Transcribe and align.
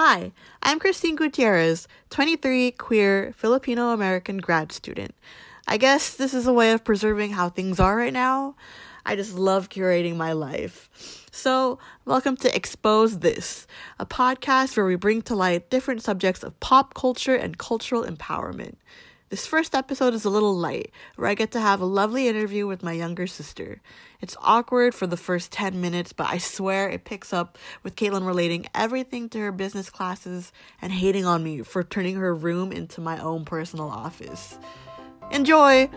Hi, 0.00 0.30
I'm 0.62 0.78
Christine 0.78 1.16
Gutierrez, 1.16 1.88
23, 2.10 2.70
queer, 2.70 3.34
Filipino 3.36 3.90
American 3.90 4.38
grad 4.38 4.70
student. 4.70 5.12
I 5.66 5.76
guess 5.76 6.14
this 6.14 6.32
is 6.32 6.46
a 6.46 6.52
way 6.52 6.70
of 6.70 6.84
preserving 6.84 7.32
how 7.32 7.48
things 7.48 7.80
are 7.80 7.96
right 7.96 8.12
now. 8.12 8.54
I 9.04 9.16
just 9.16 9.34
love 9.34 9.70
curating 9.70 10.14
my 10.14 10.30
life. 10.30 11.26
So, 11.32 11.80
welcome 12.04 12.36
to 12.36 12.54
Expose 12.54 13.18
This, 13.18 13.66
a 13.98 14.06
podcast 14.06 14.76
where 14.76 14.86
we 14.86 14.94
bring 14.94 15.20
to 15.22 15.34
light 15.34 15.68
different 15.68 16.04
subjects 16.04 16.44
of 16.44 16.60
pop 16.60 16.94
culture 16.94 17.34
and 17.34 17.58
cultural 17.58 18.04
empowerment. 18.04 18.76
This 19.30 19.46
first 19.46 19.74
episode 19.74 20.14
is 20.14 20.24
a 20.24 20.30
little 20.30 20.56
light, 20.56 20.90
where 21.16 21.28
I 21.28 21.34
get 21.34 21.50
to 21.50 21.60
have 21.60 21.82
a 21.82 21.84
lovely 21.84 22.28
interview 22.28 22.66
with 22.66 22.82
my 22.82 22.92
younger 22.92 23.26
sister. 23.26 23.82
It's 24.22 24.38
awkward 24.40 24.94
for 24.94 25.06
the 25.06 25.18
first 25.18 25.52
10 25.52 25.82
minutes, 25.82 26.14
but 26.14 26.30
I 26.30 26.38
swear 26.38 26.88
it 26.88 27.04
picks 27.04 27.30
up 27.30 27.58
with 27.82 27.94
Caitlin 27.94 28.26
relating 28.26 28.64
everything 28.74 29.28
to 29.28 29.38
her 29.40 29.52
business 29.52 29.90
classes 29.90 30.50
and 30.80 30.90
hating 30.90 31.26
on 31.26 31.44
me 31.44 31.60
for 31.60 31.84
turning 31.84 32.16
her 32.16 32.34
room 32.34 32.72
into 32.72 33.02
my 33.02 33.22
own 33.22 33.44
personal 33.44 33.90
office. 33.90 34.58
Enjoy! 35.30 35.90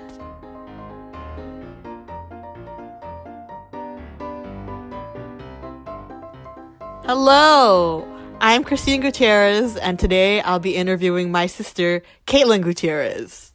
Hello! 7.05 8.20
I'm 8.43 8.63
Christine 8.63 9.01
Gutierrez, 9.01 9.77
and 9.77 9.99
today 9.99 10.41
I'll 10.41 10.57
be 10.57 10.75
interviewing 10.75 11.31
my 11.31 11.45
sister, 11.45 12.01
Caitlin 12.25 12.63
Gutierrez. 12.63 13.53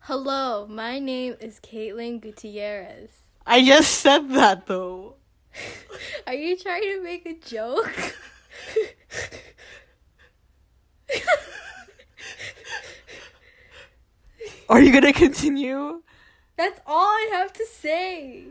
Hello, 0.00 0.66
my 0.66 0.98
name 0.98 1.36
is 1.40 1.58
Caitlin 1.60 2.20
Gutierrez. 2.20 3.08
I 3.46 3.64
just 3.64 3.92
said 4.00 4.28
that 4.32 4.66
though. 4.66 5.14
Are 6.26 6.34
you 6.34 6.54
trying 6.58 6.82
to 6.82 7.02
make 7.02 7.24
a 7.24 7.32
joke? 7.32 8.14
Are 14.68 14.82
you 14.82 14.92
gonna 14.92 15.14
continue? 15.14 16.02
That's 16.58 16.78
all 16.86 17.06
I 17.06 17.30
have 17.32 17.54
to 17.54 17.64
say. 17.64 18.48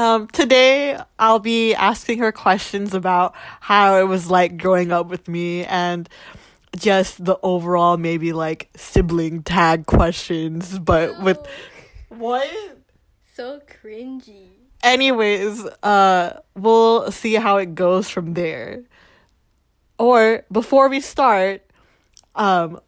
Um, 0.00 0.28
today 0.28 0.98
I'll 1.18 1.40
be 1.40 1.74
asking 1.74 2.20
her 2.20 2.32
questions 2.32 2.94
about 2.94 3.34
how 3.60 3.98
it 3.98 4.04
was 4.04 4.30
like 4.30 4.56
growing 4.56 4.92
up 4.92 5.08
with 5.08 5.28
me 5.28 5.66
and 5.66 6.08
just 6.74 7.22
the 7.22 7.38
overall 7.42 7.98
maybe 7.98 8.32
like 8.32 8.70
sibling 8.74 9.42
tag 9.42 9.84
questions, 9.84 10.78
but 10.78 11.22
with 11.22 11.36
what? 12.08 12.48
So 13.34 13.60
cringy. 13.68 14.46
Anyways, 14.82 15.66
uh, 15.82 16.40
we'll 16.56 17.12
see 17.12 17.34
how 17.34 17.58
it 17.58 17.74
goes 17.74 18.08
from 18.08 18.32
there. 18.32 18.84
Or 19.98 20.46
before 20.50 20.88
we 20.88 21.00
start, 21.00 21.60
um, 22.36 22.80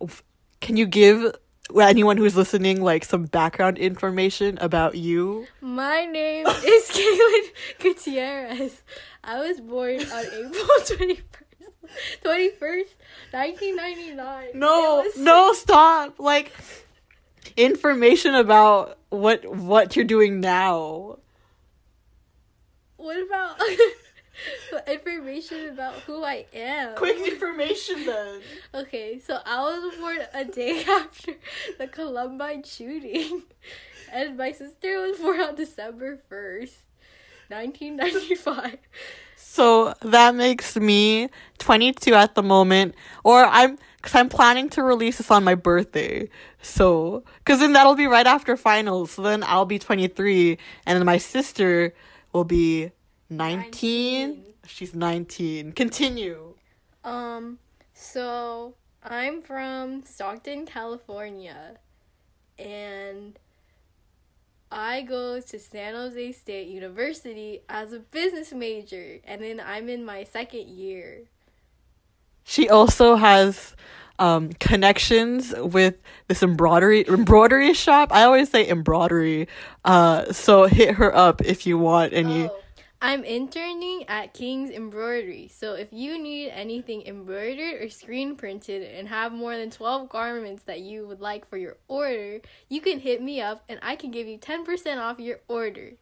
can 0.63 0.79
you 0.79 0.87
give 0.87 1.35
anyone 1.81 2.17
who's 2.17 2.37
listening 2.37 2.83
like 2.83 3.05
some 3.05 3.25
background 3.25 3.79
information 3.79 4.59
about 4.61 4.95
you? 4.97 5.47
My 5.61 6.05
name 6.05 6.47
is 6.47 6.91
Caitlin 6.91 7.79
Gutierrez. 7.79 8.83
I 9.25 9.39
was 9.41 9.61
born 9.61 10.01
on 10.01 10.25
April 10.33 10.53
21st, 10.81 11.23
21st 12.25 12.89
1999. 13.33 14.51
No, 14.55 15.05
no, 15.17 15.53
stop. 15.53 16.19
Like 16.19 16.53
information 17.57 18.35
about 18.35 18.99
what 19.11 19.45
what 19.55 19.97
you're 19.97 20.05
doing 20.05 20.41
now. 20.41 21.19
What 22.97 23.21
about 23.21 23.59
information 24.87 25.71
about 25.71 25.95
who 26.07 26.25
I 26.25 26.47
am? 26.53 26.95
Quick 26.97 27.27
information 27.27 28.07
then. 28.07 28.41
Okay, 28.75 29.19
so 29.19 29.39
I 29.45 29.61
was 29.61 29.95
born 29.97 30.19
a 30.33 30.45
day 30.45 30.85
after 30.89 31.35
the 31.79 31.87
Columbine 31.87 32.63
shooting, 32.65 33.43
and 34.13 34.37
my 34.37 34.53
sister 34.53 35.01
was 35.01 35.19
born 35.19 35.41
on 35.41 35.55
December 35.55 36.21
1st, 36.31 36.77
1995. 37.49 38.79
So 39.37 39.93
that 40.01 40.35
makes 40.35 40.77
me 40.77 41.29
22 41.59 42.15
at 42.15 42.35
the 42.35 42.43
moment, 42.43 42.95
or 43.23 43.45
I'm 43.45 43.79
because 43.97 44.15
I'm 44.17 44.29
planning 44.29 44.69
to 44.71 44.83
release 44.83 45.19
this 45.19 45.31
on 45.31 45.45
my 45.45 45.55
birthday. 45.55 46.29
So, 46.61 47.23
because 47.39 47.61
then 47.61 47.73
that'll 47.73 47.95
be 47.95 48.07
right 48.07 48.27
after 48.27 48.57
finals. 48.57 49.13
So 49.13 49.23
then 49.23 49.45
I'll 49.45 49.65
be 49.65 49.79
23, 49.79 50.59
and 50.87 50.99
then 50.99 51.07
my 51.07 51.19
sister 51.19 51.95
will 52.33 52.45
be 52.45 52.91
19. 53.37 54.29
19. 54.29 54.45
She's 54.67 54.95
19. 54.95 55.73
Continue. 55.73 56.55
Um, 57.05 57.59
so 57.95 58.75
I'm 59.03 59.43
from 59.43 60.05
Stockton, 60.05 60.67
California, 60.67 61.79
and 62.59 63.39
I 64.71 65.03
go 65.03 65.41
to 65.41 65.59
San 65.59 65.95
Jose 65.95 66.33
State 66.33 66.69
University 66.69 67.61
as 67.69 67.93
a 67.93 67.99
business 67.99 68.53
major, 68.53 69.19
and 69.25 69.43
then 69.43 69.61
I'm 69.61 69.89
in 69.89 70.05
my 70.05 70.25
second 70.25 70.69
year. 70.69 71.23
She 72.45 72.69
also 72.69 73.17
has 73.17 73.77
um, 74.19 74.53
connections 74.55 75.53
with 75.57 75.97
this 76.29 76.43
embroidery 76.43 77.07
embroidery 77.09 77.75
shop. 77.75 78.13
I 78.13 78.23
always 78.23 78.51
say 78.51 78.69
embroidery. 78.69 79.49
Uh, 79.85 80.33
so 80.33 80.67
hit 80.67 80.95
her 80.95 81.15
up 81.15 81.43
if 81.43 81.67
you 81.67 81.79
want 81.79 82.13
any. 82.13 82.45
Oh, 82.45 82.62
I'm 83.05 83.25
interning 83.25 84.05
at 84.07 84.33
King's 84.33 84.71
Embroidery, 84.71 85.51
so 85.53 85.75
if 85.75 85.89
you 85.91 86.23
need 86.23 86.51
anything 86.51 87.05
embroidered 87.05 87.83
or 87.83 87.89
screen 87.89 88.37
printed 88.37 88.85
and 88.95 89.09
have 89.09 89.33
more 89.33 89.57
than 89.57 89.73
12 89.73 90.09
garments 90.09 90.63
that 90.67 90.83
you 90.83 91.09
would 91.09 91.21
like 91.21 91.49
for 91.49 91.57
your 91.57 91.79
order, 91.89 92.41
you 92.69 92.81
can 92.81 93.01
hit 93.01 93.21
me 93.21 93.41
up 93.41 93.65
and 93.69 93.81
I 93.83 93.97
can 93.97 94.13
give 94.13 94.29
you 94.29 94.39
10% 94.39 94.99
off 94.99 95.19
your 95.19 95.41
order. 95.49 95.95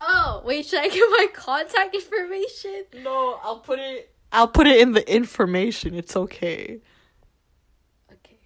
Oh, 0.00 0.40
wait, 0.44 0.66
should 0.66 0.78
I 0.78 0.86
give 0.86 1.10
my 1.10 1.26
contact 1.34 1.92
information? 1.92 2.84
No, 3.02 3.40
I'll 3.42 3.58
put 3.58 3.80
it. 3.80 4.14
I'll 4.30 4.46
put 4.46 4.68
it 4.68 4.80
in 4.80 4.92
the 4.92 5.12
information. 5.12 5.96
It's 5.96 6.16
okay. 6.16 6.78
Okay. 8.12 8.38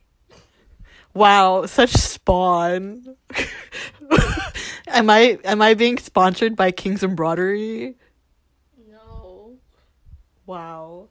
Wow, 1.12 1.66
such 1.66 1.90
spawn. 1.90 3.16
am 4.92 5.10
I 5.10 5.38
am 5.44 5.62
I 5.62 5.74
being 5.74 5.98
sponsored 5.98 6.56
by 6.56 6.70
King's 6.70 7.02
Embroidery? 7.02 7.96
No. 8.90 9.54
Wow. 10.46 11.08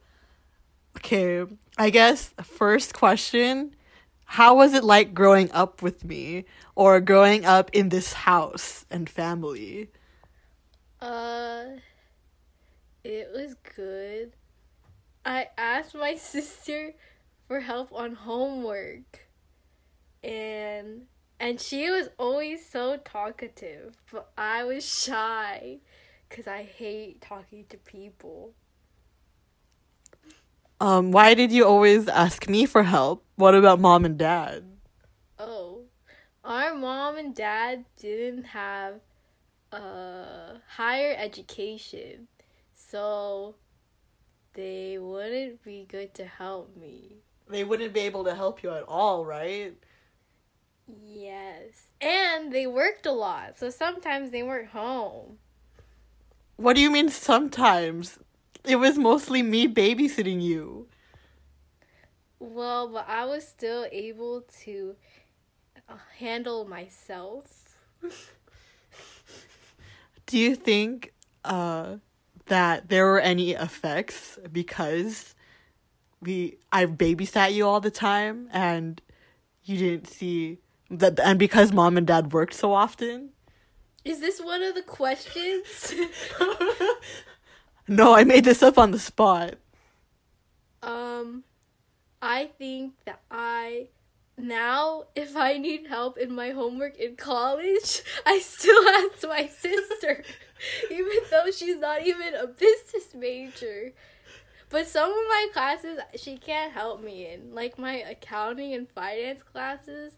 Okay, 0.97 1.43
I 1.77 1.89
guess 1.89 2.33
first 2.43 2.93
question, 2.93 3.75
how 4.25 4.55
was 4.57 4.73
it 4.73 4.83
like 4.83 5.13
growing 5.13 5.51
up 5.51 5.81
with 5.81 6.05
me 6.05 6.45
or 6.75 6.99
growing 7.01 7.45
up 7.45 7.69
in 7.73 7.89
this 7.89 8.13
house 8.13 8.85
and 8.91 9.09
family? 9.09 9.89
Uh, 10.99 11.63
it 13.03 13.29
was 13.33 13.55
good. 13.75 14.33
I 15.25 15.47
asked 15.57 15.95
my 15.95 16.15
sister 16.17 16.93
for 17.47 17.59
help 17.59 17.91
on 17.93 18.13
homework, 18.13 19.27
and 20.23 21.07
and 21.41 21.59
she 21.59 21.89
was 21.89 22.07
always 22.19 22.63
so 22.63 22.97
talkative, 22.97 23.95
but 24.11 24.29
I 24.37 24.63
was 24.63 24.87
shy 24.87 25.79
because 26.29 26.45
I 26.45 26.61
hate 26.61 27.19
talking 27.19 27.65
to 27.69 27.77
people. 27.77 28.51
Um, 30.79 31.11
why 31.11 31.33
did 31.33 31.51
you 31.51 31.65
always 31.65 32.07
ask 32.07 32.47
me 32.47 32.67
for 32.67 32.83
help? 32.83 33.25
What 33.37 33.55
about 33.55 33.79
mom 33.79 34.05
and 34.05 34.19
dad? 34.19 34.65
Oh, 35.39 35.85
our 36.43 36.75
mom 36.75 37.17
and 37.17 37.33
dad 37.33 37.85
didn't 37.99 38.43
have 38.43 39.01
a 39.71 40.61
higher 40.75 41.15
education, 41.17 42.27
so 42.75 43.55
they 44.53 44.99
wouldn't 44.99 45.63
be 45.63 45.87
good 45.89 46.13
to 46.13 46.25
help 46.25 46.77
me. 46.77 47.15
They 47.49 47.63
wouldn't 47.63 47.93
be 47.93 48.01
able 48.01 48.25
to 48.25 48.35
help 48.35 48.61
you 48.61 48.71
at 48.71 48.83
all, 48.83 49.25
right? 49.25 49.75
Yes. 51.03 51.87
And 51.99 52.51
they 52.51 52.67
worked 52.67 53.05
a 53.05 53.11
lot, 53.11 53.57
so 53.57 53.69
sometimes 53.69 54.31
they 54.31 54.43
weren't 54.43 54.69
home. 54.69 55.37
What 56.57 56.75
do 56.75 56.81
you 56.81 56.91
mean 56.91 57.09
sometimes? 57.09 58.19
It 58.63 58.75
was 58.75 58.97
mostly 58.97 59.41
me 59.41 59.67
babysitting 59.67 60.41
you. 60.41 60.87
Well, 62.39 62.87
but 62.87 63.07
I 63.07 63.25
was 63.25 63.47
still 63.47 63.87
able 63.91 64.41
to 64.63 64.95
uh, 65.87 65.97
handle 66.17 66.65
myself. 66.65 67.77
Do 70.25 70.37
you 70.37 70.55
think 70.55 71.13
uh 71.43 71.97
that 72.47 72.89
there 72.89 73.05
were 73.05 73.19
any 73.19 73.51
effects 73.51 74.37
because 74.51 75.35
we 76.21 76.57
I 76.71 76.85
babysat 76.85 77.53
you 77.53 77.67
all 77.67 77.79
the 77.79 77.91
time 77.91 78.49
and 78.51 79.01
you 79.63 79.77
didn't 79.77 80.07
see 80.07 80.59
that 80.91 81.19
and 81.19 81.39
because 81.39 81.71
mom 81.71 81.97
and 81.97 82.05
dad 82.05 82.33
worked 82.33 82.53
so 82.53 82.73
often? 82.73 83.29
Is 84.03 84.19
this 84.19 84.41
one 84.41 84.63
of 84.63 84.75
the 84.75 84.81
questions? 84.81 85.93
no, 87.87 88.15
I 88.15 88.23
made 88.23 88.45
this 88.45 88.63
up 88.63 88.77
on 88.77 88.91
the 88.91 88.99
spot. 88.99 89.55
um 90.83 91.43
I 92.21 92.49
think 92.57 92.93
that 93.05 93.21
I 93.31 93.87
now 94.37 95.05
if 95.15 95.35
I 95.35 95.57
need 95.57 95.87
help 95.87 96.17
in 96.17 96.33
my 96.35 96.49
homework 96.51 96.97
in 96.97 97.15
college, 97.15 98.01
I 98.25 98.39
still 98.39 98.87
ask 98.89 99.27
my 99.27 99.47
sister, 99.47 100.23
even 100.91 101.17
though 101.29 101.51
she's 101.51 101.77
not 101.77 102.05
even 102.05 102.33
a 102.35 102.47
business 102.47 103.13
major. 103.15 103.93
But 104.69 104.87
some 104.87 105.11
of 105.11 105.25
my 105.27 105.47
classes 105.53 105.99
she 106.15 106.37
can't 106.37 106.73
help 106.73 107.03
me 107.03 107.27
in, 107.31 107.53
like 107.53 107.77
my 107.77 107.95
accounting 107.95 108.73
and 108.73 108.89
finance 108.89 109.43
classes. 109.43 110.13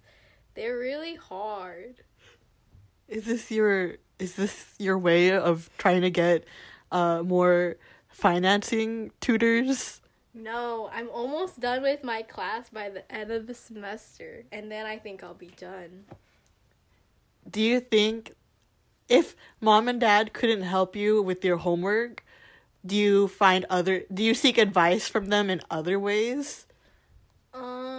They're 0.56 0.78
really 0.78 1.16
hard. 1.16 2.04
Is 3.08 3.26
this 3.26 3.52
your 3.52 3.98
is 4.20 4.36
this 4.36 4.74
your 4.80 4.98
way 4.98 5.32
of 5.32 5.70
trying 5.78 6.02
to 6.02 6.10
get 6.10 6.46
uh 6.92 7.24
more 7.24 7.78
financing 8.10 9.12
tutors? 9.20 10.02
No, 10.34 10.90
I'm 10.92 11.10
almost 11.10 11.60
done 11.60 11.84
with 11.84 12.04
my 12.04 12.24
class 12.24 12.70
by 12.70 12.90
the 12.90 13.10
end 13.12 13.32
of 13.32 13.46
the 13.46 13.54
semester, 13.54 14.46
and 14.52 14.72
then 14.72 14.86
I 14.86 14.98
think 14.98 15.24
I'll 15.24 15.36
be 15.36 15.52
done. 15.58 16.06
Do 17.50 17.62
you 17.62 17.80
think 17.80 18.34
if 19.08 19.36
mom 19.62 19.88
and 19.88 20.00
dad 20.00 20.34
couldn't 20.34 20.64
help 20.64 20.96
you 20.96 21.22
with 21.22 21.44
your 21.46 21.58
homework, 21.58 22.24
do 22.86 22.96
you 22.96 23.28
find 23.28 23.66
other 23.70 24.04
do 24.14 24.24
you 24.24 24.34
seek 24.34 24.58
advice 24.58 25.08
from 25.08 25.28
them 25.28 25.50
in 25.50 25.62
other 25.70 26.00
ways? 26.00 26.66
Yeah. 27.54 27.93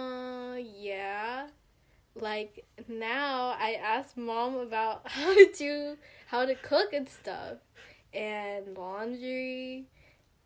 Like 2.15 2.65
now, 2.87 3.55
I 3.59 3.73
ask 3.73 4.15
mom 4.15 4.55
about 4.55 5.01
how 5.05 5.33
to 5.33 5.51
do 5.57 5.97
how 6.27 6.45
to 6.45 6.55
cook 6.55 6.93
and 6.93 7.07
stuff, 7.09 7.57
and 8.13 8.77
laundry, 8.77 9.85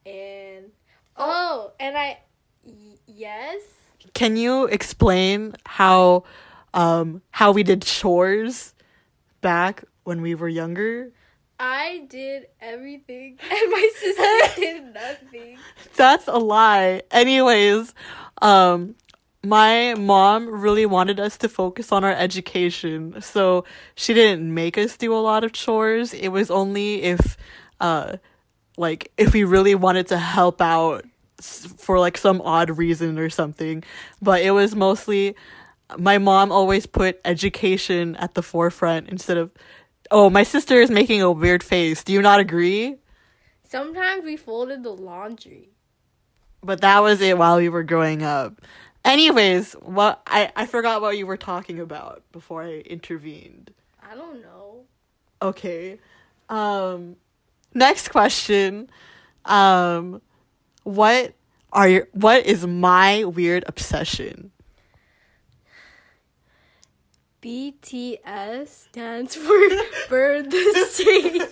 and 0.06 0.72
oh, 1.16 1.72
and 1.80 1.98
I 1.98 2.20
y- 2.64 2.98
yes. 3.06 3.62
Can 4.14 4.36
you 4.38 4.66
explain 4.66 5.54
how 5.66 6.24
um 6.74 7.22
how 7.32 7.52
we 7.52 7.64
did 7.64 7.84
chores 7.84 8.74
back 9.42 9.84
when 10.06 10.22
we 10.22 10.34
were 10.36 10.50
younger? 10.50 11.12
I 11.60 12.06
did 12.10 12.48
everything, 12.62 13.38
and 13.44 13.72
my 13.72 13.90
sister 14.00 14.56
did 14.62 14.94
nothing. 14.94 15.60
That's 15.96 16.28
a 16.28 16.38
lie. 16.38 17.04
Anyways, 17.12 17.94
um 18.42 18.96
my 19.44 19.94
mom 19.96 20.50
really 20.50 20.86
wanted 20.86 21.20
us 21.20 21.38
to 21.38 21.50
focus 21.50 21.92
on 21.92 22.04
our 22.04 22.12
education. 22.12 23.22
So 23.22 23.64
she 23.96 24.14
didn't 24.14 24.54
make 24.54 24.78
us 24.78 24.98
do 24.98 25.14
a 25.14 25.20
lot 25.20 25.44
of 25.44 25.54
chores. 25.54 26.14
It 26.14 26.30
was 26.30 26.52
only 26.52 27.04
if 27.04 27.38
uh 27.80 28.18
like 28.78 29.12
if 29.18 29.34
we 29.34 29.44
really 29.44 29.76
wanted 29.76 30.08
to 30.08 30.18
help 30.18 30.62
out 30.62 31.06
for 31.42 32.00
like 32.00 32.18
some 32.18 32.42
odd 32.42 32.78
reason 32.78 33.18
or 33.18 33.30
something. 33.30 33.84
But 34.22 34.42
it 34.42 34.52
was 34.52 34.76
mostly 34.76 35.36
my 35.98 36.18
mom 36.18 36.52
always 36.52 36.86
put 36.86 37.20
education 37.26 38.16
at 38.18 38.36
the 38.36 38.44
forefront 38.44 39.10
instead 39.10 39.38
of 39.38 39.52
Oh, 40.12 40.30
my 40.30 40.42
sister 40.42 40.82
is 40.82 40.90
making 40.90 41.22
a 41.22 41.32
weird 41.32 41.62
face. 41.62 42.04
Do 42.04 42.14
you 42.14 42.22
not 42.22 42.40
agree? 42.40 42.96
Sometimes 43.64 44.26
we 44.26 44.38
folded 44.38 44.82
the 44.82 44.90
laundry. 44.90 45.70
But 46.64 46.82
that 46.82 47.04
was 47.04 47.22
it 47.22 47.38
while 47.38 47.58
we 47.58 47.70
were 47.70 47.84
growing 47.84 48.24
up. 48.24 48.60
Anyways, 49.10 49.74
what 49.74 50.22
I, 50.28 50.52
I 50.56 50.68
forgot 50.68 51.02
what 51.02 51.18
you 51.18 51.26
were 51.26 51.36
talking 51.36 51.80
about 51.80 52.22
before 52.32 52.62
I 52.62 52.74
intervened. 52.74 53.72
I 54.08 54.14
don't 54.14 54.40
know. 54.44 54.84
Okay. 55.42 56.00
Um 56.48 57.16
next 57.74 58.10
question. 58.10 58.88
Um 59.46 60.22
what 60.84 61.34
are 61.74 61.90
your 61.90 62.08
what 62.12 62.46
is 62.46 62.68
my 62.68 63.24
weird 63.24 63.64
obsession? 63.66 64.52
BTS 67.42 68.68
stands 68.68 69.34
for 69.34 69.58
Burn 70.10 70.50
the 70.50 70.88
Stage. 70.88 71.42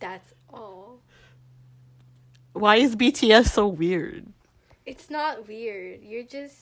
That's. 0.00 0.32
Why 2.52 2.76
is 2.76 2.96
BTS 2.96 3.48
so 3.48 3.66
weird? 3.68 4.26
It's 4.86 5.08
not 5.10 5.46
weird. 5.46 6.02
You're 6.02 6.24
just 6.24 6.56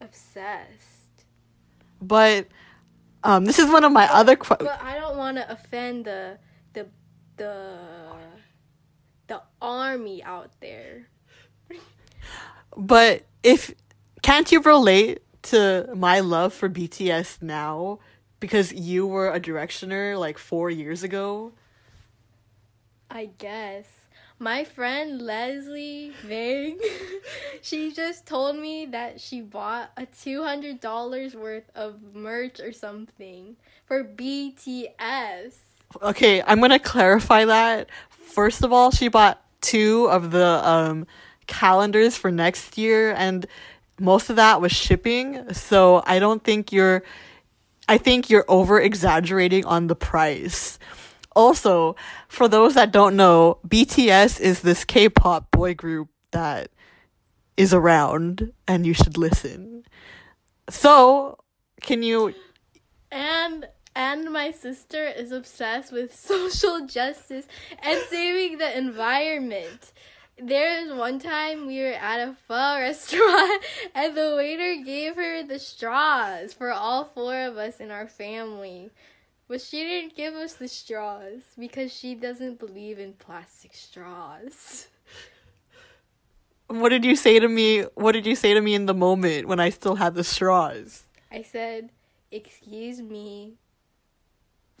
obsessed. 0.00 1.24
But 2.00 2.48
um 3.24 3.44
this 3.44 3.58
is 3.58 3.70
one 3.70 3.84
of 3.84 3.92
my 3.92 4.12
other 4.12 4.36
que- 4.36 4.56
But 4.58 4.82
I 4.82 4.98
don't 4.98 5.16
want 5.16 5.36
to 5.36 5.50
offend 5.50 6.04
the 6.04 6.38
the 6.72 6.88
the 7.36 7.78
the 9.28 9.42
army 9.60 10.22
out 10.24 10.50
there. 10.60 11.06
But 12.76 13.24
if 13.42 13.74
can't 14.22 14.50
you 14.50 14.60
relate 14.60 15.22
to 15.42 15.88
my 15.94 16.20
love 16.20 16.52
for 16.54 16.68
BTS 16.68 17.42
now 17.42 17.98
because 18.40 18.72
you 18.72 19.06
were 19.06 19.30
a 19.30 19.38
directioner 19.40 20.18
like 20.18 20.38
4 20.38 20.70
years 20.70 21.02
ago? 21.02 21.52
I 23.10 23.26
guess. 23.38 23.86
My 24.42 24.64
friend 24.64 25.22
Leslie 25.22 26.10
Vang, 26.24 26.76
she 27.62 27.92
just 27.92 28.26
told 28.26 28.56
me 28.56 28.86
that 28.86 29.20
she 29.20 29.40
bought 29.40 29.92
a 29.96 30.02
$200 30.04 31.34
worth 31.36 31.70
of 31.76 32.12
merch 32.12 32.58
or 32.58 32.72
something 32.72 33.54
for 33.86 34.02
BTS. 34.02 35.54
Okay, 36.02 36.42
I'm 36.42 36.60
to 36.60 36.80
clarify 36.80 37.44
that. 37.44 37.88
First 38.10 38.64
of 38.64 38.72
all, 38.72 38.90
she 38.90 39.06
bought 39.06 39.40
two 39.60 40.08
of 40.10 40.32
the 40.32 40.68
um 40.68 41.06
calendars 41.46 42.16
for 42.16 42.32
next 42.32 42.76
year 42.76 43.14
and 43.16 43.46
most 44.00 44.28
of 44.28 44.34
that 44.34 44.60
was 44.60 44.72
shipping, 44.72 45.54
so 45.54 46.02
I 46.04 46.18
don't 46.18 46.42
think 46.42 46.72
you're 46.72 47.04
I 47.88 47.96
think 47.96 48.28
you're 48.28 48.46
over 48.48 48.80
exaggerating 48.80 49.64
on 49.66 49.86
the 49.86 49.94
price. 49.94 50.80
Also, 51.34 51.96
for 52.28 52.48
those 52.48 52.74
that 52.74 52.92
don't 52.92 53.16
know, 53.16 53.58
BTS 53.66 54.40
is 54.40 54.60
this 54.60 54.84
K-pop 54.84 55.50
boy 55.50 55.74
group 55.74 56.08
that 56.32 56.70
is 57.56 57.72
around 57.74 58.52
and 58.66 58.86
you 58.86 58.94
should 58.94 59.16
listen. 59.16 59.84
So, 60.68 61.38
can 61.80 62.02
you 62.02 62.34
And 63.10 63.66
and 63.94 64.32
my 64.32 64.50
sister 64.50 65.04
is 65.04 65.32
obsessed 65.32 65.92
with 65.92 66.14
social 66.18 66.86
justice 66.86 67.46
and 67.82 68.00
saving 68.08 68.58
the 68.58 68.76
environment. 68.76 69.92
There 70.38 70.82
was 70.82 70.96
one 70.98 71.18
time 71.18 71.66
we 71.66 71.80
were 71.80 71.92
at 71.92 72.26
a 72.26 72.34
pho 72.48 72.54
restaurant 72.80 73.62
and 73.94 74.16
the 74.16 74.34
waiter 74.36 74.82
gave 74.82 75.16
her 75.16 75.42
the 75.42 75.58
straws 75.58 76.54
for 76.54 76.72
all 76.72 77.04
four 77.04 77.36
of 77.36 77.58
us 77.58 77.80
in 77.80 77.90
our 77.90 78.08
family. 78.08 78.90
But 79.52 79.60
she 79.60 79.84
didn't 79.84 80.16
give 80.16 80.32
us 80.32 80.54
the 80.54 80.66
straws 80.66 81.42
because 81.58 81.92
she 81.92 82.14
doesn't 82.14 82.58
believe 82.58 82.98
in 82.98 83.12
plastic 83.12 83.74
straws. 83.74 84.88
what 86.68 86.88
did 86.88 87.04
you 87.04 87.14
say 87.14 87.38
to 87.38 87.48
me? 87.48 87.82
What 87.94 88.12
did 88.12 88.24
you 88.24 88.34
say 88.34 88.54
to 88.54 88.62
me 88.62 88.74
in 88.74 88.86
the 88.86 88.94
moment 88.94 89.48
when 89.48 89.60
I 89.60 89.68
still 89.68 89.96
had 89.96 90.14
the 90.14 90.24
straws? 90.24 91.02
I 91.30 91.42
said, 91.42 91.90
Excuse 92.30 93.02
me. 93.02 93.56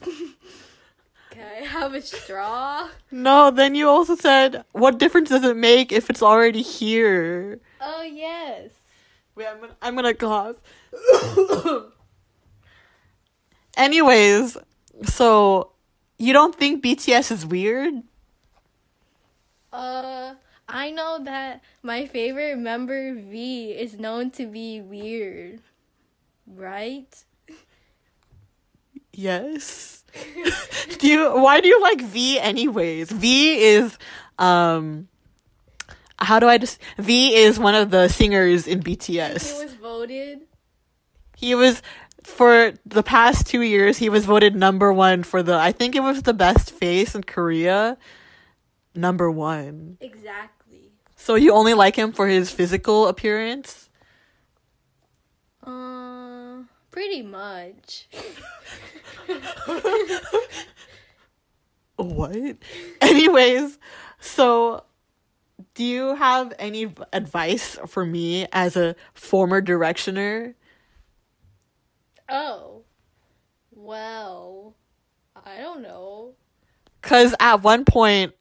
Can 0.00 1.44
I 1.44 1.66
have 1.66 1.92
a 1.92 2.00
straw? 2.00 2.88
No, 3.10 3.50
then 3.50 3.74
you 3.74 3.90
also 3.90 4.16
said, 4.16 4.64
what 4.72 4.96
difference 4.96 5.28
does 5.28 5.44
it 5.44 5.54
make 5.54 5.92
if 5.92 6.08
it's 6.08 6.22
already 6.22 6.62
here? 6.62 7.60
Oh, 7.78 8.04
yes. 8.04 8.70
Wait, 9.34 9.48
I'm 9.48 9.60
gonna, 9.60 9.76
I'm 9.82 9.94
gonna 9.96 10.14
cough. 10.14 10.56
Anyways, 13.76 14.56
so 15.04 15.72
you 16.18 16.32
don't 16.32 16.54
think 16.54 16.84
BTS 16.84 17.32
is 17.32 17.46
weird? 17.46 17.94
Uh, 19.72 20.34
I 20.68 20.90
know 20.90 21.20
that 21.24 21.62
my 21.82 22.06
favorite 22.06 22.58
member 22.58 23.14
V 23.14 23.72
is 23.72 23.98
known 23.98 24.30
to 24.32 24.46
be 24.46 24.80
weird, 24.80 25.60
right? 26.46 27.24
Yes. 29.12 30.04
do 30.98 31.08
you 31.08 31.30
why 31.40 31.60
do 31.60 31.68
you 31.68 31.80
like 31.80 32.00
V 32.02 32.38
anyways? 32.38 33.10
V 33.10 33.58
is 33.58 33.96
um 34.38 35.08
how 36.18 36.38
do 36.38 36.48
I 36.48 36.58
just 36.58 36.78
V 36.98 37.34
is 37.34 37.58
one 37.58 37.74
of 37.74 37.90
the 37.90 38.08
singers 38.08 38.66
in 38.66 38.82
BTS. 38.82 39.56
He 39.56 39.64
was 39.64 39.74
voted. 39.74 40.40
He 41.36 41.54
was 41.54 41.82
for 42.24 42.72
the 42.86 43.02
past 43.02 43.46
2 43.46 43.62
years 43.62 43.98
he 43.98 44.08
was 44.08 44.24
voted 44.24 44.54
number 44.54 44.92
1 44.92 45.22
for 45.22 45.42
the 45.42 45.54
I 45.54 45.72
think 45.72 45.94
it 45.94 46.02
was 46.02 46.22
the 46.22 46.34
best 46.34 46.70
face 46.70 47.14
in 47.14 47.24
Korea. 47.24 47.96
Number 48.94 49.30
1. 49.30 49.98
Exactly. 50.00 50.92
So 51.16 51.34
you 51.34 51.52
only 51.52 51.74
like 51.74 51.96
him 51.96 52.12
for 52.12 52.28
his 52.28 52.50
physical 52.50 53.08
appearance? 53.08 53.88
Uh, 55.64 56.62
pretty 56.90 57.22
much. 57.22 58.08
What? 61.96 62.56
Anyways, 63.00 63.78
so 64.20 64.84
do 65.74 65.84
you 65.84 66.14
have 66.16 66.52
any 66.58 66.92
advice 67.12 67.78
for 67.86 68.04
me 68.04 68.46
as 68.52 68.76
a 68.76 68.96
former 69.14 69.62
directioner? 69.62 70.54
Oh. 72.32 72.84
Well, 73.70 74.74
I 75.36 75.58
don't 75.58 75.82
know. 75.82 76.32
Cuz 77.02 77.34
at 77.38 77.62
one 77.62 77.84
point 77.84 78.32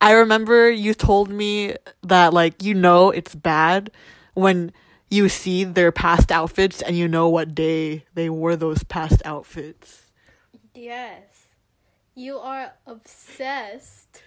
I 0.00 0.12
remember 0.12 0.70
you 0.70 0.92
told 0.92 1.30
me 1.30 1.76
that 2.02 2.34
like 2.34 2.62
you 2.62 2.74
know 2.74 3.10
it's 3.10 3.34
bad 3.34 3.90
when 4.34 4.72
you 5.08 5.28
see 5.28 5.64
their 5.64 5.92
past 5.92 6.32
outfits 6.32 6.82
and 6.82 6.96
you 6.96 7.06
know 7.06 7.28
what 7.28 7.54
day 7.54 8.04
they 8.14 8.28
wore 8.28 8.56
those 8.56 8.82
past 8.82 9.22
outfits. 9.24 10.10
Yes. 10.74 11.46
You 12.14 12.38
are 12.38 12.72
obsessed. 12.86 14.22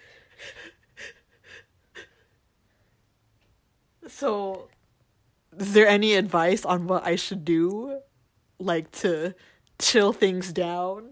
So, 4.08 4.68
is 5.56 5.74
there 5.74 5.86
any 5.86 6.14
advice 6.14 6.64
on 6.64 6.86
what 6.86 7.06
I 7.06 7.16
should 7.16 7.44
do? 7.44 8.00
Like 8.62 8.90
to 8.92 9.34
chill 9.78 10.12
things 10.12 10.52
down? 10.52 11.10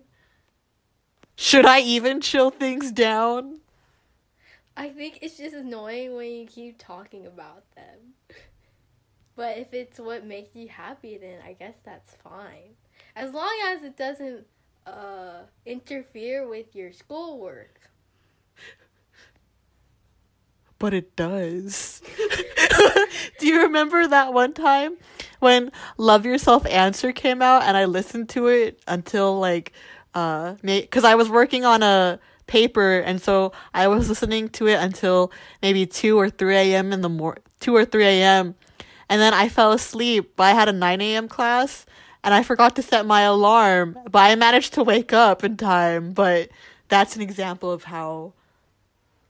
Should 1.36 1.66
I 1.66 1.80
even 1.80 2.20
chill 2.20 2.50
things 2.50 2.92
down? 2.92 3.60
I 4.76 4.90
think 4.90 5.18
it's 5.22 5.36
just 5.36 5.54
annoying 5.54 6.14
when 6.14 6.30
you 6.30 6.46
keep 6.46 6.78
talking 6.78 7.26
about 7.26 7.64
them. 7.74 8.14
But 9.36 9.58
if 9.58 9.72
it's 9.72 9.98
what 9.98 10.24
makes 10.24 10.54
you 10.54 10.68
happy, 10.68 11.18
then 11.18 11.38
I 11.44 11.54
guess 11.54 11.74
that's 11.84 12.14
fine. 12.22 12.76
As 13.16 13.32
long 13.32 13.54
as 13.68 13.82
it 13.82 13.96
doesn't 13.96 14.46
uh, 14.86 15.42
interfere 15.66 16.48
with 16.48 16.74
your 16.74 16.92
schoolwork. 16.92 17.89
But 20.80 20.94
it 20.94 21.14
does. 21.14 22.02
Do 23.38 23.46
you 23.46 23.62
remember 23.62 24.08
that 24.08 24.32
one 24.32 24.54
time 24.54 24.96
when 25.38 25.70
Love 25.98 26.24
Yourself 26.24 26.66
Answer 26.66 27.12
came 27.12 27.42
out 27.42 27.62
and 27.64 27.76
I 27.76 27.84
listened 27.84 28.30
to 28.30 28.48
it 28.48 28.80
until 28.88 29.38
like 29.38 29.72
uh 30.14 30.54
cuz 30.90 31.04
I 31.04 31.14
was 31.14 31.28
working 31.28 31.64
on 31.64 31.82
a 31.82 32.18
paper 32.46 32.98
and 32.98 33.20
so 33.22 33.52
I 33.74 33.88
was 33.88 34.08
listening 34.08 34.48
to 34.50 34.66
it 34.68 34.80
until 34.80 35.30
maybe 35.62 35.86
2 35.86 36.18
or 36.18 36.30
3 36.30 36.56
a.m. 36.56 36.92
in 36.92 37.02
the 37.02 37.08
mor 37.10 37.36
2 37.60 37.76
or 37.76 37.84
3 37.84 38.04
a.m. 38.04 38.54
and 39.08 39.20
then 39.20 39.34
I 39.34 39.48
fell 39.50 39.72
asleep 39.72 40.32
but 40.34 40.44
I 40.44 40.52
had 40.52 40.68
a 40.68 40.72
9 40.72 41.00
a.m. 41.02 41.28
class 41.28 41.86
and 42.24 42.32
I 42.34 42.42
forgot 42.42 42.74
to 42.76 42.82
set 42.82 43.04
my 43.06 43.20
alarm 43.20 43.98
but 44.10 44.18
I 44.18 44.34
managed 44.34 44.72
to 44.74 44.82
wake 44.82 45.12
up 45.12 45.44
in 45.44 45.58
time 45.58 46.12
but 46.12 46.48
that's 46.88 47.16
an 47.16 47.22
example 47.22 47.70
of 47.70 47.84
how 47.84 48.32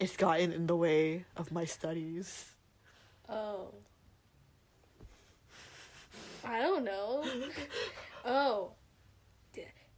it's 0.01 0.17
gotten 0.17 0.53
in 0.53 0.67
the 0.67 0.77
way 0.77 1.25
of 1.37 1.53
my 1.53 1.65
studies. 1.65 2.47
Oh. 3.29 3.69
I 6.45 6.61
don't 6.61 6.85
know. 6.85 7.25
oh. 8.25 8.73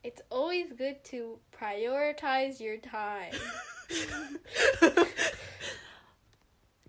It's 0.04 0.20
always 0.30 0.72
good 0.72 1.04
to 1.04 1.38
prioritize 1.56 2.60
your 2.60 2.78
time. 2.78 3.32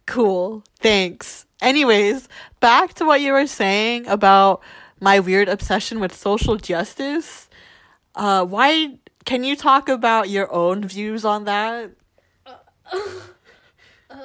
Cool. 0.05 0.63
Thanks. 0.79 1.46
Anyways, 1.62 2.27
back 2.60 2.93
to 2.96 3.05
what 3.05 3.22
you 3.22 3.32
were 3.32 3.48
saying 3.48 4.08
about 4.08 4.62
my 5.00 5.20
weird 5.20 5.48
obsession 5.50 6.00
with 6.00 6.13
social 6.13 6.58
justice. 6.58 7.50
Uh 8.15 8.46
why 8.46 9.00
can 9.25 9.43
you 9.43 9.55
talk 9.55 9.89
about 9.89 10.29
your 10.29 10.51
own 10.53 10.86
views 10.86 11.24
on 11.25 11.46
that? 11.46 11.91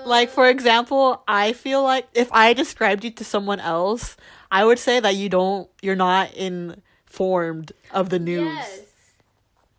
Like 0.05 0.31
for 0.31 0.49
example, 0.49 1.23
I 1.27 1.53
feel 1.53 1.83
like 1.83 2.09
if 2.15 2.33
I 2.33 2.53
described 2.53 3.05
you 3.05 3.11
to 3.13 3.25
someone 3.25 3.61
else, 3.61 4.17
I 4.51 4.65
would 4.65 4.79
say 4.79 5.01
that 5.01 5.17
you 5.17 5.29
don't 5.29 5.69
you're 5.83 5.97
not 5.97 6.33
informed 6.35 7.73
of 7.91 8.11
the 8.11 8.19
news. 8.19 8.45
Yes. 8.45 8.81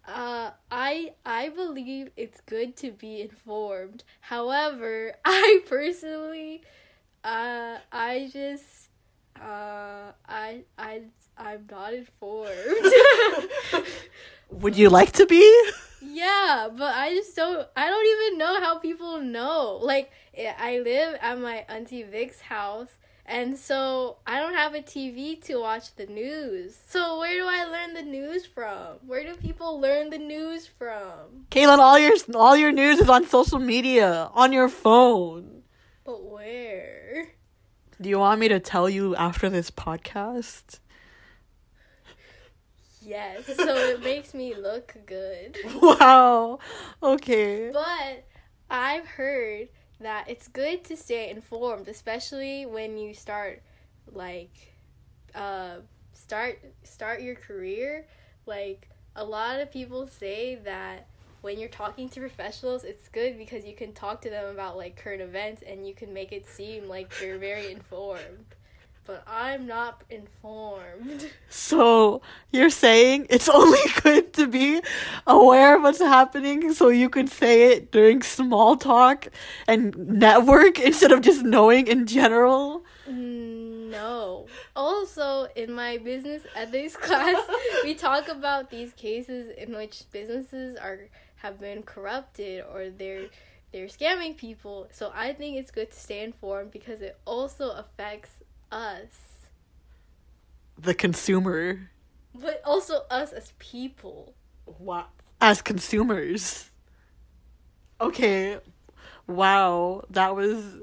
Uh, 0.07 0.51
I 0.71 1.13
I 1.25 1.50
believe 1.50 2.09
it's 2.17 2.41
good 2.41 2.75
to 2.77 2.91
be 2.91 3.21
informed. 3.21 4.03
However, 4.21 5.13
I 5.25 5.62
personally, 5.67 6.63
uh, 7.24 7.77
I 7.91 8.29
just, 8.33 8.89
uh, 9.39 10.12
I 10.27 10.63
I 10.77 11.01
I'm 11.38 11.67
not 11.69 11.93
informed. 11.93 12.93
Would 14.51 14.75
you 14.75 14.89
like 14.89 15.12
to 15.13 15.25
be? 15.25 15.71
yeah, 16.01 16.70
but 16.75 16.96
I 16.96 17.13
just 17.13 17.36
don't. 17.36 17.68
I 17.75 17.88
don't 17.88 18.06
even 18.06 18.38
know 18.39 18.60
how 18.60 18.79
people 18.79 19.20
know. 19.20 19.79
Like, 19.82 20.12
I 20.38 20.56
I 20.58 20.79
live 20.79 21.18
at 21.22 21.39
my 21.39 21.65
auntie 21.68 22.03
Vic's 22.03 22.41
house. 22.41 22.89
And 23.29 23.60
so 23.60 24.18
I 24.25 24.39
don't 24.39 24.56
have 24.56 24.74
a 24.74 24.82
TV 24.82 25.39
to 25.44 25.58
watch 25.58 25.94
the 25.96 26.08
news. 26.08 26.75
So 26.88 27.20
where 27.20 27.36
do 27.36 27.46
I 27.46 27.63
learn 27.63 27.94
the 27.94 28.01
news 28.01 28.48
from? 28.48 28.98
Where 29.06 29.24
do 29.24 29.36
people 29.36 29.79
learn 29.79 30.10
the 30.10 30.18
news 30.18 30.65
from? 30.65 31.46
Kaylin, 31.51 31.77
all 31.77 32.00
your 32.00 32.15
all 32.34 32.58
your 32.58 32.72
news 32.72 33.00
is 33.00 33.08
on 33.08 33.27
social 33.27 33.60
media, 33.60 34.32
on 34.34 34.51
your 34.51 34.68
phone. 34.68 35.62
But 36.03 36.24
where? 36.24 37.34
Do 38.01 38.10
you 38.10 38.18
want 38.18 38.39
me 38.39 38.48
to 38.48 38.60
tell 38.60 38.89
you 38.89 39.15
after 39.15 39.48
this 39.48 39.70
podcast? 39.70 40.79
Yes, 43.09 43.45
so 43.55 43.75
it 43.75 44.03
makes 44.03 44.33
me 44.33 44.53
look 44.55 44.95
good. 45.05 45.57
Wow. 45.81 46.59
Okay. 47.01 47.71
But 47.73 48.25
I've 48.69 49.07
heard 49.07 49.69
that 49.99 50.29
it's 50.29 50.47
good 50.47 50.83
to 50.85 50.95
stay 50.95 51.29
informed, 51.29 51.87
especially 51.87 52.65
when 52.65 52.97
you 52.97 53.13
start 53.13 53.61
like 54.11 54.73
uh 55.35 55.77
start 56.13 56.59
start 56.83 57.21
your 57.21 57.35
career. 57.35 58.05
Like 58.45 58.89
a 59.15 59.23
lot 59.23 59.59
of 59.59 59.71
people 59.71 60.07
say 60.07 60.55
that 60.65 61.07
when 61.41 61.59
you're 61.59 61.69
talking 61.69 62.09
to 62.09 62.19
professionals, 62.19 62.83
it's 62.83 63.07
good 63.09 63.37
because 63.37 63.65
you 63.65 63.73
can 63.75 63.93
talk 63.93 64.21
to 64.21 64.29
them 64.29 64.49
about 64.49 64.77
like 64.77 64.95
current 64.95 65.21
events 65.21 65.63
and 65.65 65.87
you 65.87 65.93
can 65.93 66.13
make 66.13 66.31
it 66.31 66.47
seem 66.47 66.87
like 66.87 67.11
you're 67.21 67.37
very 67.37 67.71
informed. 67.77 68.55
But 69.06 69.24
I'm 69.27 69.65
not 69.65 70.03
informed. 70.10 71.32
So 71.51 72.22
you're 72.51 72.70
saying 72.70 73.27
it's 73.29 73.50
only 73.62 73.79
good 74.03 74.34
to 74.34 74.48
be 74.48 74.82
aware 75.25 75.75
of 75.75 75.84
what's 75.84 76.00
happening 76.00 76.74
so 76.74 76.89
you 76.89 77.10
could 77.10 77.29
say 77.29 77.74
it 77.74 77.91
during 77.91 78.22
small 78.22 78.77
talk 78.77 79.27
and 79.68 79.96
network 79.98 80.79
instead 80.89 81.12
of 81.12 81.22
just 81.22 81.44
knowing 81.44 81.88
in 81.88 82.06
general? 82.06 82.84
No. 83.08 84.46
Also, 84.75 85.48
in 85.56 85.74
my 85.74 85.98
business 85.98 86.44
ethics 86.56 86.96
class, 86.96 87.38
we 87.84 87.96
talk 87.96 88.27
about 88.27 88.70
these 88.70 88.94
cases 88.94 89.51
in 89.58 89.75
which 89.75 90.03
businesses 90.12 90.77
are 90.77 91.00
have 91.38 91.60
been 91.60 91.84
corrupted 91.84 92.63
or 92.72 92.89
they're 92.89 93.27
they're 93.72 93.88
scamming 93.88 94.36
people. 94.38 94.88
So 94.91 95.12
I 95.13 95.34
think 95.34 95.58
it's 95.58 95.72
good 95.72 95.91
to 95.91 96.00
stay 96.00 96.24
informed 96.24 96.72
because 96.72 97.01
it 97.01 97.18
also 97.25 97.72
affects 97.72 98.41
us, 98.71 99.47
The 100.77 100.93
consumer. 100.93 101.89
but 102.33 102.61
also 102.65 103.03
us 103.09 103.31
as 103.33 103.53
people. 103.59 104.33
What? 104.65 105.09
As 105.41 105.61
consumers. 105.61 106.69
Okay. 108.01 108.59
Wow. 109.27 110.03
That 110.09 110.35
was 110.35 110.77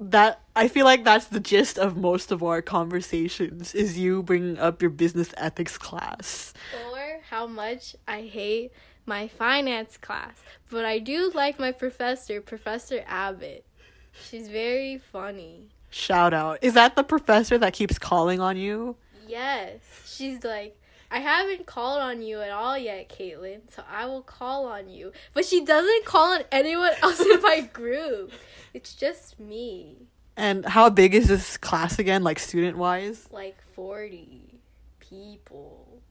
that 0.00 0.40
I 0.54 0.68
feel 0.68 0.84
like 0.84 1.02
that's 1.04 1.26
the 1.26 1.40
gist 1.40 1.78
of 1.78 1.96
most 1.96 2.30
of 2.30 2.42
our 2.42 2.62
conversations 2.62 3.74
is 3.74 3.98
you 3.98 4.22
bringing 4.22 4.58
up 4.58 4.80
your 4.80 4.90
business 4.90 5.32
ethics 5.36 5.76
class. 5.76 6.52
Or 6.92 7.20
how 7.28 7.46
much 7.48 7.96
I 8.06 8.22
hate 8.22 8.72
my 9.06 9.26
finance 9.26 9.96
class. 9.96 10.36
But 10.70 10.84
I 10.84 10.98
do 11.00 11.30
like 11.34 11.58
my 11.58 11.72
professor, 11.72 12.40
Professor 12.40 13.02
Abbott. 13.08 13.64
She's 14.28 14.48
very 14.48 14.98
funny. 14.98 15.70
Shout 15.90 16.34
out. 16.34 16.58
Is 16.62 16.74
that 16.74 16.96
the 16.96 17.02
professor 17.02 17.58
that 17.58 17.72
keeps 17.72 17.98
calling 17.98 18.40
on 18.40 18.56
you? 18.56 18.96
Yes. 19.26 19.80
She's 20.06 20.44
like, 20.44 20.78
I 21.10 21.20
haven't 21.20 21.66
called 21.66 22.00
on 22.00 22.20
you 22.22 22.40
at 22.40 22.50
all 22.50 22.76
yet, 22.76 23.08
Caitlin, 23.08 23.60
so 23.74 23.82
I 23.90 24.06
will 24.06 24.22
call 24.22 24.66
on 24.66 24.90
you. 24.90 25.12
But 25.32 25.46
she 25.46 25.64
doesn't 25.64 26.04
call 26.04 26.34
on 26.34 26.42
anyone 26.52 26.92
else 27.02 27.20
in 27.20 27.40
my 27.40 27.60
group. 27.60 28.32
It's 28.74 28.94
just 28.94 29.40
me. 29.40 30.08
And 30.36 30.64
how 30.66 30.90
big 30.90 31.14
is 31.14 31.28
this 31.28 31.56
class 31.56 31.98
again, 31.98 32.22
like 32.22 32.38
student 32.38 32.76
wise? 32.76 33.26
Like 33.30 33.56
40 33.74 34.60
people. 35.00 36.02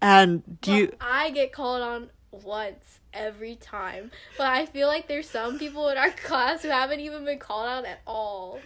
And 0.00 0.60
do 0.60 0.72
you 0.72 0.92
I 1.00 1.30
get 1.30 1.52
called 1.52 1.82
on 1.82 2.10
once 2.30 2.99
every 3.12 3.56
time. 3.56 4.10
But 4.36 4.46
I 4.48 4.66
feel 4.66 4.88
like 4.88 5.08
there's 5.08 5.28
some 5.28 5.58
people 5.58 5.88
in 5.88 5.98
our 5.98 6.10
class 6.24 6.62
who 6.62 6.68
haven't 6.68 7.00
even 7.00 7.24
been 7.24 7.38
called 7.38 7.68
out 7.68 7.84
at 7.84 8.00
all. 8.06 8.60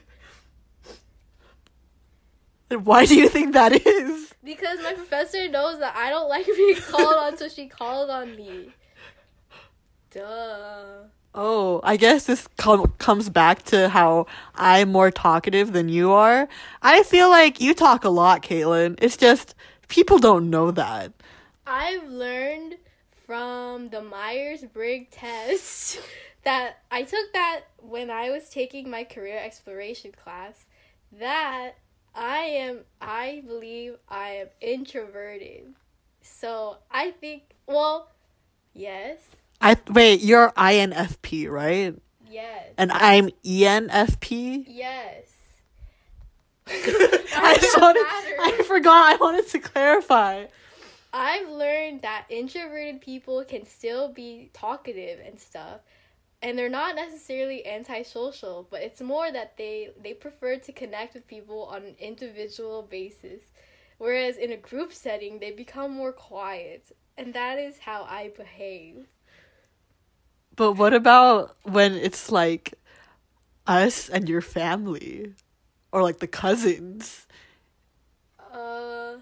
why 2.71 3.07
do 3.07 3.17
you 3.17 3.29
think 3.29 3.55
that 3.55 3.87
is? 3.87 4.35
Because 4.43 4.79
my 4.83 4.93
professor 4.95 5.49
knows 5.49 5.79
that 5.79 5.97
I 5.97 6.11
don't 6.11 6.29
like 6.29 6.47
being 6.47 6.77
called 6.77 7.17
on, 7.17 7.39
so 7.39 7.49
she 7.49 7.67
called 7.69 8.11
on 8.11 8.37
me. 8.37 8.71
Duh. 10.11 11.05
Oh, 11.37 11.81
I 11.83 11.97
guess 11.97 12.27
this 12.27 12.47
com- 12.59 12.93
comes 12.99 13.29
back 13.29 13.65
to 13.65 13.89
how 13.89 14.27
I'm 14.55 14.93
more 14.93 15.11
talkative 15.11 15.73
than 15.73 15.89
you 15.89 16.13
are. 16.13 16.49
I 16.81 17.03
feel 17.03 17.29
like 17.29 17.61
you 17.61 17.75
talk 17.75 18.05
a 18.05 18.09
lot, 18.09 18.43
Caitlin. 18.43 18.97
It's 19.03 19.17
just 19.17 19.57
people 19.89 20.19
don't 20.19 20.49
know 20.49 20.71
that. 20.71 21.13
I've 21.67 22.09
learned 22.09 22.77
from 23.27 23.89
the 23.89 24.03
Myers 24.03 24.63
Briggs 24.73 25.09
test 25.11 26.01
that 26.45 26.79
I 26.91 27.03
took 27.03 27.33
that 27.33 27.63
when 27.79 28.11
I 28.11 28.31
was 28.31 28.49
taking 28.49 28.91
my 28.91 29.05
career 29.05 29.39
exploration 29.39 30.13
class 30.13 30.67
that 31.13 31.73
I 32.15 32.39
am 32.39 32.81
I 33.01 33.43
believe 33.47 33.97
I 34.09 34.29
am 34.31 34.49
introverted. 34.61 35.75
So 36.23 36.79
I 36.91 37.11
think 37.13 37.43
well 37.67 38.11
yes. 38.73 39.19
I 39.61 39.77
wait, 39.91 40.21
you're 40.21 40.51
INFP, 40.51 41.51
right? 41.51 41.95
Yes. 42.31 42.73
And 42.77 42.91
I'm 42.93 43.31
ENFP. 43.45 44.65
yes. 44.69 45.31
I 46.67 47.59
wanted. 47.79 48.03
I 48.41 48.63
forgot. 48.67 49.13
I 49.13 49.17
wanted 49.17 49.49
to 49.49 49.59
clarify. 49.59 50.47
I've 51.17 51.49
learned 51.49 52.03
that 52.03 52.27
introverted 52.29 53.01
people 53.01 53.45
can 53.45 53.65
still 53.65 54.09
be 54.09 54.51
talkative 54.53 55.21
and 55.25 55.39
stuff. 55.39 55.81
And 56.43 56.59
they're 56.59 56.69
not 56.69 56.97
necessarily 56.97 57.65
antisocial, 57.65 58.67
but 58.69 58.83
it's 58.83 59.01
more 59.01 59.31
that 59.31 59.57
they 59.57 59.91
they 60.03 60.13
prefer 60.13 60.57
to 60.57 60.73
connect 60.73 61.15
with 61.15 61.29
people 61.29 61.63
on 61.67 61.85
an 61.85 61.95
individual 62.01 62.83
basis. 62.83 63.43
Whereas 63.99 64.37
in 64.37 64.51
a 64.51 64.57
group 64.57 64.93
setting, 64.93 65.39
they 65.39 65.53
become 65.53 65.93
more 65.93 66.13
quiet. 66.13 66.91
And 67.17 67.33
that 67.33 67.61
is 67.61 67.79
how 67.79 68.03
I 68.03 68.33
behave. 68.37 69.07
But 70.57 70.73
what 70.73 70.93
about 70.93 71.57
when 71.63 71.95
it's 71.95 72.33
like 72.33 72.75
us 73.69 74.09
and 74.09 74.29
your 74.29 74.43
family, 74.43 75.35
or 75.93 76.03
like 76.03 76.19
the 76.19 76.27
cousins? 76.27 77.29
Uh 78.53 79.19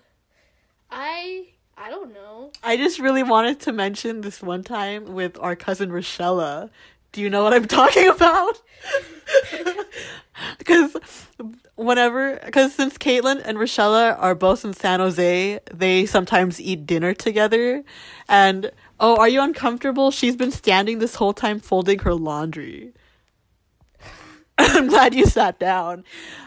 I 0.90 1.52
I 1.82 1.90
don't 1.90 2.14
know. 2.14 2.52
I 2.62 2.76
just 2.76 3.00
really 3.00 3.24
wanted 3.24 3.58
to 3.62 3.72
mention 3.72 4.20
this 4.20 4.40
one 4.40 4.62
time 4.62 5.14
with 5.14 5.36
our 5.40 5.56
cousin 5.56 5.90
Rochella. 5.90 6.70
Do 7.10 7.20
you 7.20 7.28
know 7.28 7.42
what 7.42 7.52
I'm 7.52 7.64
talking 7.80 8.08
about? 8.08 8.62
because 10.58 10.96
whenever, 11.74 12.38
because 12.44 12.72
since 12.72 12.96
Caitlin 12.98 13.42
and 13.44 13.58
Rochella 13.58 14.16
are 14.16 14.36
both 14.36 14.64
in 14.64 14.74
San 14.74 15.00
Jose, 15.00 15.58
they 15.74 16.06
sometimes 16.06 16.60
eat 16.60 16.86
dinner 16.86 17.14
together. 17.14 17.82
And 18.28 18.70
oh, 19.00 19.16
are 19.16 19.28
you 19.28 19.42
uncomfortable? 19.42 20.12
She's 20.12 20.36
been 20.36 20.52
standing 20.52 21.00
this 21.00 21.16
whole 21.16 21.32
time 21.32 21.58
folding 21.58 21.98
her 22.00 22.14
laundry. 22.14 22.92
I'm 24.58 24.88
glad 24.88 25.14
you 25.14 25.26
sat 25.26 25.58
down. 25.58 26.04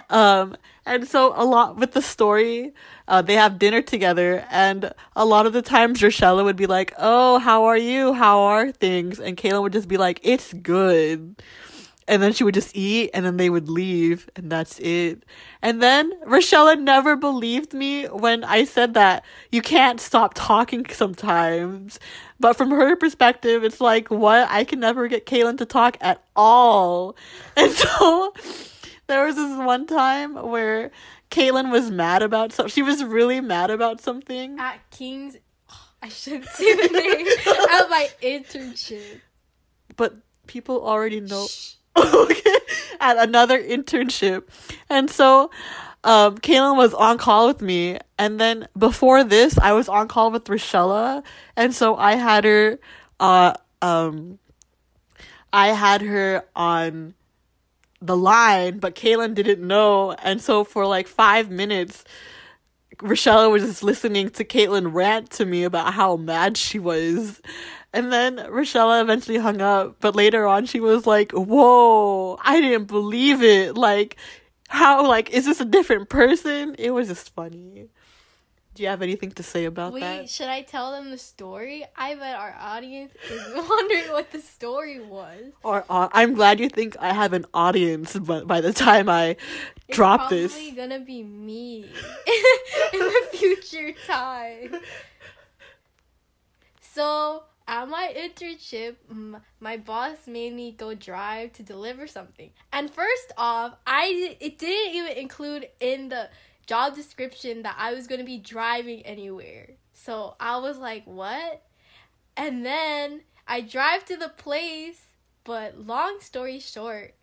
Um, 0.10 0.56
and 0.86 1.08
so 1.08 1.34
a 1.36 1.44
lot 1.44 1.78
with 1.78 1.94
the 1.94 2.02
story, 2.02 2.74
uh, 3.08 3.22
they 3.22 3.34
have 3.34 3.58
dinner 3.58 3.82
together, 3.82 4.46
and 4.52 4.94
a 5.16 5.26
lot 5.26 5.48
of 5.48 5.54
the 5.54 5.64
times 5.64 6.02
Rochella 6.02 6.44
would 6.44 6.56
be 6.56 6.68
like, 6.68 6.94
"Oh, 6.98 7.40
how 7.40 7.66
are 7.66 7.78
you? 7.78 8.14
How 8.14 8.42
are 8.42 8.72
things?" 8.72 9.20
And 9.20 9.36
Kaylin 9.36 9.64
would 9.64 9.74
just 9.74 9.88
be 9.88 9.98
like, 9.98 10.20
"It's 10.22 10.54
good." 10.54 11.42
And 12.08 12.22
then 12.22 12.34
she 12.34 12.44
would 12.44 12.54
just 12.54 12.76
eat, 12.76 13.10
and 13.16 13.26
then 13.26 13.38
they 13.38 13.50
would 13.50 13.68
leave, 13.68 14.30
and 14.36 14.52
that's 14.52 14.80
it. 14.80 15.24
And 15.64 15.82
then 15.82 16.12
Rochella 16.24 16.80
never 16.80 17.16
believed 17.16 17.74
me 17.74 18.06
when 18.06 18.44
I 18.44 18.64
said 18.66 18.94
that 18.94 19.26
you 19.52 19.64
can't 19.64 20.00
stop 20.00 20.34
talking 20.36 20.86
sometimes. 20.90 22.00
But 22.40 22.58
from 22.58 22.70
her 22.70 22.96
perspective, 22.96 23.64
it's 23.64 23.82
like, 23.82 24.12
what? 24.12 24.48
I 24.52 24.66
can 24.66 24.80
never 24.80 25.08
get 25.08 25.26
Kaylin 25.26 25.58
to 25.58 25.66
talk 25.66 25.98
at 26.00 26.24
all. 26.36 27.16
And 27.58 27.72
so 27.72 28.34
there 29.08 29.26
was 29.26 29.36
this 29.36 29.58
one 29.58 29.88
time 29.88 30.36
where 30.36 30.92
Caitlin 31.32 31.72
was 31.72 31.92
mad 31.92 32.22
about 32.22 32.54
something. 32.54 32.72
She 32.72 32.82
was 32.82 33.04
really 33.04 33.42
mad 33.42 33.70
about 33.70 34.02
something. 34.02 34.60
At 34.60 34.80
King's 34.92 35.38
I 36.04 36.10
shouldn't 36.10 36.46
say 36.50 36.74
the 36.76 36.94
name 36.94 37.28
of 37.28 37.90
my 37.90 38.10
internship. 38.22 39.22
But 39.96 40.16
people 40.48 40.86
already 40.86 41.20
know. 41.20 41.48
At 43.00 43.18
another 43.18 43.62
internship. 43.62 44.44
And 44.90 45.10
so 45.10 45.52
um 46.04 46.38
Kaylin 46.38 46.78
was 46.78 46.94
on 46.94 47.18
call 47.18 47.48
with 47.48 47.62
me. 47.62 48.00
And 48.18 48.40
then 48.40 48.68
before 48.78 49.24
this, 49.24 49.58
I 49.58 49.74
was 49.74 49.90
on 49.90 50.08
call 50.08 50.32
with 50.32 50.46
Rochella. 50.46 51.24
And 51.56 51.74
so 51.74 51.96
I 51.96 52.16
had 52.16 52.44
her 52.44 52.80
uh 53.20 53.54
um 53.82 54.40
I 55.54 55.70
had 55.70 56.02
her 56.02 56.44
on 56.56 57.14
the 58.02 58.18
line, 58.18 58.80
but 58.80 58.96
Kaylin 58.96 59.34
didn't 59.34 59.66
know. 59.66 60.12
And 60.12 60.42
so 60.42 60.64
for 60.64 60.86
like 60.86 61.08
five 61.08 61.50
minutes, 61.50 62.04
Rochella 62.98 63.52
was 63.52 63.64
just 63.64 63.84
listening 63.84 64.30
to 64.32 64.44
Caitlin 64.46 64.94
rant 64.94 65.30
to 65.32 65.46
me 65.46 65.64
about 65.64 65.94
how 65.94 66.16
mad 66.16 66.58
she 66.58 66.80
was. 66.80 67.42
And 67.96 68.12
then 68.12 68.36
Rochella 68.38 69.02
eventually 69.02 69.38
hung 69.38 69.62
up, 69.62 69.96
but 70.02 70.18
later 70.18 70.46
on 70.46 70.66
she 70.66 70.82
was 70.82 71.08
like, 71.08 71.32
Whoa, 71.32 72.38
I 72.44 72.60
didn't 72.60 72.86
believe 72.88 73.42
it. 73.42 73.78
Like, 73.78 74.18
how, 74.68 75.08
like, 75.08 75.30
is 75.30 75.46
this 75.46 75.62
a 75.62 75.66
different 75.66 76.10
person? 76.10 76.76
It 76.78 76.92
was 76.92 77.08
just 77.08 77.34
funny. 77.34 77.88
Do 78.74 78.84
you 78.84 78.90
have 78.90 79.02
anything 79.02 79.32
to 79.32 79.44
say 79.44 79.64
about 79.64 79.94
Wait, 79.94 80.02
that? 80.02 80.30
should 80.30 80.50
I 80.50 80.62
tell 80.62 80.92
them 80.92 81.10
the 81.10 81.18
story? 81.18 81.86
I 81.96 82.16
bet 82.16 82.36
our 82.36 82.54
audience 82.60 83.14
is 83.32 83.42
wondering 83.70 84.12
what 84.12 84.30
the 84.34 84.42
story 84.42 85.00
was. 85.00 85.54
Or 85.64 85.86
uh, 85.90 86.10
I'm 86.12 86.34
glad 86.34 86.60
you 86.60 86.68
think 86.68 86.98
I 87.00 87.14
have 87.14 87.32
an 87.32 87.46
audience, 87.54 88.18
but 88.18 88.46
by 88.46 88.60
the 88.60 88.74
time 88.74 89.08
I 89.08 89.38
It's 89.88 89.96
drop 89.96 90.30
this, 90.30 90.54
it's 90.54 90.54
probably 90.56 90.72
gonna 90.72 91.00
be 91.00 91.24
me 91.24 91.84
in 92.94 93.00
the 93.00 93.28
future 93.32 93.94
time. 94.06 94.82
So 96.96 97.44
at 97.68 97.90
my 97.90 98.14
internship, 98.16 98.96
my 99.60 99.78
boss 99.78 100.28
made 100.28 100.54
me 100.54 100.72
go 100.72 100.94
drive 100.94 101.54
to 101.54 101.64
deliver 101.64 102.08
something. 102.08 102.52
And 102.72 102.92
first 102.92 103.32
off, 103.38 103.76
I 103.88 104.36
it 104.40 104.60
didn't 104.60 104.96
even 104.96 105.18
include 105.18 105.68
in 105.80 106.10
the 106.10 106.30
job 106.68 106.96
description 106.96 107.64
that 107.64 107.76
I 107.78 107.94
was 107.94 108.08
gonna 108.08 108.24
be 108.24 108.38
driving 108.38 109.02
anywhere. 109.06 109.70
So 109.94 110.36
I 110.40 110.58
was 110.58 110.78
like, 110.78 111.06
what? 111.06 111.64
And 112.38 112.66
then 112.66 113.22
I 113.48 113.62
drive 113.62 114.06
to 114.06 114.18
the 114.18 114.30
place, 114.30 115.02
but 115.44 115.80
long 115.80 116.20
story 116.20 116.60
short, 116.60 117.16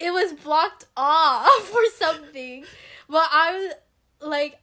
it 0.00 0.12
was 0.12 0.32
blocked 0.32 0.86
off 0.96 1.72
or 1.72 1.86
something. 1.96 2.64
But 3.08 3.28
I 3.30 3.52
was 3.52 4.28
like, 4.28 4.58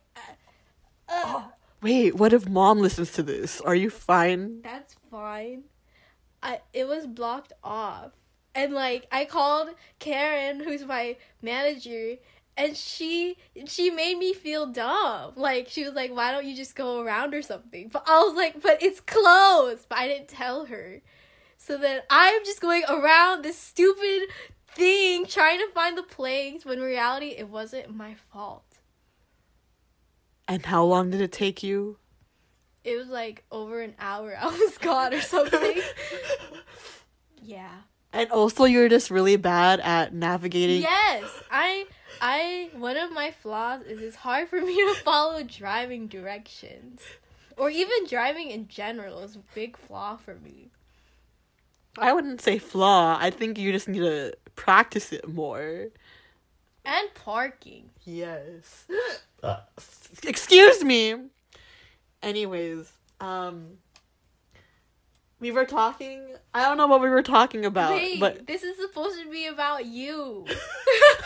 uh, 1.07 1.43
wait, 1.81 2.15
what 2.15 2.33
if 2.33 2.47
mom 2.47 2.79
listens 2.79 3.11
to 3.13 3.23
this? 3.23 3.61
Are 3.61 3.75
you 3.75 3.89
fine? 3.89 4.61
that's 4.61 4.95
fine. 5.09 5.63
I 6.43 6.61
it 6.73 6.87
was 6.87 7.05
blocked 7.07 7.53
off. 7.63 8.11
And 8.53 8.73
like 8.73 9.07
I 9.11 9.25
called 9.25 9.69
Karen, 9.99 10.59
who's 10.61 10.83
my 10.83 11.17
manager, 11.41 12.15
and 12.57 12.75
she 12.75 13.37
she 13.65 13.89
made 13.89 14.17
me 14.17 14.33
feel 14.33 14.65
dumb. 14.65 15.33
Like 15.35 15.67
she 15.69 15.83
was 15.83 15.93
like, 15.93 16.11
"Why 16.13 16.31
don't 16.31 16.45
you 16.45 16.55
just 16.55 16.75
go 16.75 17.01
around 17.01 17.33
or 17.33 17.41
something?" 17.41 17.89
But 17.89 18.03
I 18.07 18.19
was 18.23 18.35
like, 18.35 18.61
"But 18.61 18.81
it's 18.83 18.99
closed." 18.99 19.87
But 19.87 19.99
I 19.99 20.07
didn't 20.07 20.27
tell 20.27 20.65
her. 20.65 21.01
So 21.57 21.77
then 21.77 22.01
I'm 22.09 22.43
just 22.43 22.59
going 22.59 22.83
around 22.89 23.43
this 23.43 23.57
stupid 23.57 24.23
thing 24.73 25.25
trying 25.25 25.59
to 25.59 25.67
find 25.73 25.97
the 25.97 26.03
place 26.03 26.65
when 26.65 26.79
reality 26.79 27.35
it 27.37 27.49
wasn't 27.49 27.95
my 27.95 28.15
fault. 28.33 28.63
And 30.51 30.65
how 30.65 30.83
long 30.83 31.11
did 31.11 31.21
it 31.21 31.31
take 31.31 31.63
you? 31.63 31.95
It 32.83 32.97
was 32.97 33.07
like 33.07 33.45
over 33.53 33.79
an 33.79 33.95
hour 33.97 34.35
I 34.39 34.47
was 34.47 34.77
gone 34.77 35.13
or 35.13 35.21
something. 35.21 35.81
yeah. 37.41 37.71
And 38.11 38.29
also, 38.31 38.65
you're 38.65 38.89
just 38.89 39.09
really 39.09 39.37
bad 39.37 39.79
at 39.79 40.13
navigating. 40.13 40.81
Yes, 40.81 41.23
I 41.49 41.85
I 42.21 42.69
one 42.73 42.97
of 42.97 43.13
my 43.13 43.31
flaws 43.31 43.83
is 43.83 44.01
it's 44.01 44.17
hard 44.17 44.49
for 44.49 44.59
me 44.59 44.75
to 44.93 44.93
follow 44.95 45.41
driving 45.41 46.07
directions. 46.07 46.99
Or 47.55 47.69
even 47.69 48.05
driving 48.09 48.49
in 48.49 48.67
general 48.67 49.19
is 49.19 49.37
a 49.37 49.43
big 49.55 49.77
flaw 49.77 50.17
for 50.17 50.35
me. 50.35 50.71
I 51.97 52.11
wouldn't 52.11 52.41
say 52.41 52.57
flaw. 52.57 53.17
I 53.17 53.29
think 53.29 53.57
you 53.57 53.71
just 53.71 53.87
need 53.87 53.99
to 53.99 54.33
practice 54.57 55.13
it 55.13 55.29
more. 55.29 55.87
And 56.83 57.13
parking. 57.13 57.91
Yes. 58.03 58.85
Excuse 60.23 60.83
me. 60.83 61.15
Anyways, 62.21 62.91
um, 63.19 63.77
we 65.39 65.51
were 65.51 65.65
talking. 65.65 66.35
I 66.53 66.63
don't 66.65 66.77
know 66.77 66.85
what 66.87 67.01
we 67.01 67.09
were 67.09 67.23
talking 67.23 67.65
about, 67.65 67.95
Wait, 67.95 68.19
but 68.19 68.45
this 68.45 68.61
is 68.61 68.77
supposed 68.77 69.19
to 69.21 69.29
be 69.31 69.47
about 69.47 69.85
you. 69.85 70.45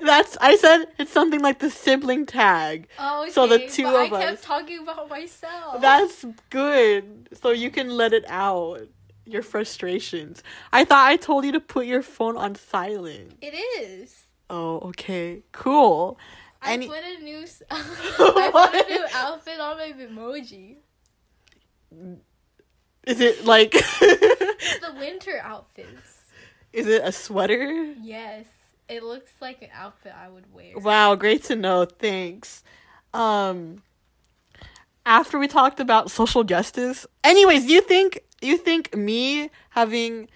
that's. 0.00 0.36
I 0.40 0.56
said 0.60 0.84
it's 0.98 1.12
something 1.12 1.40
like 1.40 1.60
the 1.60 1.70
sibling 1.70 2.26
tag. 2.26 2.88
Oh, 2.98 3.22
okay, 3.22 3.30
So 3.30 3.46
the 3.46 3.66
two 3.68 3.84
but 3.84 4.06
of 4.06 4.12
I 4.12 4.26
kept 4.26 4.42
talking 4.42 4.80
about 4.80 5.08
myself. 5.08 5.80
That's 5.80 6.26
good. 6.50 7.28
So 7.40 7.50
you 7.50 7.70
can 7.70 7.88
let 7.90 8.12
it 8.12 8.24
out. 8.28 8.82
your 9.24 9.42
frustrations. 9.42 10.42
I 10.72 10.84
thought 10.84 11.06
I 11.06 11.16
told 11.16 11.44
you 11.44 11.52
to 11.52 11.60
put 11.60 11.86
your 11.86 12.02
phone 12.02 12.36
on 12.36 12.54
silent. 12.54 13.34
It 13.40 13.54
is. 13.54 14.24
Oh, 14.50 14.78
okay. 14.88 15.42
Cool. 15.52 16.18
I 16.60 16.72
Any- 16.72 16.88
put 16.88 16.98
a 17.04 17.22
new 17.22 17.38
s- 17.42 17.62
I 17.70 18.50
put 18.52 18.86
a 18.86 18.92
new 18.92 19.04
outfit 19.14 19.60
on 19.60 19.76
my 19.76 19.92
emoji. 19.92 20.76
Is 23.06 23.20
it 23.20 23.44
like 23.44 23.72
The 23.72 24.94
winter 24.98 25.40
outfits. 25.42 26.24
Is 26.72 26.86
it 26.86 27.02
a 27.04 27.12
sweater? 27.12 27.94
Yes. 28.02 28.46
It 28.88 29.02
looks 29.02 29.30
like 29.40 29.62
an 29.62 29.68
outfit 29.74 30.12
I 30.16 30.28
would 30.28 30.52
wear. 30.52 30.72
Wow, 30.78 31.14
great 31.14 31.44
to 31.44 31.56
know. 31.56 31.84
Thanks. 31.84 32.62
Um 33.14 33.82
after 35.06 35.38
we 35.38 35.48
talked 35.48 35.80
about 35.80 36.10
social 36.10 36.44
justice, 36.44 37.06
anyways, 37.24 37.64
you 37.66 37.80
think 37.80 38.20
you 38.42 38.56
think 38.58 38.94
me 38.94 39.50
having 39.70 40.28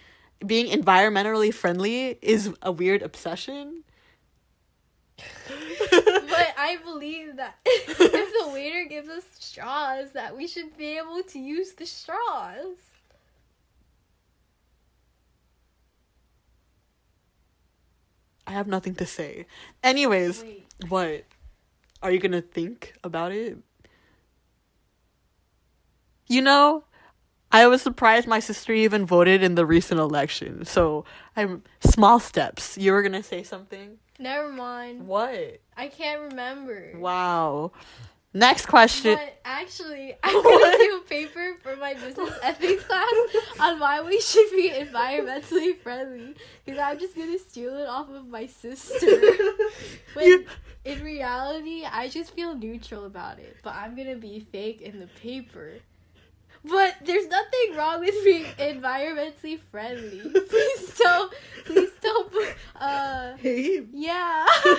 being 0.46 0.66
environmentally 0.76 1.52
friendly 1.52 2.18
is 2.22 2.52
a 2.62 2.72
weird 2.72 3.02
obsession? 3.02 3.84
but 5.90 6.54
I 6.56 6.78
believe 6.84 7.36
that 7.36 7.56
if 7.64 7.96
the 7.98 8.52
waiter 8.52 8.84
gives 8.88 9.08
us 9.08 9.24
straws, 9.38 10.12
that 10.12 10.36
we 10.36 10.46
should 10.46 10.76
be 10.76 10.98
able 10.98 11.22
to 11.22 11.38
use 11.38 11.72
the 11.72 11.86
straws. 11.86 12.76
I 18.46 18.52
have 18.52 18.66
nothing 18.66 18.94
to 18.96 19.06
say. 19.06 19.46
Anyways, 19.82 20.42
Wait. 20.42 20.66
what? 20.88 21.24
Are 22.02 22.10
you 22.10 22.18
to 22.18 22.42
think 22.42 22.94
about 23.04 23.32
it? 23.32 23.58
You 26.26 26.42
know, 26.42 26.84
I 27.52 27.66
was 27.66 27.82
surprised 27.82 28.26
my 28.26 28.40
sister 28.40 28.72
even 28.72 29.06
voted 29.06 29.42
in 29.42 29.54
the 29.54 29.64
recent 29.64 30.00
election. 30.00 30.64
So, 30.64 31.04
I'm 31.36 31.62
small 31.80 32.18
steps. 32.18 32.76
You 32.78 32.92
were 32.92 33.02
going 33.02 33.12
to 33.12 33.22
say 33.22 33.42
something? 33.42 33.98
Never 34.22 34.52
mind. 34.52 35.08
What? 35.08 35.60
I 35.76 35.88
can't 35.88 36.30
remember. 36.30 36.92
Wow. 36.96 37.72
Next 38.32 38.66
question. 38.66 39.16
But 39.16 39.40
actually, 39.44 40.14
I'm 40.22 40.32
gonna 40.42 40.78
do 40.78 41.02
a 41.04 41.08
paper 41.08 41.56
for 41.60 41.74
my 41.74 41.94
business 41.94 42.32
ethics 42.40 42.84
class 42.84 43.12
on 43.58 43.80
why 43.80 44.00
we 44.00 44.20
should 44.20 44.48
be 44.52 44.70
environmentally 44.70 45.76
friendly. 45.80 46.36
Because 46.64 46.80
I'm 46.80 47.00
just 47.00 47.16
gonna 47.16 47.38
steal 47.38 47.76
it 47.76 47.88
off 47.88 48.10
of 48.10 48.28
my 48.28 48.46
sister. 48.46 49.06
When 50.14 50.46
in 50.84 51.02
reality, 51.02 51.84
I 51.84 52.08
just 52.08 52.32
feel 52.34 52.54
neutral 52.54 53.06
about 53.06 53.40
it. 53.40 53.56
But 53.64 53.74
I'm 53.74 53.96
gonna 53.96 54.16
be 54.16 54.46
fake 54.52 54.82
in 54.82 55.00
the 55.00 55.08
paper. 55.08 55.80
But 56.64 56.94
there's 57.04 57.26
nothing 57.26 57.74
wrong 57.76 58.00
with 58.00 58.14
being 58.24 58.44
environmentally 58.44 59.58
friendly. 59.70 60.20
Please 60.48 60.96
don't, 60.96 61.32
please 61.64 61.90
don't, 62.00 62.32
Hey, 63.42 63.82
yeah. 63.92 64.46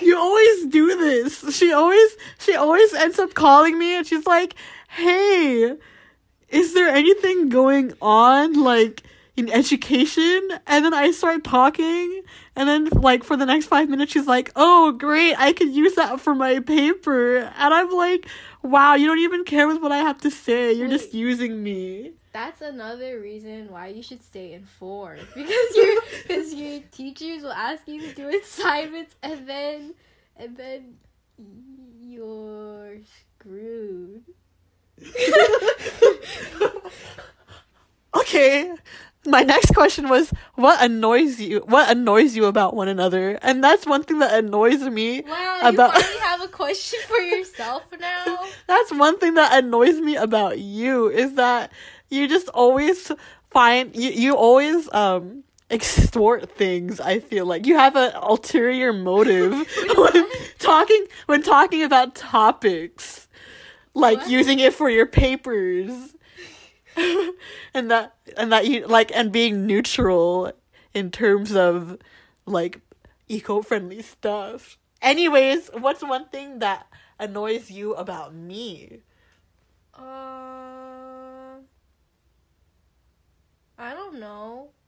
you 0.00 0.18
always 0.18 0.66
do 0.66 0.98
this. 0.98 1.56
She 1.56 1.72
always 1.72 2.16
she 2.40 2.56
always 2.56 2.92
ends 2.94 3.20
up 3.20 3.34
calling 3.34 3.78
me 3.78 3.96
and 3.96 4.04
she's 4.04 4.26
like, 4.26 4.56
"Hey, 4.88 5.76
is 6.48 6.74
there 6.74 6.88
anything 6.88 7.48
going 7.48 7.92
on 8.02 8.54
like 8.54 9.04
in 9.36 9.52
education?" 9.52 10.48
And 10.66 10.84
then 10.84 10.92
I 10.92 11.12
start 11.12 11.44
talking 11.44 12.22
and 12.56 12.68
then 12.68 12.86
like 12.86 13.22
for 13.22 13.36
the 13.36 13.46
next 13.46 13.66
5 13.66 13.88
minutes 13.88 14.10
she's 14.10 14.26
like, 14.26 14.50
"Oh, 14.56 14.90
great. 14.90 15.36
I 15.38 15.52
could 15.52 15.70
use 15.70 15.94
that 15.94 16.18
for 16.18 16.34
my 16.34 16.58
paper." 16.58 17.52
And 17.56 17.72
I'm 17.72 17.90
like, 17.90 18.26
"Wow, 18.62 18.96
you 18.96 19.06
don't 19.06 19.20
even 19.20 19.44
care 19.44 19.68
with 19.68 19.80
what 19.80 19.92
I 19.92 19.98
have 19.98 20.20
to 20.22 20.30
say. 20.30 20.72
You're 20.72 20.88
just 20.88 21.14
using 21.14 21.62
me." 21.62 22.14
That's 22.34 22.60
another 22.62 23.20
reason 23.20 23.70
why 23.70 23.86
you 23.88 24.02
should 24.02 24.22
stay 24.24 24.54
informed 24.54 25.20
because 25.36 25.76
your 25.76 26.02
because 26.26 26.52
your 26.52 26.80
teachers 26.90 27.44
will 27.44 27.52
ask 27.52 27.86
you 27.86 28.00
to 28.02 28.12
do 28.12 28.28
assignments 28.28 29.14
and 29.22 29.46
then 29.48 29.94
and 30.36 30.56
then 30.56 30.96
you're 32.02 32.98
screwed. 33.38 34.24
okay 38.16 38.72
my 39.26 39.42
next 39.42 39.72
question 39.74 40.08
was 40.08 40.30
what 40.54 40.82
annoys 40.82 41.40
you 41.40 41.60
what 41.66 41.90
annoys 41.90 42.36
you 42.36 42.44
about 42.46 42.74
one 42.74 42.88
another 42.88 43.38
and 43.42 43.62
that's 43.64 43.86
one 43.86 44.02
thing 44.02 44.18
that 44.18 44.34
annoys 44.38 44.82
me 44.82 45.22
Wow, 45.22 45.58
About- 45.62 45.94
you 45.94 46.00
finally 46.02 46.18
have 46.20 46.42
a 46.42 46.48
question 46.48 47.00
for 47.06 47.16
yourself 47.18 47.82
now. 47.98 48.40
that's 48.66 48.92
one 48.92 49.18
thing 49.18 49.34
that 49.34 49.62
annoys 49.64 50.00
me 50.00 50.14
about 50.16 50.58
you 50.58 51.08
is 51.08 51.34
that 51.34 51.72
you 52.10 52.28
just 52.28 52.48
always 52.50 53.10
find 53.50 53.94
you, 53.96 54.10
you 54.10 54.36
always 54.36 54.92
um 54.92 55.44
extort 55.70 56.50
things 56.56 57.00
i 57.00 57.18
feel 57.18 57.46
like. 57.46 57.66
You 57.66 57.76
have 57.76 57.96
an 57.96 58.12
ulterior 58.16 58.92
motive 58.92 59.52
when 59.96 60.26
talking 60.58 61.06
when 61.26 61.42
talking 61.42 61.82
about 61.82 62.14
topics 62.14 63.28
like 63.94 64.18
What? 64.20 64.28
using 64.28 64.58
it 64.60 64.74
for 64.74 64.90
your 64.90 65.06
papers. 65.06 66.14
And 67.74 67.90
that 67.90 68.14
and 68.36 68.52
that 68.52 68.66
you 68.68 68.86
like 68.86 69.10
and 69.14 69.32
being 69.32 69.66
neutral 69.66 70.52
in 70.94 71.10
terms 71.10 71.54
of 71.56 71.98
like 72.46 72.80
eco-friendly 73.28 74.02
stuff. 74.02 74.78
Anyways 75.02 75.70
what's 75.74 76.02
one 76.02 76.28
thing 76.28 76.60
that 76.60 76.86
annoys 77.18 77.70
you 77.70 77.94
about 77.94 78.32
me? 78.34 79.00
Uh, 79.92 80.73
I 83.78 83.94
don't 83.94 84.18
know. 84.20 84.68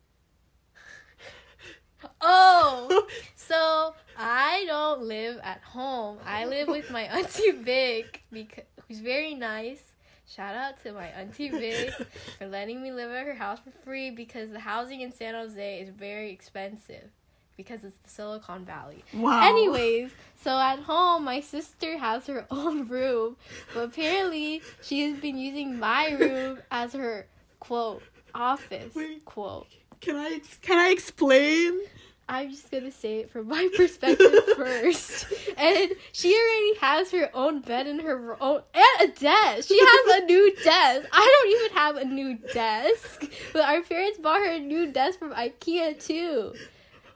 Oh, 2.20 3.06
so 3.36 3.94
I 4.16 4.64
don't 4.66 5.02
live 5.02 5.40
at 5.42 5.60
home. 5.62 6.18
I 6.24 6.44
live 6.44 6.68
with 6.68 6.90
my 6.90 7.02
auntie 7.16 7.52
Vic, 7.52 8.22
because 8.30 8.64
who's 8.86 9.00
very 9.00 9.34
nice. 9.34 9.94
Shout 10.28 10.54
out 10.54 10.82
to 10.82 10.92
my 10.92 11.06
auntie 11.06 11.48
Vic 11.48 11.90
for 12.38 12.46
letting 12.46 12.82
me 12.82 12.92
live 12.92 13.10
at 13.10 13.26
her 13.26 13.34
house 13.34 13.58
for 13.64 13.70
free 13.70 14.10
because 14.10 14.50
the 14.50 14.60
housing 14.60 15.00
in 15.00 15.12
San 15.12 15.34
Jose 15.34 15.80
is 15.80 15.88
very 15.88 16.30
expensive 16.30 17.10
because 17.56 17.82
it's 17.84 17.96
the 17.98 18.10
Silicon 18.10 18.64
Valley. 18.64 19.02
wow 19.14 19.48
Anyways, 19.48 20.10
so 20.42 20.58
at 20.58 20.80
home, 20.80 21.24
my 21.24 21.40
sister 21.40 21.96
has 21.96 22.26
her 22.26 22.46
own 22.50 22.88
room, 22.88 23.36
but 23.72 23.84
apparently 23.84 24.62
she 24.82 25.00
has 25.08 25.18
been 25.18 25.38
using 25.38 25.78
my 25.78 26.12
room 26.12 26.58
as 26.70 26.92
her 26.92 27.26
quote 27.60 28.02
office 28.36 28.94
Wait. 28.94 29.24
quote. 29.24 29.66
can 30.00 30.16
i 30.16 30.40
can 30.62 30.78
i 30.78 30.90
explain 30.90 31.80
I'm 32.28 32.50
just 32.50 32.70
gonna 32.70 32.90
say 32.90 33.18
it 33.18 33.30
from 33.30 33.48
my 33.48 33.68
perspective 33.76 34.34
first. 34.56 35.26
And 35.56 35.92
she 36.12 36.34
already 36.34 36.74
has 36.80 37.10
her 37.12 37.30
own 37.34 37.60
bed 37.60 37.86
and 37.86 38.00
her 38.00 38.36
own 38.42 38.62
and 38.74 39.10
a 39.10 39.14
desk. 39.14 39.68
She 39.68 39.78
has 39.80 40.22
a 40.22 40.26
new 40.26 40.54
desk. 40.64 41.08
I 41.12 41.40
don't 41.42 41.52
even 41.52 41.76
have 41.76 41.96
a 41.96 42.04
new 42.04 42.34
desk, 42.52 43.26
but 43.52 43.62
our 43.62 43.82
parents 43.82 44.18
bought 44.18 44.40
her 44.40 44.52
a 44.54 44.58
new 44.58 44.90
desk 44.90 45.18
from 45.18 45.32
IKEA 45.32 46.04
too. 46.04 46.54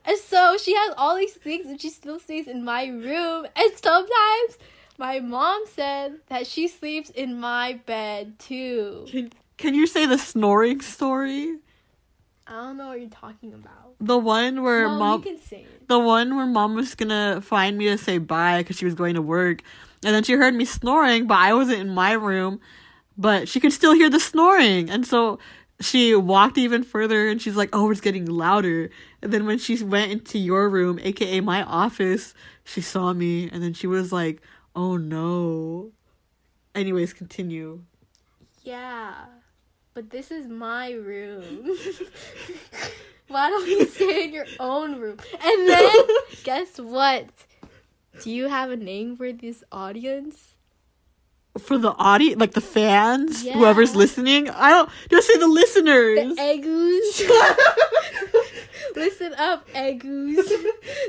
And 0.05 0.17
so 0.17 0.57
she 0.57 0.75
has 0.75 0.95
all 0.97 1.17
these 1.17 1.35
things, 1.35 1.67
and 1.67 1.81
she 1.81 1.91
still 1.91 2.19
stays 2.19 2.49
in 2.49 2.65
my 2.65 2.87
room. 2.87 3.47
And 3.55 3.73
sometimes 3.77 4.59
my 4.97 5.21
mom 5.21 5.65
said 5.67 6.21
that 6.29 6.47
she 6.47 6.69
sleeps 6.69 7.11
in 7.11 7.39
my 7.39 7.81
bed 7.85 8.39
too. 8.39 9.07
can, 9.11 9.31
can 9.61 9.75
you 9.75 9.87
say 9.87 10.07
the 10.07 10.19
snoring 10.19 10.81
story? 10.81 11.57
I 12.47 12.53
don't 12.55 12.77
know 12.79 12.89
what 12.89 13.01
you're 13.01 13.09
talking 13.11 13.53
about. 13.55 13.95
the 14.01 14.19
one 14.19 14.63
where 14.63 14.89
Mom, 14.89 14.99
mom 14.99 15.23
can 15.23 15.39
the 15.87 15.99
one 15.99 16.35
where 16.35 16.47
mom 16.47 16.75
was 16.75 16.95
gonna 16.95 17.41
find 17.43 17.77
me 17.79 17.85
to 17.87 17.99
say 17.99 18.19
bye 18.19 18.59
because 18.63 18.77
she 18.77 18.85
was 18.85 18.95
going 18.95 19.15
to 19.15 19.23
work. 19.23 19.63
And 20.05 20.15
then 20.15 20.25
she 20.25 20.33
heard 20.33 20.55
me 20.55 20.65
snoring 20.65 21.27
but 21.27 21.37
i 21.37 21.53
wasn't 21.53 21.81
in 21.81 21.91
my 21.91 22.13
room 22.13 22.59
but 23.19 23.49
she 23.49 23.61
could 23.61 23.73
still 23.73 23.93
hear 23.95 24.09
the 24.11 24.19
snoring. 24.19 24.89
And 24.91 25.07
so 25.07 25.39
she 25.81 26.15
walked 26.15 26.57
even 26.59 26.83
further 26.83 27.29
and 27.29 27.41
she's 27.41 27.57
like 27.57 27.69
oh 27.73 27.91
it's 27.91 28.01
getting 28.01 28.27
louder. 28.27 28.91
And 29.23 29.33
then 29.33 29.47
when 29.47 29.59
she 29.59 29.83
went 29.85 30.11
into 30.11 30.39
your 30.39 30.69
room 30.71 30.99
aka 31.03 31.41
my 31.41 31.63
office 31.63 32.35
she 32.65 32.81
saw 32.81 33.13
me 33.13 33.49
and 33.51 33.63
then 33.63 33.75
she 33.75 33.87
was 33.87 34.11
like 34.13 34.41
oh 34.75 34.97
no. 34.97 35.93
Anyways 36.75 37.13
continue. 37.13 37.83
Yeah, 38.63 39.27
but 39.95 40.11
this 40.11 40.31
is 40.31 40.47
my 40.47 40.93
room. 40.93 41.77
Why 43.29 43.49
don't 43.49 43.69
you 43.69 43.87
stay 43.87 44.25
in 44.25 44.33
your 44.33 44.47
own 44.59 44.99
room? 44.99 45.19
And 45.41 45.69
then, 45.69 45.95
guess 46.45 46.79
what? 46.79 47.27
Do 48.23 48.31
you 48.31 48.49
have 48.49 48.71
a 48.71 48.77
name 48.77 49.17
for 49.17 49.33
this 49.33 49.63
audience? 49.71 50.55
for 51.59 51.77
the 51.77 51.91
audience 51.99 52.39
like 52.39 52.53
the 52.53 52.61
fans 52.61 53.43
whoever's 53.43 53.97
listening 53.97 54.49
i 54.51 54.71
don't 54.71 54.89
just 55.11 55.27
say 55.27 55.37
the 55.37 55.49
listeners 55.49 56.37
The 56.37 56.41
Eggoos. 56.41 57.29
Listen 58.97 59.35
up, 59.35 59.69
Eggoos. 59.71 60.51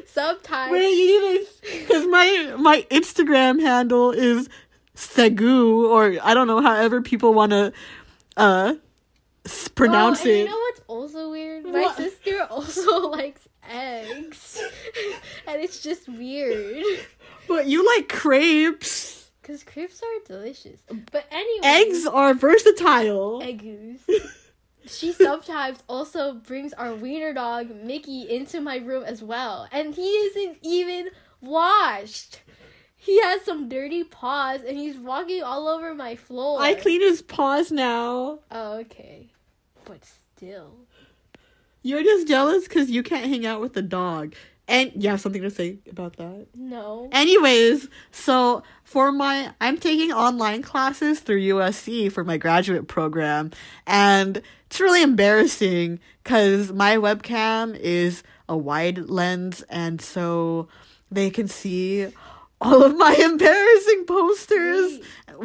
Sometimes. 0.06 0.72
Wait, 0.72 0.92
you 0.92 1.48
because 1.80 2.06
my 2.08 2.56
my 2.58 2.86
Instagram 2.92 3.60
handle 3.62 4.12
is 4.12 4.50
Segu, 4.94 5.88
or 5.88 6.18
I 6.22 6.34
don't 6.34 6.48
know, 6.48 6.62
however 6.62 7.02
people 7.02 7.34
want 7.34 7.52
to 7.52 7.74
uh 8.38 8.76
pronounce 9.76 10.26
oh, 10.26 10.30
it. 10.30 10.40
You 10.40 10.46
know 10.46 10.58
what's 10.58 10.82
also 10.88 11.32
weird? 11.32 11.66
My 11.66 11.82
What? 11.82 11.98
sister 11.98 12.44
also 12.50 13.10
likes 13.10 13.48
eggs, 13.70 14.62
and 15.48 15.62
it's 15.62 15.82
just 15.82 16.08
weird. 16.08 16.84
but 17.48 17.68
you 17.68 17.86
like 17.96 18.10
crepes. 18.10 19.32
Cause 19.44 19.64
crepes 19.64 20.02
are 20.04 20.26
delicious. 20.28 20.82
But 21.12 21.26
anyway, 21.32 21.66
Eggs 21.68 22.06
are 22.06 22.34
versatile. 22.34 23.42
Eggoos. 23.42 24.00
She 24.88 25.14
sometimes 25.14 25.78
also 25.88 26.34
brings 26.34 26.74
our 26.74 26.96
wiener 26.96 27.34
dog 27.34 27.70
Mickey 27.70 28.24
into 28.28 28.60
my 28.60 28.78
room 28.78 29.04
as 29.04 29.22
well, 29.22 29.68
and 29.72 29.94
he 29.94 30.08
isn't 30.08 30.58
even 30.64 31.10
washed. 31.40 32.42
He 33.04 33.20
has 33.22 33.42
some 33.42 33.68
dirty 33.68 34.04
paws, 34.04 34.62
and 34.62 34.78
he's 34.78 34.96
walking 34.96 35.42
all 35.42 35.68
over 35.68 35.96
my 35.96 36.16
floor. 36.16 36.62
I 36.62 36.76
clean 36.76 37.02
his 37.02 37.24
paws 37.24 37.72
now. 37.72 38.38
Oh, 38.52 38.74
okay, 38.82 39.32
but 39.86 40.06
still. 40.06 40.72
You're 41.82 42.04
just 42.04 42.28
jealous 42.28 42.68
because 42.68 42.92
you 42.92 43.02
can't 43.02 43.26
hang 43.26 43.44
out 43.44 43.60
with 43.60 43.74
the 43.74 43.82
dog. 43.82 44.36
And 44.68 44.92
you 44.96 45.10
have 45.10 45.20
something 45.20 45.42
to 45.42 45.50
say 45.50 45.80
about 45.90 46.18
that? 46.18 46.46
No. 46.56 47.10
Anyways, 47.12 47.90
so 48.12 48.62
for 48.84 49.12
my, 49.12 49.52
I'm 49.60 49.80
taking 49.80 50.12
online 50.12 50.62
classes 50.62 51.22
through 51.22 51.42
USC 51.42 52.12
for 52.12 52.24
my 52.24 52.38
graduate 52.38 52.88
program, 52.88 53.50
and 53.88 54.44
it's 54.68 54.80
really 54.80 55.02
embarrassing 55.02 56.00
because 56.24 56.72
my 56.72 56.98
webcam 56.98 57.76
is 57.80 58.22
a 58.48 58.56
wide 58.56 59.10
lens, 59.10 59.64
and 59.70 60.00
so 60.00 60.68
they 61.10 61.32
can 61.32 61.48
see 61.48 62.14
all 62.62 62.84
of 62.84 62.96
my 62.96 63.14
embarrassing 63.16 64.06
posters. 64.06 65.00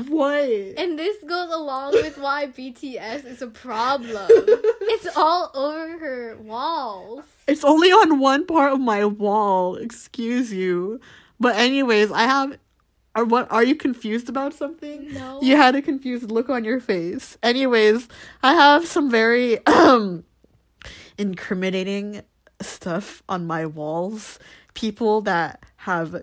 What? 0.09 0.45
And 0.77 0.99
this 0.99 1.17
goes 1.25 1.51
along 1.51 1.93
with 1.93 2.19
why 2.19 2.49
BTS 2.49 3.25
is 3.25 3.41
a 3.41 3.47
problem. 3.47 4.27
it's 4.29 5.17
all 5.17 5.51
over 5.55 5.99
her 5.99 6.37
walls. 6.37 7.25
It's 7.49 7.65
only 7.65 7.89
on 7.89 8.19
one 8.19 8.47
part 8.47 8.75
of 8.75 8.81
my 8.81 9.07
wall. 9.07 9.77
Excuse 9.77 10.53
you. 10.53 11.01
But 11.41 11.57
anyways, 11.57 12.13
I 12.13 12.25
have. 12.25 12.59
Are 13.15 13.25
what? 13.25 13.51
Are 13.51 13.65
you 13.65 13.75
confused 13.75 14.29
about 14.29 14.53
something? 14.53 15.15
No. 15.15 15.41
You 15.41 15.57
had 15.57 15.75
a 15.75 15.81
confused 15.81 16.31
look 16.31 16.51
on 16.51 16.65
your 16.65 16.81
face. 16.81 17.39
Anyways, 17.43 18.09
I 18.43 18.53
have 18.53 18.87
some 18.87 19.11
very 19.11 19.65
um 19.67 20.25
incriminating 21.17 22.21
stuff 22.61 23.23
on 23.29 23.47
my 23.47 23.65
walls. 23.65 24.39
People 24.75 25.23
that 25.23 25.63
have 25.87 26.21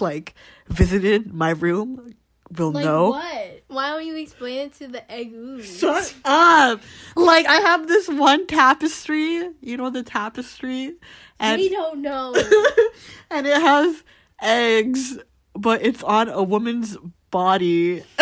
like 0.00 0.34
visited 0.66 1.32
my 1.32 1.50
room 1.50 2.14
will 2.56 2.72
Like 2.72 2.84
know. 2.84 3.10
what? 3.10 3.62
Why 3.68 3.90
don't 3.90 4.04
you 4.04 4.16
explain 4.16 4.66
it 4.66 4.74
to 4.74 4.88
the 4.88 5.02
eggoos? 5.08 5.78
Shut 5.78 6.12
up! 6.24 6.80
Like 7.14 7.46
I 7.46 7.56
have 7.56 7.86
this 7.86 8.08
one 8.08 8.46
tapestry, 8.48 9.48
you 9.60 9.76
know 9.76 9.90
the 9.90 10.02
tapestry, 10.02 10.94
and 11.38 11.60
we 11.60 11.68
don't 11.68 12.02
know. 12.02 12.34
and 13.30 13.46
it 13.46 13.60
has 13.60 14.02
eggs, 14.42 15.18
but 15.54 15.86
it's 15.86 16.02
on 16.02 16.28
a 16.28 16.42
woman's 16.42 16.96
body. 17.30 18.02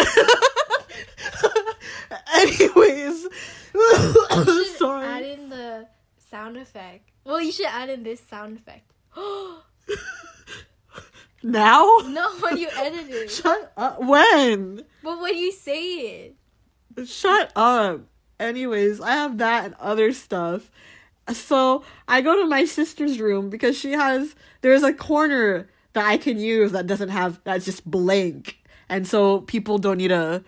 Anyways, 2.34 3.26
should 4.76 5.02
add 5.02 5.22
in 5.22 5.48
the 5.48 5.88
sound 6.30 6.58
effect. 6.58 7.10
Well, 7.24 7.40
you 7.40 7.52
should 7.52 7.66
add 7.66 7.88
in 7.88 8.02
this 8.02 8.20
sound 8.20 8.58
effect. 8.58 8.90
Now? 11.44 11.98
no, 12.06 12.30
when 12.40 12.56
you 12.56 12.68
edit 12.74 13.06
it. 13.10 13.30
Shut 13.30 13.72
up. 13.76 14.02
When? 14.02 14.82
But 15.02 15.20
when 15.20 15.36
you 15.36 15.52
say 15.52 15.82
it. 15.82 16.36
Shut 17.06 17.52
up. 17.54 18.00
Anyways, 18.40 19.00
I 19.00 19.12
have 19.12 19.38
that 19.38 19.66
and 19.66 19.74
other 19.78 20.12
stuff. 20.12 20.70
So 21.32 21.84
I 22.08 22.22
go 22.22 22.40
to 22.40 22.46
my 22.46 22.64
sister's 22.64 23.20
room 23.20 23.50
because 23.50 23.76
she 23.78 23.92
has 23.92 24.34
there's 24.62 24.82
a 24.82 24.92
corner 24.92 25.68
that 25.92 26.06
I 26.06 26.16
can 26.16 26.38
use 26.38 26.72
that 26.72 26.86
doesn't 26.86 27.10
have 27.10 27.40
that's 27.44 27.64
just 27.66 27.88
blank. 27.88 28.58
And 28.88 29.06
so 29.06 29.42
people 29.42 29.78
don't 29.78 29.98
need 29.98 30.08
to 30.08 30.42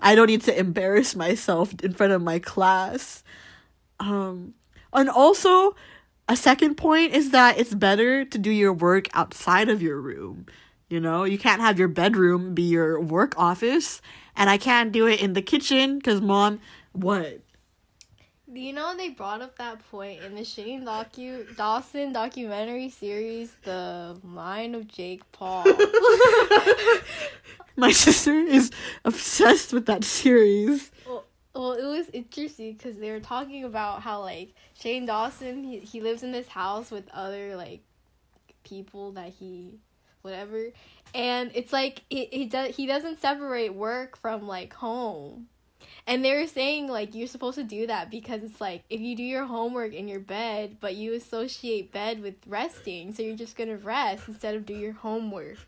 I 0.00 0.14
don't 0.14 0.28
need 0.28 0.42
to 0.42 0.58
embarrass 0.58 1.16
myself 1.16 1.74
in 1.82 1.92
front 1.92 2.12
of 2.12 2.22
my 2.22 2.38
class. 2.38 3.24
Um 4.00 4.54
and 4.92 5.08
also 5.08 5.74
a 6.28 6.36
second 6.36 6.76
point 6.76 7.12
is 7.12 7.30
that 7.30 7.58
it's 7.58 7.74
better 7.74 8.24
to 8.24 8.38
do 8.38 8.50
your 8.50 8.72
work 8.72 9.08
outside 9.14 9.68
of 9.68 9.82
your 9.82 10.00
room. 10.00 10.46
You 10.88 11.00
know, 11.00 11.24
you 11.24 11.38
can't 11.38 11.60
have 11.60 11.78
your 11.78 11.88
bedroom 11.88 12.54
be 12.54 12.62
your 12.62 13.00
work 13.00 13.34
office, 13.36 14.00
and 14.36 14.48
I 14.48 14.56
can't 14.56 14.92
do 14.92 15.06
it 15.06 15.20
in 15.20 15.32
the 15.32 15.42
kitchen 15.42 15.98
because 15.98 16.20
mom, 16.20 16.60
what? 16.92 17.40
Do 18.52 18.60
you 18.60 18.72
know 18.72 18.96
they 18.96 19.10
brought 19.10 19.42
up 19.42 19.58
that 19.58 19.84
point 19.90 20.22
in 20.22 20.34
the 20.34 20.44
Shane 20.44 20.84
docu 20.84 21.56
Dawson 21.56 22.12
documentary 22.12 22.88
series, 22.88 23.52
The 23.64 24.16
Mind 24.22 24.74
of 24.74 24.86
Jake 24.86 25.30
Paul? 25.32 25.64
My 27.76 27.90
sister 27.90 28.32
is 28.32 28.70
obsessed 29.04 29.72
with 29.72 29.86
that 29.86 30.04
series. 30.04 30.90
well, 31.06 31.24
well, 31.56 31.72
it 31.72 31.84
was 31.84 32.08
interesting 32.12 32.74
because 32.74 32.96
they 32.98 33.10
were 33.10 33.20
talking 33.20 33.64
about 33.64 34.02
how 34.02 34.20
like 34.20 34.54
Shane 34.74 35.06
Dawson 35.06 35.64
he, 35.64 35.78
he 35.78 36.00
lives 36.00 36.22
in 36.22 36.32
this 36.32 36.48
house 36.48 36.90
with 36.90 37.08
other 37.12 37.56
like 37.56 37.80
people 38.64 39.12
that 39.12 39.30
he 39.30 39.78
whatever, 40.22 40.66
and 41.14 41.50
it's 41.54 41.72
like 41.72 42.02
he 42.10 42.26
he 42.26 42.46
does 42.46 42.76
he 42.76 42.86
doesn't 42.86 43.20
separate 43.20 43.74
work 43.74 44.16
from 44.18 44.46
like 44.46 44.74
home. 44.74 45.48
And 46.08 46.24
they 46.24 46.34
were 46.34 46.46
saying 46.46 46.88
like 46.88 47.14
you're 47.14 47.26
supposed 47.26 47.58
to 47.58 47.64
do 47.64 47.86
that 47.86 48.10
because 48.10 48.42
it's 48.42 48.60
like 48.60 48.84
if 48.90 49.00
you 49.00 49.16
do 49.16 49.22
your 49.24 49.44
homework 49.44 49.92
in 49.92 50.08
your 50.08 50.20
bed, 50.20 50.76
but 50.80 50.94
you 50.94 51.14
associate 51.14 51.92
bed 51.92 52.22
with 52.22 52.34
resting, 52.46 53.12
so 53.14 53.22
you're 53.22 53.36
just 53.36 53.56
gonna 53.56 53.76
rest 53.76 54.28
instead 54.28 54.54
of 54.54 54.66
do 54.66 54.74
your 54.74 54.92
homework. 54.92 55.58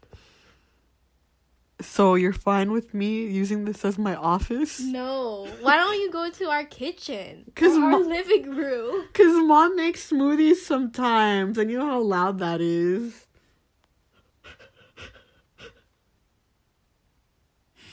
So 1.81 2.17
you're 2.17 2.33
fine 2.33 2.73
with 2.73 2.93
me 2.93 3.27
using 3.29 3.65
this 3.65 3.85
as 3.85 3.99
my 3.99 4.15
office? 4.17 4.81
No, 4.81 5.47
why 5.61 5.77
don't 5.77 6.01
you 6.01 6.11
go 6.11 6.29
to 6.29 6.45
our 6.51 6.65
kitchen? 6.65 7.51
'Cause 7.55 7.77
our 7.77 7.91
mo- 7.91 7.99
living 7.99 8.51
room. 8.55 9.05
Cause 9.15 9.33
mom 9.47 9.77
makes 9.77 10.11
smoothies 10.11 10.57
sometimes, 10.57 11.57
and 11.57 11.71
you 11.71 11.79
know 11.79 11.87
how 11.87 12.01
loud 12.01 12.39
that 12.41 12.61
is. 12.61 13.27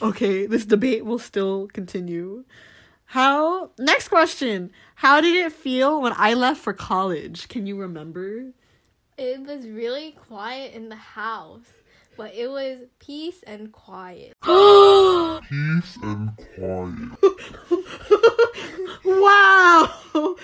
Okay, 0.01 0.45
this 0.45 0.65
debate 0.65 1.05
will 1.05 1.19
still 1.19 1.67
continue. 1.67 2.43
How? 3.05 3.71
Next 3.77 4.09
question. 4.09 4.71
How 4.95 5.21
did 5.21 5.35
it 5.35 5.53
feel 5.53 6.01
when 6.01 6.13
I 6.17 6.33
left 6.33 6.59
for 6.61 6.73
college? 6.73 7.47
Can 7.47 7.65
you 7.65 7.77
remember? 7.79 8.51
It 9.17 9.39
was 9.41 9.67
really 9.67 10.11
quiet 10.27 10.73
in 10.73 10.89
the 10.89 10.95
house, 10.97 11.67
but 12.17 12.33
it 12.35 12.47
was 12.49 12.79
peace 12.99 13.43
and 13.43 13.71
quiet. 13.71 14.33
peace 14.41 15.97
and 16.03 16.31
quiet. 16.55 17.19
wow! 19.05 20.35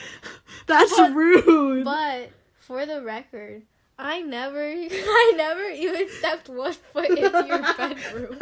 That's 0.68 0.96
But- 0.98 1.14
rude. 1.14 1.84
But 1.86 2.30
for 2.60 2.86
the 2.86 3.02
record, 3.02 3.64
I 3.98 4.22
never, 4.22 4.60
I 4.64 5.34
never 5.36 5.70
even 5.70 6.10
stepped 6.10 6.50
one 6.50 6.74
foot 6.74 7.10
into 7.10 7.46
your 7.48 7.62
bedroom. 7.78 8.38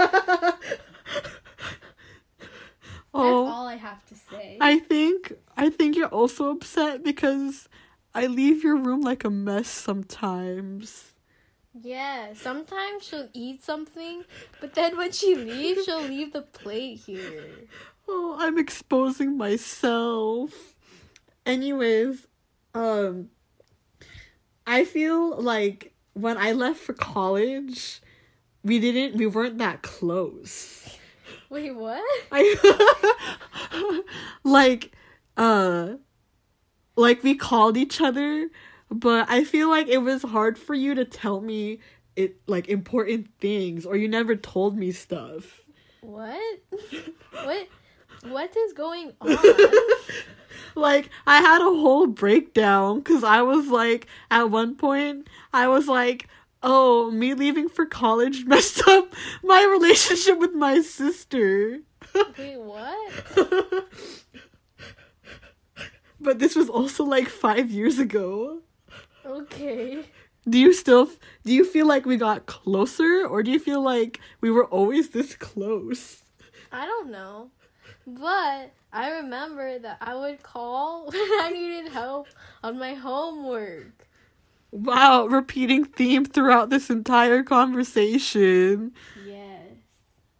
Oh, 3.12 3.44
That's 3.46 3.56
all 3.56 3.68
I 3.68 3.76
have 3.76 4.06
to 4.08 4.16
say. 4.16 4.58
I 4.62 4.78
think 4.80 5.34
I 5.58 5.70
think 5.70 5.96
you're 5.96 6.08
also 6.08 6.52
upset 6.52 7.04
because 7.04 7.68
I 8.14 8.28
leave 8.28 8.64
your 8.64 8.78
room 8.78 9.02
like 9.02 9.24
a 9.24 9.30
mess 9.32 9.68
sometimes. 9.68 11.09
Yeah, 11.74 12.34
sometimes 12.34 13.04
she'll 13.04 13.30
eat 13.34 13.64
something, 13.64 14.24
but 14.60 14.74
then 14.74 14.98
when 14.98 15.12
she 15.12 15.36
leaves, 15.36 15.86
she'll 15.86 16.02
leave 16.02 16.34
the 16.34 16.42
plate 16.42 17.02
here. 17.06 17.68
Oh, 18.08 18.36
I'm 18.40 18.58
exposing 18.58 19.38
myself. 19.38 20.76
Anyways, 21.46 22.28
um 22.74 23.30
I 24.66 24.86
feel 24.86 25.36
like 25.42 25.94
when 26.14 26.38
I 26.38 26.52
left 26.52 26.80
for 26.80 26.94
college, 26.94 28.02
we 28.64 28.80
didn't 28.80 29.16
we 29.18 29.26
weren't 29.28 29.58
that 29.60 29.82
close. 29.82 30.98
Wait, 31.50 31.72
what? 31.76 32.04
I 32.32 34.04
like 34.44 34.92
uh 35.38 35.94
like 36.96 37.24
we 37.24 37.36
called 37.36 37.78
each 37.78 38.02
other, 38.02 38.50
but 38.92 39.30
I 39.30 39.44
feel 39.44 39.70
like 39.70 39.88
it 39.88 40.00
was 40.00 40.24
hard 40.24 40.58
for 40.58 40.74
you 40.74 40.96
to 40.96 41.06
tell 41.06 41.42
me 41.42 41.80
it 42.16 42.36
like 42.48 42.68
important 42.68 43.28
things 43.40 43.86
or 43.86 43.96
you 43.96 44.08
never 44.08 44.36
told 44.36 44.78
me 44.78 44.92
stuff. 44.92 45.62
What? 46.02 46.40
What? 47.32 47.68
What 48.24 48.54
is 48.58 48.74
going 48.74 49.14
on? 49.22 49.38
like 50.76 51.10
I 51.26 51.38
had 51.40 51.62
a 51.62 51.66
whole 51.74 52.06
breakdown 52.06 53.02
cuz 53.02 53.24
I 53.24 53.44
was 53.44 53.68
like 53.70 54.08
at 54.30 54.52
one 54.52 54.76
point 54.76 55.30
I 55.54 55.70
was 55.70 55.88
like 55.88 56.28
Oh, 56.62 57.10
me 57.12 57.34
leaving 57.34 57.70
for 57.70 57.86
college 57.86 58.44
messed 58.54 58.86
up 58.90 59.14
my 59.42 59.64
relationship 59.64 60.38
with 60.38 60.54
my 60.54 60.82
sister. 60.82 61.80
Wait, 62.38 62.60
what? 62.60 63.14
but 66.20 66.40
this 66.40 66.56
was 66.56 66.70
also 66.70 67.06
like 67.06 67.30
five 67.30 67.72
years 67.72 68.00
ago. 68.00 68.60
Okay. 69.30 70.04
Do 70.48 70.58
you 70.58 70.74
still 70.74 71.10
do 71.46 71.54
you 71.54 71.64
feel 71.64 71.86
like 71.86 72.06
we 72.06 72.18
got 72.18 72.48
closer 72.48 73.26
or 73.28 73.44
do 73.44 73.52
you 73.52 73.60
feel 73.60 73.82
like 73.82 74.20
we 74.42 74.50
were 74.50 74.66
always 74.66 75.10
this 75.10 75.36
close? 75.36 76.24
I 76.72 76.86
don't 76.86 77.12
know. 77.12 77.52
But 78.08 78.72
I 78.92 79.12
remember 79.12 79.78
that 79.78 79.98
I 80.02 80.16
would 80.16 80.42
call 80.42 81.06
when 81.12 81.20
I 81.20 81.52
needed 81.54 81.92
help 81.92 82.28
on 82.64 82.80
my 82.80 82.96
homework. 82.96 84.08
Wow, 84.72 85.26
repeating 85.26 85.86
theme 85.86 86.26
throughout 86.26 86.70
this 86.70 86.90
entire 86.90 87.44
conversation. 87.44 88.94
Yes. 89.28 89.68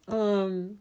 Um 0.08 0.80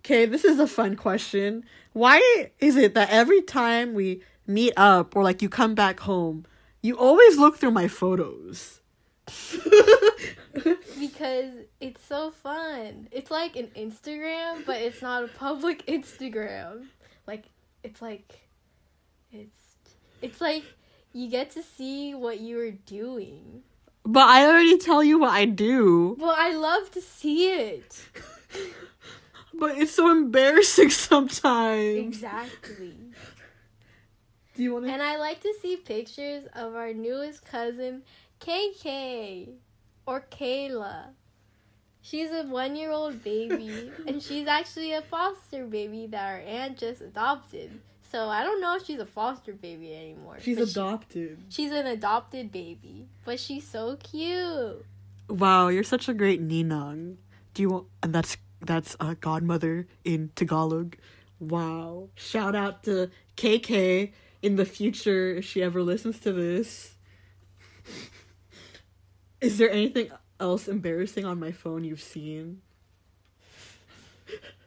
Okay, 0.00 0.26
this 0.26 0.44
is 0.44 0.58
a 0.58 0.66
fun 0.66 0.96
question. 0.96 1.64
Why 1.92 2.50
is 2.58 2.76
it 2.76 2.94
that 2.94 3.10
every 3.10 3.40
time 3.40 3.94
we 3.94 4.22
meet 4.46 4.72
up 4.76 5.14
or 5.16 5.22
like 5.22 5.42
you 5.42 5.48
come 5.48 5.74
back 5.74 6.00
home, 6.00 6.44
you 6.82 6.96
always 6.98 7.38
look 7.38 7.56
through 7.58 7.72
my 7.72 7.88
photos? 7.88 8.80
Because 10.98 11.52
it's 11.80 12.00
so 12.06 12.30
fun. 12.30 13.08
It's 13.10 13.30
like 13.30 13.56
an 13.56 13.68
Instagram, 13.76 14.64
but 14.64 14.76
it's 14.80 15.02
not 15.02 15.24
a 15.24 15.28
public 15.28 15.84
Instagram. 15.88 16.86
Like 17.26 17.44
it's 17.82 18.00
like 18.00 18.40
it's 19.32 19.58
it's 20.22 20.40
like 20.40 20.62
you 21.12 21.28
get 21.28 21.50
to 21.52 21.62
see 21.62 22.14
what 22.14 22.40
you 22.40 22.56
were 22.56 22.70
doing. 22.70 23.62
but 24.04 24.28
I 24.28 24.46
already 24.46 24.78
tell 24.78 25.02
you 25.02 25.18
what 25.18 25.30
I 25.32 25.44
do. 25.44 26.16
Well, 26.18 26.34
I 26.36 26.52
love 26.54 26.90
to 26.92 27.00
see 27.00 27.50
it. 27.50 28.00
But 29.56 29.78
it's 29.78 29.92
so 29.92 30.10
embarrassing 30.10 30.90
sometimes. 30.90 31.96
Exactly. 31.96 32.96
Do 34.54 34.62
you 34.62 34.72
want 34.72 34.86
to 34.86 34.92
And 34.92 35.02
I 35.02 35.16
like 35.18 35.40
to 35.42 35.52
see 35.60 35.76
pictures 35.76 36.44
of 36.54 36.74
our 36.74 36.92
newest 36.92 37.44
cousin, 37.44 38.02
KK, 38.40 39.48
or 40.06 40.24
Kayla. 40.30 41.06
She's 42.02 42.30
a 42.30 42.42
one 42.44 42.76
year 42.76 42.90
old 42.90 43.24
baby, 43.24 43.90
and 44.06 44.22
she's 44.22 44.46
actually 44.46 44.92
a 44.92 45.02
foster 45.02 45.64
baby 45.66 46.06
that 46.08 46.24
our 46.32 46.38
aunt 46.40 46.76
just 46.78 47.00
adopted. 47.00 47.80
So 48.12 48.28
I 48.28 48.44
don't 48.44 48.60
know 48.60 48.76
if 48.76 48.84
she's 48.84 49.00
a 49.00 49.06
foster 49.06 49.54
baby 49.54 49.94
anymore. 49.96 50.36
She's 50.40 50.58
but 50.58 50.68
she- 50.68 50.72
adopted. 50.72 51.38
she's 51.48 51.72
an 51.72 51.86
adopted 51.86 52.52
baby, 52.52 53.06
but 53.24 53.40
she's 53.40 53.66
so 53.66 53.96
cute. 53.96 54.84
Wow, 55.28 55.68
you're 55.68 55.82
such 55.82 56.08
a 56.08 56.14
great 56.14 56.46
ninang. 56.46 57.16
Do 57.54 57.62
you 57.62 57.70
want 57.70 57.86
and 58.02 58.14
that's 58.14 58.36
that's 58.60 58.96
a 59.00 59.14
godmother 59.14 59.86
in 60.04 60.30
Tagalog. 60.36 60.96
Wow. 61.40 62.08
Shout 62.14 62.54
out 62.54 62.84
to 62.84 63.10
KK 63.36 64.12
in 64.44 64.56
the 64.56 64.66
future 64.66 65.34
if 65.34 65.44
she 65.44 65.62
ever 65.62 65.82
listens 65.82 66.20
to 66.20 66.32
this. 66.32 66.94
Is 69.40 69.56
there 69.56 69.70
anything 69.70 70.10
else 70.38 70.68
embarrassing 70.68 71.24
on 71.24 71.40
my 71.40 71.50
phone 71.50 71.82
you've 71.82 72.02
seen? 72.02 72.60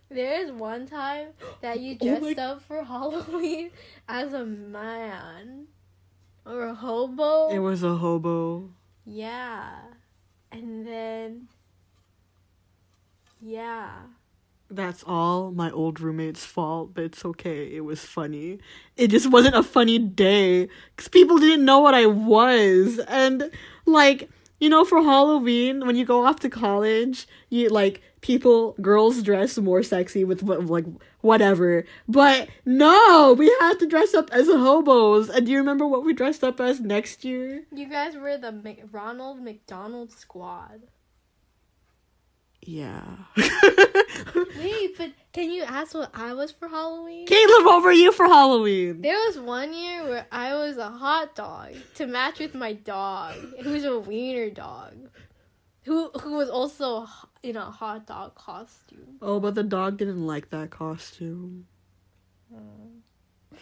There 0.09 0.41
is 0.41 0.51
one 0.51 0.87
time 0.87 1.27
that 1.61 1.79
you 1.79 1.97
Oh 2.01 2.19
dressed 2.19 2.39
up 2.39 2.61
for 2.61 2.83
Halloween 2.93 3.69
as 4.07 4.33
a 4.33 4.45
man 4.45 5.67
or 6.45 6.65
a 6.65 6.73
hobo. 6.73 7.49
It 7.49 7.59
was 7.59 7.83
a 7.83 7.95
hobo. 7.95 8.71
Yeah. 9.05 9.75
And 10.51 10.87
then 10.87 11.47
yeah. 13.41 13.91
That's 14.69 15.03
all 15.07 15.51
my 15.51 15.71
old 15.71 16.01
roommate's 16.01 16.43
fault, 16.43 16.93
but 16.93 17.05
it's 17.05 17.23
okay. 17.23 17.73
It 17.73 17.85
was 17.85 18.01
funny. 18.01 18.59
It 18.97 19.07
just 19.07 19.31
wasn't 19.31 19.55
a 19.55 19.63
funny 19.63 19.97
day 19.97 20.67
because 20.95 21.07
people 21.07 21.37
didn't 21.37 21.63
know 21.63 21.79
what 21.79 21.95
I 21.95 22.05
was. 22.05 22.99
And, 23.07 23.49
like, 23.85 24.29
you 24.59 24.69
know, 24.69 24.83
for 24.83 25.01
Halloween, 25.01 25.85
when 25.85 25.95
you 25.95 26.03
go 26.03 26.25
off 26.25 26.39
to 26.41 26.49
college, 26.49 27.27
you, 27.49 27.69
like, 27.69 28.01
people, 28.19 28.75
girls 28.81 29.21
dress 29.23 29.57
more 29.57 29.83
sexy 29.83 30.25
with, 30.25 30.43
like, 30.43 30.85
whatever. 31.21 31.85
But 32.09 32.49
no, 32.65 33.35
we 33.37 33.47
had 33.61 33.79
to 33.79 33.87
dress 33.87 34.13
up 34.13 34.29
as 34.33 34.47
hobos. 34.47 35.29
And 35.29 35.45
do 35.45 35.51
you 35.53 35.59
remember 35.59 35.87
what 35.87 36.03
we 36.03 36.13
dressed 36.13 36.43
up 36.43 36.59
as 36.59 36.81
next 36.81 37.23
year? 37.23 37.63
You 37.71 37.87
guys 37.87 38.17
were 38.17 38.37
the 38.37 38.51
Mc- 38.51 38.85
Ronald 38.91 39.41
McDonald 39.41 40.11
squad. 40.11 40.81
Yeah. 42.67 43.01
Wait, 43.37 44.97
but 44.97 45.11
can 45.31 45.49
you 45.49 45.63
ask 45.63 45.93
what 45.93 46.11
I 46.13 46.33
was 46.33 46.51
for 46.51 46.67
Halloween? 46.67 47.25
Caleb, 47.25 47.65
what 47.65 47.81
were 47.81 47.93
you 47.93 48.11
for 48.11 48.25
Halloween? 48.25 49.01
There 49.01 49.15
was 49.15 49.39
one 49.39 49.73
year 49.73 50.03
where 50.03 50.27
I 50.33 50.53
was 50.53 50.75
a 50.75 50.89
hot 50.89 51.33
dog 51.33 51.75
to 51.95 52.07
match 52.07 52.39
with 52.39 52.53
my 52.53 52.73
dog, 52.73 53.35
who's 53.63 53.85
a 53.85 53.97
wiener 53.97 54.49
dog, 54.49 54.95
who 55.83 56.09
who 56.19 56.33
was 56.33 56.49
also 56.49 57.07
in 57.41 57.55
a 57.55 57.71
hot 57.71 58.05
dog 58.05 58.35
costume. 58.35 59.15
Oh, 59.21 59.39
but 59.39 59.55
the 59.55 59.63
dog 59.63 59.97
didn't 59.97 60.27
like 60.27 60.49
that 60.49 60.69
costume. 60.69 61.67
Mm. 62.53 63.59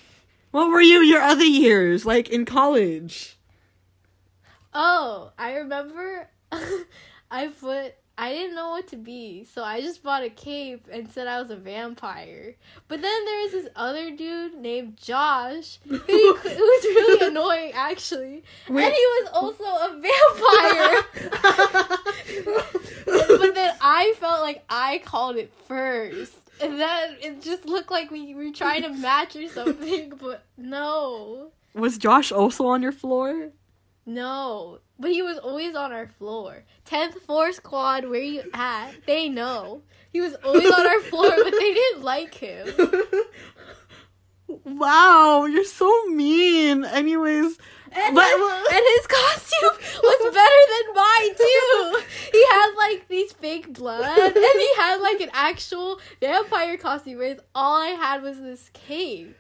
What 0.50 0.72
were 0.72 0.82
you 0.82 1.02
your 1.02 1.22
other 1.22 1.46
years, 1.46 2.08
like 2.08 2.30
in 2.30 2.44
college? 2.44 3.38
Oh, 4.74 5.32
I 5.38 5.58
remember 5.58 6.28
I 7.30 7.48
put 7.48 7.94
I 8.18 8.32
didn't 8.32 8.56
know 8.56 8.70
what 8.70 8.88
to 8.88 8.96
be, 8.96 9.44
so 9.44 9.64
I 9.64 9.82
just 9.82 10.02
bought 10.02 10.24
a 10.24 10.30
cape 10.30 10.88
and 10.90 11.10
said 11.12 11.28
I 11.28 11.42
was 11.42 11.52
a 11.52 11.58
vampire. 11.58 12.56
But 12.88 13.02
then 13.02 13.26
there 13.26 13.42
was 13.44 13.52
this 13.52 13.68
other 13.76 14.10
dude 14.12 14.56
named 14.56 14.96
Josh 14.96 15.80
who, 15.86 15.98
was 15.98 16.44
really 16.46 17.28
annoying 17.28 17.74
actually, 17.74 18.44
and 18.68 18.80
he 18.80 18.84
was 18.86 19.30
also 19.34 19.64
a 19.66 19.90
vampire. 20.02 21.04
but 23.40 23.54
then 23.54 23.76
I 23.82 24.14
felt 24.18 24.42
like 24.42 24.64
I 24.70 25.02
called 25.04 25.36
it 25.36 25.52
first. 25.68 26.36
And 26.62 26.80
then 26.80 27.18
it 27.20 27.42
just 27.42 27.66
looked 27.66 27.92
like 27.92 28.12
we 28.12 28.34
were 28.34 28.52
trying 28.52 28.84
to 28.84 28.90
match 28.90 29.36
or 29.36 29.50
something, 29.50 30.14
but 30.22 30.46
no. 30.58 31.52
Was 31.74 31.98
Josh 31.98 32.32
also 32.32 32.68
on 32.68 32.82
your 32.82 32.94
floor? 32.94 33.50
No, 34.06 34.80
but 35.00 35.12
he 35.12 35.22
was 35.22 35.38
always 35.38 35.76
on 35.76 35.92
our 35.92 36.08
floor. 36.08 36.64
10th 36.90 37.22
floor 37.22 37.52
squad, 37.52 38.06
where 38.06 38.22
you 38.22 38.44
at? 38.54 38.92
They 39.06 39.30
know. 39.30 39.82
He 40.14 40.22
was 40.22 40.36
always 40.44 40.72
on 40.72 40.86
our 40.88 41.02
floor, 41.02 41.32
but 41.44 41.52
they 41.52 41.74
didn't 41.74 42.04
like 42.04 42.34
him. 42.36 42.68
wow, 44.48 45.46
you're 45.46 45.64
so 45.66 46.06
mean. 46.08 46.86
Anyways, 46.86 47.58
And, 47.92 48.16
But- 48.16 48.26
and 48.26 48.86
his 48.98 49.08
costume 49.08 49.78
was 50.04 50.34
better 50.34 50.62
than 50.74 50.96
mine, 50.96 51.36
too. 51.36 52.02
He 52.32 52.46
had 52.46 52.72
like 52.78 53.08
these 53.08 53.32
fake 53.34 53.74
blood, 53.74 54.18
and 54.18 54.36
he 54.36 54.76
had 54.76 54.98
like 55.02 55.22
an 55.22 55.30
actual 55.34 56.00
vampire 56.20 56.78
costume, 56.78 57.18
whereas 57.18 57.40
all 57.54 57.82
I 57.82 57.90
had 57.90 58.22
was 58.22 58.40
this 58.42 58.70
cape. 58.74 59.36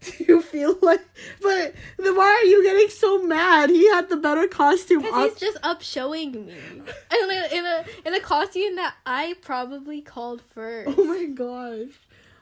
Do 0.00 0.24
you 0.28 0.42
feel 0.42 0.76
like 0.82 1.00
but 1.42 1.74
then 1.98 2.16
why 2.16 2.24
are 2.24 2.46
you 2.46 2.62
getting 2.62 2.88
so 2.88 3.22
mad? 3.22 3.70
He 3.70 3.88
had 3.90 4.08
the 4.08 4.16
better 4.16 4.46
costume 4.48 5.02
Because 5.02 5.14
up. 5.32 5.38
he's 5.38 5.40
just 5.40 5.58
up 5.62 5.82
showing 5.82 6.32
me. 6.46 6.54
In 7.22 7.30
a, 7.30 7.54
in, 7.54 7.66
a, 7.66 7.84
in 8.06 8.14
a 8.14 8.20
costume 8.20 8.76
that 8.76 8.94
I 9.04 9.34
probably 9.42 10.00
called 10.00 10.42
first. 10.54 10.90
Oh 10.98 11.04
my 11.04 11.24
gosh. 11.26 11.94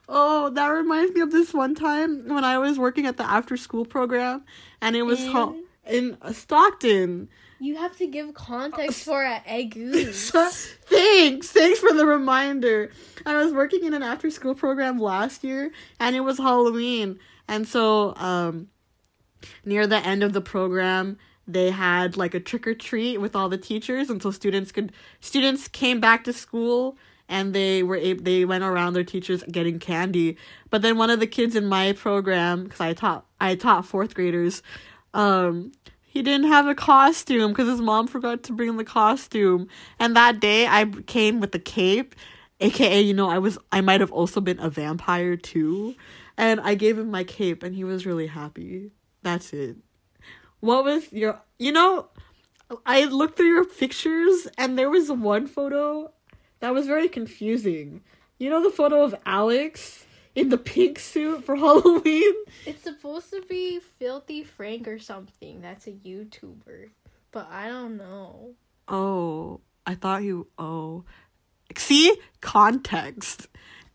Oh, 0.08 0.50
that 0.50 0.68
reminds 0.68 1.14
me 1.14 1.20
of 1.20 1.30
this 1.32 1.52
one 1.52 1.74
time 1.74 2.28
when 2.28 2.44
I 2.44 2.58
was 2.58 2.78
working 2.78 3.06
at 3.06 3.16
the 3.16 3.24
after 3.28 3.56
school 3.56 3.84
program 3.84 4.44
and 4.80 4.96
it 4.96 5.02
was 5.02 5.26
ha- 5.26 5.52
in 5.86 6.16
Stockton. 6.32 7.28
You 7.60 7.76
have 7.76 7.96
to 7.98 8.06
give 8.06 8.32
context 8.34 9.06
uh, 9.06 9.10
for 9.10 9.22
a 9.22 9.42
egg 9.44 9.72
goose. 9.74 10.30
Thanks. 10.86 11.50
Thanks 11.50 11.80
for 11.80 11.92
the 11.92 12.06
reminder. 12.06 12.90
I 13.26 13.34
was 13.36 13.52
working 13.52 13.84
in 13.84 13.94
an 13.94 14.02
after 14.02 14.30
school 14.30 14.54
program 14.54 14.98
last 14.98 15.42
year 15.42 15.72
and 15.98 16.14
it 16.14 16.20
was 16.20 16.38
Halloween. 16.38 17.18
And 17.48 17.66
so 17.66 18.14
um 18.16 18.68
near 19.64 19.86
the 19.86 19.98
end 19.98 20.22
of 20.22 20.32
the 20.32 20.40
program 20.40 21.18
they 21.46 21.70
had 21.70 22.16
like 22.16 22.34
a 22.34 22.40
trick 22.40 22.66
or 22.66 22.74
treat 22.74 23.18
with 23.18 23.34
all 23.34 23.48
the 23.48 23.56
teachers 23.56 24.10
and 24.10 24.22
so 24.22 24.30
students 24.30 24.70
could 24.70 24.92
students 25.20 25.66
came 25.68 25.98
back 25.98 26.24
to 26.24 26.32
school 26.32 26.96
and 27.30 27.54
they 27.54 27.82
were 27.82 27.96
able, 27.96 28.22
they 28.24 28.44
went 28.44 28.64
around 28.64 28.94
their 28.94 29.04
teachers 29.04 29.42
getting 29.50 29.78
candy. 29.78 30.36
But 30.70 30.80
then 30.80 30.96
one 30.96 31.10
of 31.10 31.20
the 31.20 31.26
kids 31.26 31.56
in 31.56 31.66
my 31.66 31.92
program 31.92 32.68
cuz 32.68 32.80
I 32.80 32.92
taught 32.92 33.26
I 33.40 33.54
taught 33.54 33.84
4th 33.84 34.14
graders 34.14 34.62
um 35.14 35.72
he 36.10 36.22
didn't 36.22 36.48
have 36.48 36.66
a 36.66 36.74
costume 36.74 37.52
because 37.52 37.68
his 37.68 37.80
mom 37.80 38.06
forgot 38.08 38.42
to 38.44 38.52
bring 38.52 38.76
the 38.76 38.84
costume. 38.84 39.68
And 40.00 40.16
that 40.16 40.40
day 40.40 40.66
I 40.66 40.86
came 41.06 41.38
with 41.38 41.52
the 41.52 41.58
cape, 41.58 42.14
aka, 42.60 43.00
you 43.00 43.14
know, 43.14 43.28
I 43.28 43.38
was 43.38 43.58
I 43.70 43.80
might 43.82 44.00
have 44.00 44.10
also 44.10 44.40
been 44.40 44.58
a 44.58 44.70
vampire 44.70 45.36
too. 45.36 45.94
And 46.38 46.60
I 46.60 46.74
gave 46.74 46.98
him 46.98 47.10
my 47.10 47.24
cape 47.24 47.62
and 47.62 47.74
he 47.74 47.84
was 47.84 48.06
really 48.06 48.28
happy. 48.28 48.92
That's 49.22 49.52
it. 49.52 49.76
What 50.60 50.84
was 50.84 51.12
your 51.12 51.40
you 51.58 51.72
know, 51.72 52.06
I 52.86 53.04
looked 53.04 53.36
through 53.36 53.48
your 53.48 53.64
pictures 53.64 54.48
and 54.56 54.78
there 54.78 54.88
was 54.88 55.10
one 55.10 55.46
photo 55.46 56.12
that 56.60 56.72
was 56.72 56.86
very 56.86 57.08
confusing. 57.08 58.02
You 58.38 58.50
know 58.50 58.62
the 58.62 58.70
photo 58.70 59.02
of 59.02 59.14
Alex 59.26 60.06
in 60.36 60.50
the 60.50 60.58
pink 60.58 61.00
suit 61.00 61.44
for 61.44 61.56
Halloween. 61.66 62.34
It's 62.64 62.84
supposed 62.84 63.30
to 63.30 63.42
be 63.48 63.80
Filthy 63.98 64.44
Frank 64.44 64.86
or 64.86 65.00
something. 65.00 65.60
That's 65.60 65.88
a 65.88 65.92
YouTuber. 65.92 66.90
But 67.32 67.48
I 67.50 67.68
don't 67.68 67.96
know. 67.96 68.54
Oh, 68.86 69.60
I 69.86 69.96
thought 69.96 70.22
you. 70.22 70.46
Oh, 70.58 71.04
see 71.76 72.16
context. 72.40 73.48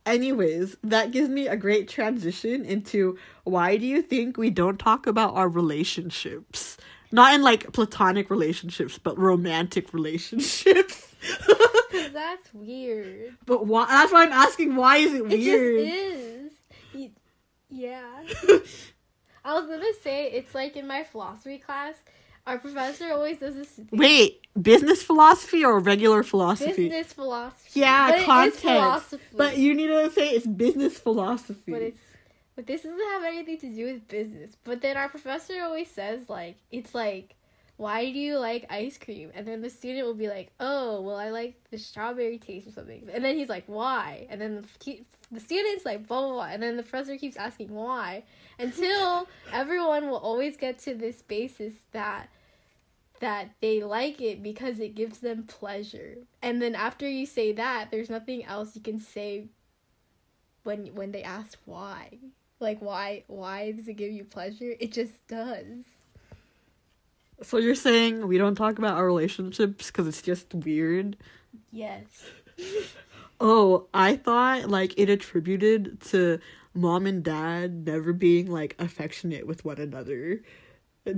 Anyways, 0.05 0.75
that 0.83 1.11
gives 1.11 1.29
me 1.29 1.47
a 1.47 1.55
great 1.55 1.87
transition 1.87 2.65
into 2.65 3.17
why 3.45 3.77
do 3.77 3.85
you 3.85 4.01
think 4.01 4.37
we 4.37 4.49
don't 4.49 4.77
talk 4.77 5.07
about 5.07 5.33
our 5.35 5.47
relationships? 5.47 6.77
Not 7.11 7.33
in 7.35 7.41
like 7.41 7.71
platonic 7.73 8.29
relationships, 8.29 8.97
but 8.97 9.17
romantic 9.17 9.93
relationships. 9.93 11.07
Cause 11.91 12.09
that's 12.11 12.53
weird. 12.53 13.37
but 13.45 13.65
why? 13.67 13.85
That's 13.85 14.11
why 14.11 14.23
I'm 14.25 14.31
asking. 14.33 14.75
Why 14.75 14.97
is 14.97 15.13
it 15.13 15.21
It 15.21 15.39
weird? 15.39 15.85
just 15.85 15.95
is. 16.95 17.11
Yeah. 17.69 18.23
I 19.45 19.53
was 19.59 19.67
gonna 19.67 19.93
say 20.03 20.31
it's 20.31 20.53
like 20.55 20.75
in 20.75 20.85
my 20.87 21.03
philosophy 21.03 21.57
class. 21.59 21.95
Our 22.45 22.57
professor 22.57 23.11
always 23.11 23.37
does 23.37 23.55
this 23.55 23.69
thing. 23.69 23.87
Wait, 23.91 24.41
business 24.61 25.01
philosophy 25.01 25.63
or 25.63 25.79
regular 25.79 26.23
philosophy? 26.23 26.89
business 26.89 27.13
philosophy. 27.13 27.79
Yeah, 27.79 28.07
but 28.09 28.15
it 28.15 28.19
is 28.19 28.25
context. 28.25 28.59
philosophy. 28.61 29.23
But 29.35 29.57
you 29.57 29.73
need 29.73 29.87
to 29.87 30.11
say 30.11 30.29
it's 30.29 30.45
business 30.45 30.97
philosophy. 30.97 31.71
But 31.71 31.81
it's 31.81 31.99
but 32.55 32.67
this 32.67 32.83
doesn't 32.83 32.99
have 32.99 33.23
anything 33.23 33.57
to 33.59 33.69
do 33.73 33.85
with 33.85 34.07
business. 34.07 34.57
But 34.63 34.81
then 34.81 34.97
our 34.97 35.09
professor 35.09 35.61
always 35.63 35.89
says 35.89 36.29
like 36.29 36.57
it's 36.71 36.93
like 36.93 37.35
why 37.77 38.11
do 38.11 38.19
you 38.19 38.37
like 38.37 38.65
ice 38.69 38.97
cream? 38.97 39.31
And 39.33 39.47
then 39.47 39.61
the 39.61 39.69
student 39.69 40.05
will 40.05 40.13
be 40.13 40.27
like, 40.27 40.51
"Oh, 40.59 41.01
well, 41.01 41.15
I 41.15 41.29
like 41.29 41.55
the 41.71 41.77
strawberry 41.77 42.37
taste 42.37 42.67
or 42.67 42.71
something." 42.71 43.09
And 43.11 43.25
then 43.25 43.35
he's 43.35 43.49
like, 43.49 43.63
"Why?" 43.67 44.27
And 44.29 44.39
then 44.39 44.55
the, 44.55 44.99
the 45.33 45.39
student's 45.39 45.85
like, 45.85 46.07
"Blah 46.07 46.21
blah 46.21 46.31
blah." 46.31 46.47
And 46.51 46.61
then 46.61 46.77
the 46.77 46.83
professor 46.83 47.17
keeps 47.17 47.37
asking 47.37 47.69
why 47.73 48.23
until 48.59 49.27
everyone 49.51 50.09
will 50.09 50.17
always 50.17 50.57
get 50.57 50.79
to 50.79 50.93
this 50.93 51.21
basis 51.21 51.73
that 51.91 52.29
that 53.19 53.51
they 53.61 53.83
like 53.83 54.21
it 54.21 54.43
because 54.43 54.79
it 54.79 54.95
gives 54.95 55.19
them 55.19 55.43
pleasure. 55.43 56.17
And 56.41 56.61
then 56.61 56.75
after 56.75 57.07
you 57.07 57.25
say 57.25 57.53
that, 57.53 57.89
there's 57.89 58.09
nothing 58.09 58.43
else 58.43 58.75
you 58.75 58.81
can 58.81 58.99
say 58.99 59.45
when 60.63 60.87
when 60.87 61.11
they 61.11 61.23
ask 61.23 61.59
why 61.65 62.17
like 62.59 62.79
why 62.79 63.23
why 63.27 63.71
does 63.71 63.87
it 63.87 63.93
give 63.93 64.11
you 64.11 64.23
pleasure 64.23 64.73
it 64.79 64.91
just 64.91 65.25
does 65.27 65.85
so 67.41 67.57
you're 67.57 67.75
saying 67.75 68.25
we 68.27 68.37
don't 68.37 68.55
talk 68.55 68.77
about 68.77 68.95
our 68.95 69.05
relationships 69.05 69.87
because 69.87 70.07
it's 70.07 70.21
just 70.21 70.53
weird? 70.53 71.17
yes 71.71 72.05
Oh, 73.45 73.87
I 73.93 74.15
thought 74.15 74.69
like 74.69 74.93
it 74.97 75.09
attributed 75.09 75.99
to 76.11 76.39
mom 76.73 77.05
and 77.05 77.21
dad 77.21 77.85
never 77.85 78.13
being 78.13 78.49
like 78.49 78.75
affectionate 78.79 79.45
with 79.45 79.65
one 79.65 79.79
another. 79.79 80.41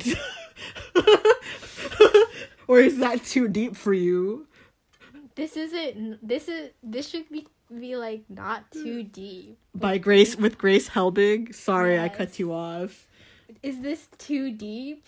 Or 2.67 2.79
is 2.79 2.97
that 2.97 3.23
too 3.23 3.47
deep 3.47 3.75
for 3.75 3.93
you? 3.93 4.47
this 5.35 5.57
isn't 5.57 6.25
this 6.25 6.47
is 6.47 6.71
this 6.81 7.09
should 7.09 7.29
be 7.29 7.45
be 7.77 7.95
like 7.97 8.23
not 8.29 8.71
too 8.71 9.03
deep 9.03 9.57
By 9.75 9.97
Grace 9.97 10.35
with 10.35 10.57
Grace 10.57 10.89
Helbig. 10.89 11.53
Sorry, 11.53 11.99
I 11.99 12.09
cut 12.09 12.39
you 12.39 12.53
off. 12.53 13.07
is 13.61 13.81
this 13.81 14.07
too 14.17 14.51
deep 14.51 15.05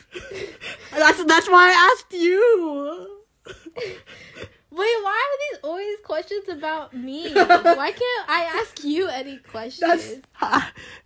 That's 0.92 1.24
that's 1.26 1.50
why 1.50 1.70
I 1.70 1.94
asked 1.94 2.14
you. 2.14 3.24
wait 4.70 4.98
why 5.04 5.18
are 5.28 5.40
these 5.52 5.60
always 5.64 5.98
questions 6.04 6.48
about 6.50 6.94
me 6.94 7.34
why 7.34 7.92
can't 7.92 8.30
i 8.30 8.44
ask 8.60 8.84
you 8.84 9.08
any 9.08 9.38
questions 9.38 10.22
That's 10.42 10.66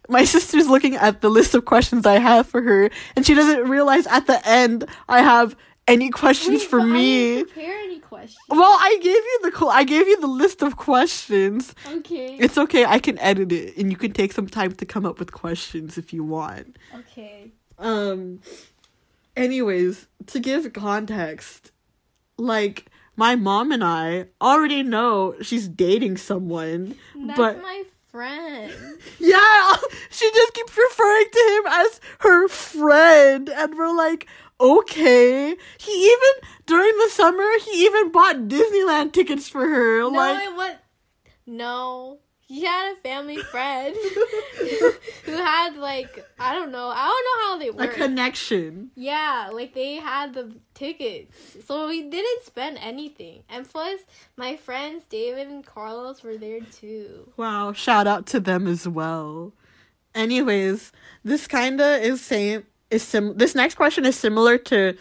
my 0.10 0.24
sister's 0.26 0.68
looking 0.68 0.96
at 0.96 1.22
the 1.22 1.30
list 1.30 1.54
of 1.56 1.64
questions 1.66 2.06
I 2.06 2.20
have 2.20 2.46
for 2.48 2.62
her, 2.62 2.90
and 3.16 3.26
she 3.26 3.34
doesn't 3.34 3.70
realize 3.70 4.06
at 4.08 4.28
the 4.28 4.46
end 4.48 4.86
I 5.08 5.22
have 5.22 5.56
any 5.88 6.10
questions 6.10 6.62
Wait, 6.62 6.70
for 6.70 6.82
me. 6.84 7.44
prepare 7.44 7.78
any 7.80 8.00
questions 8.00 8.40
Well, 8.50 8.76
I 8.80 8.98
gave 9.02 9.24
you 9.32 9.40
the 9.52 9.66
I 9.68 9.84
gave 9.84 10.08
you 10.08 10.20
the 10.20 10.28
list 10.28 10.62
of 10.64 10.76
questions. 10.76 11.74
okay 11.88 12.36
It's 12.40 12.58
okay. 12.58 12.84
I 12.86 13.00
can 13.00 13.18
edit 13.20 13.52
it, 13.52 13.78
and 13.78 13.90
you 13.92 13.98
can 13.98 14.12
take 14.12 14.32
some 14.34 14.48
time 14.48 14.74
to 14.74 14.86
come 14.86 15.06
up 15.06 15.18
with 15.20 15.32
questions 15.32 15.98
if 15.98 16.12
you 16.14 16.24
want. 16.24 16.78
okay 16.96 17.52
Um. 17.80 18.42
Anyways, 19.36 20.08
to 20.28 20.40
give 20.40 20.74
context, 20.74 21.72
like 22.38 22.88
my 23.16 23.36
mom 23.36 23.72
and 23.72 23.84
I 23.84 24.26
already 24.42 24.84
know 24.84 25.36
she's 25.42 25.68
dating 25.68 26.18
someone, 26.18 26.96
that's 27.16 27.38
but 27.38 27.62
my 27.62 27.84
friend 28.08 28.72
yeah, 29.20 29.76
she 30.10 30.30
just 30.32 30.54
keeps 30.54 30.78
referring 30.78 31.26
to 31.32 31.58
him 31.58 31.72
as 31.72 32.02
her 32.20 32.48
friend, 32.48 33.50
and 33.50 33.78
we're 33.78 33.96
like, 33.96 34.28
okay. 34.60 35.56
He 35.78 35.92
even 35.92 36.50
during 36.66 36.98
the 36.98 37.10
summer, 37.12 37.48
he 37.66 37.86
even 37.86 38.12
bought 38.12 38.48
Disneyland 38.48 39.14
tickets 39.14 39.48
for 39.50 39.68
her. 39.68 40.02
no 40.02 40.10
like, 40.10 40.44
it 40.44 40.56
was 40.56 40.76
no 41.46 42.20
he 42.52 42.66
had 42.66 42.92
a 42.92 42.96
family 42.98 43.38
friend 43.38 43.96
who 45.26 45.32
had 45.32 45.78
like 45.78 46.26
I 46.38 46.54
don't 46.54 46.72
know 46.72 46.90
I 46.94 47.06
don't 47.06 47.26
know 47.26 47.48
how 47.48 47.58
they 47.80 47.86
a 47.86 47.88
connection. 47.88 48.92
yeah, 48.96 49.50
like 49.54 49.74
they 49.74 49.96
had 49.96 50.34
the 50.34 50.54
tickets, 50.74 51.58
so 51.66 51.88
we 51.88 52.10
didn't 52.10 52.44
spend 52.44 52.78
anything. 52.82 53.44
And 53.48 53.68
plus, 53.68 54.02
my 54.36 54.58
friends 54.58 55.04
David 55.08 55.48
and 55.48 55.66
Carlos 55.66 56.24
were 56.24 56.36
there 56.36 56.60
too. 56.60 57.32
Wow, 57.38 57.72
shout 57.72 58.06
out 58.06 58.26
to 58.28 58.40
them 58.42 58.68
as 58.68 58.86
well. 58.86 59.54
Anyways, 60.14 60.92
this 61.24 61.48
kinda 61.48 62.00
is 62.04 62.20
same 62.20 62.66
is 62.90 63.02
sim 63.02 63.38
this 63.38 63.56
next 63.56 63.76
question 63.76 64.06
is 64.06 64.18
similar 64.18 64.58
to 64.58 64.98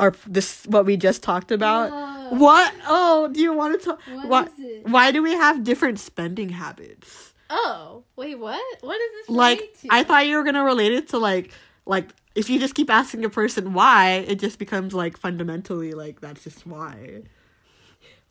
our 0.00 0.14
this 0.26 0.64
what 0.66 0.86
we 0.86 0.96
just 0.96 1.22
talked 1.22 1.52
about. 1.52 1.90
Whoa. 1.90 2.38
What? 2.38 2.74
Oh, 2.86 3.28
do 3.30 3.40
you 3.40 3.52
want 3.52 3.78
to 3.78 3.86
talk? 3.86 4.00
What 4.12 4.28
why, 4.28 4.80
why 4.84 5.10
do 5.12 5.22
we 5.22 5.32
have 5.32 5.62
different 5.62 6.00
spending 6.00 6.48
habits? 6.48 7.34
Oh, 7.50 8.04
wait, 8.16 8.38
what? 8.38 8.62
What 8.80 9.00
is 9.00 9.10
this 9.26 9.36
Like? 9.36 9.76
I 9.90 10.02
thought 10.04 10.26
you 10.26 10.36
were 10.36 10.44
gonna 10.44 10.64
relate 10.64 10.92
it 10.92 11.08
to 11.10 11.18
like 11.18 11.52
like 11.86 12.08
if 12.34 12.48
you 12.48 12.58
just 12.58 12.74
keep 12.74 12.90
asking 12.90 13.24
a 13.24 13.30
person 13.30 13.72
why, 13.74 14.24
it 14.26 14.38
just 14.38 14.58
becomes 14.58 14.94
like 14.94 15.16
fundamentally 15.16 15.92
like 15.92 16.20
that's 16.20 16.44
just 16.44 16.66
why. 16.66 17.22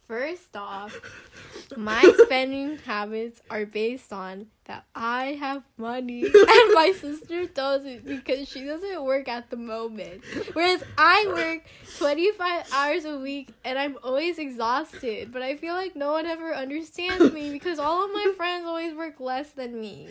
First 0.09 0.55
off, 0.55 0.99
my 1.77 2.01
spending 2.23 2.79
habits 2.79 3.43
are 3.47 3.67
based 3.67 4.11
on 4.11 4.47
that 4.65 4.85
I 4.95 5.37
have 5.39 5.61
money 5.77 6.23
and 6.23 6.73
my 6.73 6.95
sister 6.99 7.45
doesn't 7.45 8.07
because 8.07 8.49
she 8.49 8.63
doesn't 8.65 9.03
work 9.03 9.27
at 9.27 9.51
the 9.51 9.55
moment. 9.55 10.23
Whereas 10.53 10.83
I 10.97 11.27
work 11.27 11.63
25 11.99 12.73
hours 12.73 13.05
a 13.05 13.19
week 13.19 13.49
and 13.63 13.77
I'm 13.77 13.97
always 14.03 14.39
exhausted. 14.39 15.31
But 15.31 15.43
I 15.43 15.55
feel 15.55 15.75
like 15.75 15.95
no 15.95 16.13
one 16.13 16.25
ever 16.25 16.55
understands 16.55 17.31
me 17.31 17.51
because 17.51 17.77
all 17.77 18.03
of 18.03 18.11
my 18.11 18.33
friends 18.35 18.65
always 18.65 18.95
work 18.95 19.19
less 19.19 19.51
than 19.51 19.79
me. 19.79 20.07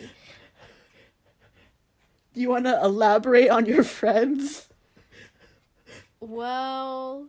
Do 2.33 2.39
you 2.39 2.49
want 2.49 2.63
to 2.67 2.81
elaborate 2.81 3.49
on 3.49 3.65
your 3.65 3.83
friends? 3.83 4.69
Well, 6.21 7.27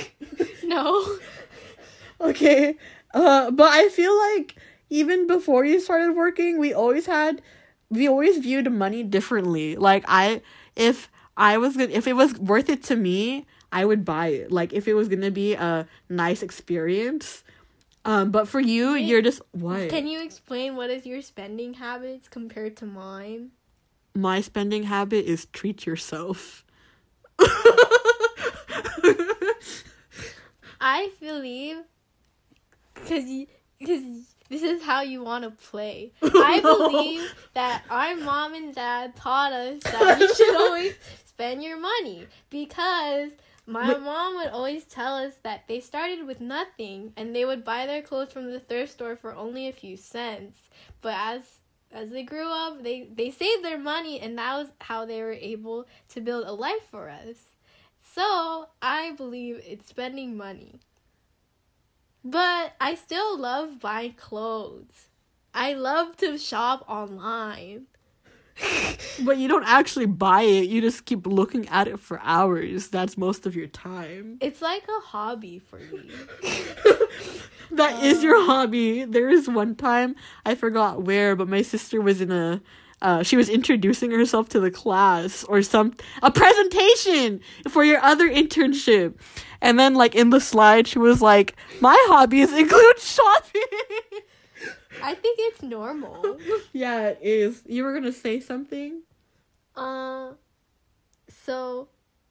no. 0.64 1.18
Okay. 2.20 2.76
Uh 3.14 3.50
but 3.50 3.68
I 3.72 3.88
feel 3.88 4.16
like 4.34 4.56
even 4.90 5.26
before 5.26 5.64
you 5.64 5.80
started 5.80 6.14
working, 6.14 6.58
we 6.58 6.72
always 6.72 7.06
had 7.06 7.42
we 7.90 8.08
always 8.08 8.38
viewed 8.38 8.70
money 8.72 9.02
differently. 9.02 9.76
Like 9.76 10.04
I 10.08 10.42
if 10.76 11.10
I 11.36 11.58
was 11.58 11.76
gonna 11.76 11.90
if 11.90 12.06
it 12.06 12.14
was 12.14 12.38
worth 12.38 12.68
it 12.68 12.82
to 12.84 12.96
me, 12.96 13.46
I 13.70 13.84
would 13.84 14.04
buy 14.04 14.28
it. 14.28 14.52
Like 14.52 14.72
if 14.72 14.86
it 14.88 14.94
was 14.94 15.08
gonna 15.08 15.30
be 15.30 15.54
a 15.54 15.86
nice 16.08 16.42
experience. 16.42 17.44
Um 18.04 18.30
but 18.30 18.48
for 18.48 18.60
you, 18.60 18.94
Wait, 18.94 19.04
you're 19.04 19.22
just 19.22 19.42
what? 19.52 19.88
Can 19.88 20.06
you 20.06 20.22
explain 20.22 20.76
what 20.76 20.90
is 20.90 21.06
your 21.06 21.22
spending 21.22 21.74
habits 21.74 22.28
compared 22.28 22.76
to 22.78 22.86
mine? 22.86 23.50
My 24.14 24.40
spending 24.40 24.84
habit 24.84 25.24
is 25.24 25.46
treat 25.46 25.86
yourself. 25.86 26.64
I 30.80 31.10
believe 31.20 31.76
because 32.94 33.24
because 33.78 34.02
this 34.48 34.62
is 34.62 34.82
how 34.82 35.00
you 35.00 35.22
want 35.22 35.44
to 35.44 35.50
play. 35.50 36.12
I 36.22 36.60
believe 36.62 37.34
that 37.54 37.84
our 37.88 38.16
mom 38.16 38.54
and 38.54 38.74
dad 38.74 39.16
taught 39.16 39.52
us 39.52 39.82
that 39.84 40.20
you 40.20 40.34
should 40.34 40.56
always 40.56 40.94
spend 41.24 41.62
your 41.62 41.78
money 41.78 42.26
because 42.50 43.32
my 43.66 43.96
mom 43.96 44.36
would 44.36 44.48
always 44.48 44.84
tell 44.84 45.16
us 45.16 45.32
that 45.42 45.62
they 45.68 45.80
started 45.80 46.26
with 46.26 46.40
nothing 46.40 47.12
and 47.16 47.34
they 47.34 47.44
would 47.44 47.64
buy 47.64 47.86
their 47.86 48.02
clothes 48.02 48.32
from 48.32 48.52
the 48.52 48.60
thrift 48.60 48.92
store 48.92 49.16
for 49.16 49.34
only 49.34 49.68
a 49.68 49.72
few 49.72 49.96
cents. 49.96 50.58
But 51.00 51.14
as 51.16 51.42
as 51.90 52.10
they 52.10 52.22
grew 52.22 52.50
up, 52.50 52.82
they 52.82 53.08
they 53.14 53.30
saved 53.30 53.64
their 53.64 53.78
money 53.78 54.20
and 54.20 54.36
that 54.38 54.56
was 54.56 54.68
how 54.80 55.06
they 55.06 55.22
were 55.22 55.32
able 55.32 55.86
to 56.10 56.20
build 56.20 56.46
a 56.46 56.52
life 56.52 56.88
for 56.90 57.08
us. 57.08 57.36
So, 58.14 58.68
I 58.82 59.12
believe 59.16 59.60
it's 59.66 59.88
spending 59.88 60.36
money. 60.36 60.80
But 62.24 62.74
I 62.80 62.94
still 62.94 63.38
love 63.38 63.80
buying 63.80 64.12
clothes. 64.12 65.08
I 65.54 65.72
love 65.74 66.16
to 66.18 66.38
shop 66.38 66.84
online. 66.88 67.86
But 69.24 69.38
you 69.38 69.48
don't 69.48 69.64
actually 69.64 70.06
buy 70.06 70.42
it. 70.42 70.68
You 70.68 70.80
just 70.80 71.04
keep 71.04 71.26
looking 71.26 71.68
at 71.68 71.86
it 71.88 71.98
for 71.98 72.20
hours. 72.22 72.88
That's 72.88 73.18
most 73.18 73.46
of 73.46 73.54
your 73.54 73.66
time. 73.66 74.38
It's 74.40 74.62
like 74.62 74.84
a 74.88 75.00
hobby 75.00 75.58
for 75.58 75.78
me. 75.78 76.10
That 77.72 78.04
is 78.04 78.18
uh, 78.18 78.26
your 78.28 78.44
hobby. 78.44 79.04
There 79.04 79.30
is 79.30 79.48
one 79.48 79.74
time 79.74 80.14
I 80.44 80.54
forgot 80.54 81.02
where, 81.02 81.34
but 81.34 81.48
my 81.48 81.62
sister 81.62 82.00
was 82.02 82.20
in 82.20 82.30
a 82.30 82.60
uh, 83.02 83.22
she 83.22 83.36
was 83.36 83.48
introducing 83.48 84.12
herself 84.12 84.48
to 84.50 84.60
the 84.60 84.70
class 84.70 85.42
or 85.44 85.60
some 85.60 85.92
a 86.22 86.30
presentation 86.30 87.40
for 87.68 87.84
your 87.84 88.00
other 88.00 88.30
internship. 88.30 89.14
And 89.60 89.78
then 89.78 89.94
like 89.94 90.14
in 90.14 90.30
the 90.30 90.40
slide 90.40 90.86
she 90.86 90.98
was 90.98 91.20
like, 91.20 91.56
My 91.80 91.96
hobbies 92.08 92.52
include 92.52 92.98
shopping. 92.98 93.62
I 95.02 95.14
think 95.14 95.38
it's 95.40 95.62
normal. 95.62 96.38
yeah, 96.72 97.08
it 97.08 97.18
is. 97.20 97.62
You 97.66 97.82
were 97.82 97.92
gonna 97.92 98.12
say 98.12 98.38
something? 98.38 99.02
Uh, 99.74 100.32
so, 101.28 101.88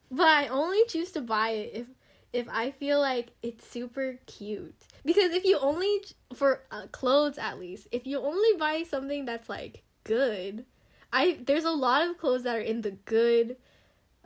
but 0.09 0.27
I 0.27 0.47
only 0.47 0.85
choose 0.87 1.11
to 1.11 1.21
buy 1.21 1.49
it 1.49 1.71
if 1.73 1.87
if 2.31 2.47
I 2.49 2.71
feel 2.71 3.01
like 3.01 3.31
it's 3.43 3.67
super 3.67 4.19
cute. 4.25 4.75
Because 5.03 5.33
if 5.33 5.43
you 5.43 5.59
only 5.59 6.01
for 6.33 6.61
uh, 6.71 6.83
clothes 6.93 7.37
at 7.37 7.59
least, 7.59 7.89
if 7.91 8.07
you 8.07 8.19
only 8.19 8.57
buy 8.57 8.83
something 8.83 9.25
that's 9.25 9.49
like 9.49 9.83
good, 10.03 10.65
I 11.11 11.39
there's 11.45 11.65
a 11.65 11.71
lot 11.71 12.07
of 12.07 12.17
clothes 12.17 12.43
that 12.43 12.55
are 12.55 12.61
in 12.61 12.81
the 12.81 12.91
good 12.91 13.57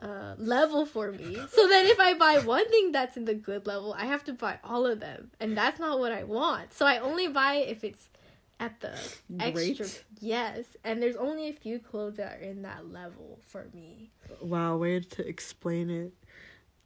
uh, 0.01 0.35
level 0.37 0.85
for 0.85 1.11
me. 1.11 1.37
So 1.49 1.67
then 1.67 1.85
if 1.85 1.99
I 1.99 2.13
buy 2.13 2.39
one 2.39 2.69
thing 2.69 2.91
that's 2.91 3.17
in 3.17 3.25
the 3.25 3.33
good 3.33 3.65
level, 3.65 3.93
I 3.97 4.05
have 4.05 4.23
to 4.25 4.33
buy 4.33 4.59
all 4.63 4.85
of 4.85 4.99
them, 4.99 5.31
and 5.39 5.57
that's 5.57 5.79
not 5.79 5.99
what 5.99 6.11
I 6.11 6.23
want. 6.23 6.73
So 6.73 6.85
I 6.85 6.99
only 6.99 7.27
buy 7.27 7.55
if 7.55 7.83
it's 7.83 8.09
at 8.59 8.79
the 8.79 8.93
extra 9.37 9.85
yes 10.21 10.77
and 10.85 11.01
there's 11.01 11.17
only 11.17 11.49
a 11.49 11.51
few 11.51 11.77
clothes 11.77 12.15
that 12.15 12.37
are 12.37 12.41
in 12.41 12.61
that 12.61 12.89
level 12.89 13.37
for 13.41 13.67
me 13.73 14.09
Wow, 14.41 14.77
way 14.77 14.99
to 14.99 15.27
explain 15.27 15.89
it. 15.89 16.13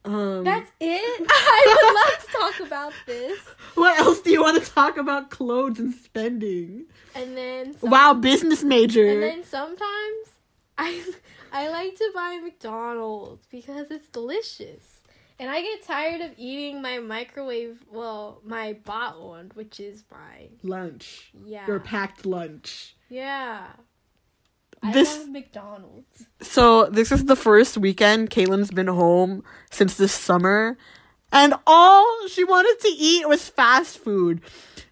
Um 0.06 0.44
that's 0.46 0.72
it 0.80 1.28
i 1.30 1.62
would 1.68 1.96
love 1.96 2.26
to 2.26 2.32
talk 2.60 2.68
about 2.68 2.94
this 3.06 3.40
what 3.76 4.00
else 4.00 4.22
do 4.22 4.32
you 4.32 4.42
want 4.42 4.64
to 4.64 4.72
talk 4.72 4.98
about 4.98 5.30
clothes 5.30 5.78
and 5.80 5.94
spending? 5.94 6.86
and 7.16 7.36
then 7.36 7.78
some- 7.78 7.90
Wow, 7.90 8.14
business 8.14 8.64
major. 8.64 9.08
and 9.08 9.22
then 9.22 9.44
sometimes 9.44 10.28
i 10.78 11.04
i 11.52 11.68
like 11.70 11.96
to 11.96 12.12
buy 12.16 12.40
mcdonald's 12.44 13.46
because 13.52 13.92
it's 13.92 14.08
delicious 14.10 15.02
and 15.38 15.50
i 15.50 15.62
get 15.62 15.84
tired 15.84 16.22
of 16.22 16.32
eating 16.38 16.82
my 16.82 17.00
microwave 17.00 17.84
well 17.92 18.42
my 18.46 18.74
bought 18.86 19.22
one 19.22 19.52
which 19.56 19.80
is 19.82 20.04
my 20.12 20.48
lunch. 20.64 21.32
yeah 21.46 21.68
Your 21.68 21.80
packed 21.82 22.26
lunch. 22.26 22.96
yeah 23.10 23.68
This- 24.94 25.26
McDonald's. 25.28 26.28
So 26.42 26.86
this 26.86 27.12
is 27.12 27.26
the 27.26 27.36
first 27.36 27.78
weekend 27.78 28.30
Caitlin's 28.30 28.72
been 28.72 28.88
home 28.88 29.44
since 29.72 29.96
this 29.96 30.14
summer, 30.14 30.78
and 31.32 31.54
all 31.68 32.28
she 32.28 32.44
wanted 32.44 32.80
to 32.82 32.88
eat 32.90 33.28
was 33.28 33.48
fast 33.50 33.98
food. 34.00 34.42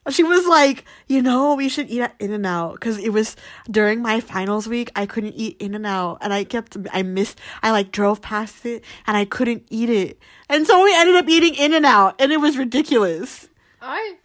She 0.10 0.24
was 0.24 0.48
like, 0.48 0.86
you 1.08 1.22
know, 1.22 1.56
we 1.56 1.68
should 1.68 1.90
eat 1.90 2.02
at 2.02 2.16
In 2.20 2.32
and 2.32 2.46
Out 2.46 2.76
because 2.76 2.98
it 2.98 3.10
was 3.10 3.36
during 3.70 4.02
my 4.02 4.22
finals 4.22 4.68
week. 4.68 4.90
I 4.96 5.06
couldn't 5.06 5.34
eat 5.34 5.58
In 5.60 5.76
and 5.76 5.86
Out, 5.86 6.20
and 6.22 6.32
I 6.32 6.44
kept, 6.46 6.78
I 6.94 7.04
missed, 7.04 7.40
I 7.62 7.72
like 7.72 7.92
drove 7.92 8.22
past 8.22 8.66
it, 8.66 8.84
and 9.06 9.18
I 9.18 9.26
couldn't 9.26 9.64
eat 9.70 9.90
it, 9.90 10.20
and 10.50 10.66
so 10.68 10.84
we 10.84 10.94
ended 10.96 11.16
up 11.16 11.28
eating 11.28 11.56
In 11.56 11.74
and 11.74 11.86
Out, 11.86 12.16
and 12.22 12.32
it 12.32 12.38
was 12.38 12.58
ridiculous. 12.58 13.50
I 13.82 14.16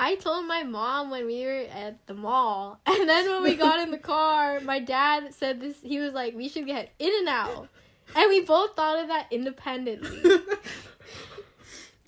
I 0.00 0.14
told 0.16 0.46
my 0.46 0.62
mom 0.62 1.10
when 1.10 1.26
we 1.26 1.44
were 1.44 1.66
at 1.70 2.06
the 2.06 2.14
mall, 2.14 2.80
and 2.86 3.08
then 3.08 3.28
when 3.28 3.42
we 3.42 3.54
got 3.54 3.80
in 3.80 3.90
the 3.90 3.98
car, 3.98 4.60
my 4.60 4.78
dad 4.80 5.34
said 5.34 5.60
this. 5.60 5.76
He 5.82 5.98
was 5.98 6.14
like, 6.14 6.34
"We 6.34 6.48
should 6.48 6.66
get 6.66 6.90
In 6.98 7.12
and 7.18 7.28
Out," 7.28 7.68
and 8.16 8.28
we 8.28 8.40
both 8.40 8.74
thought 8.74 8.98
of 8.98 9.08
that 9.08 9.26
independently. 9.30 10.22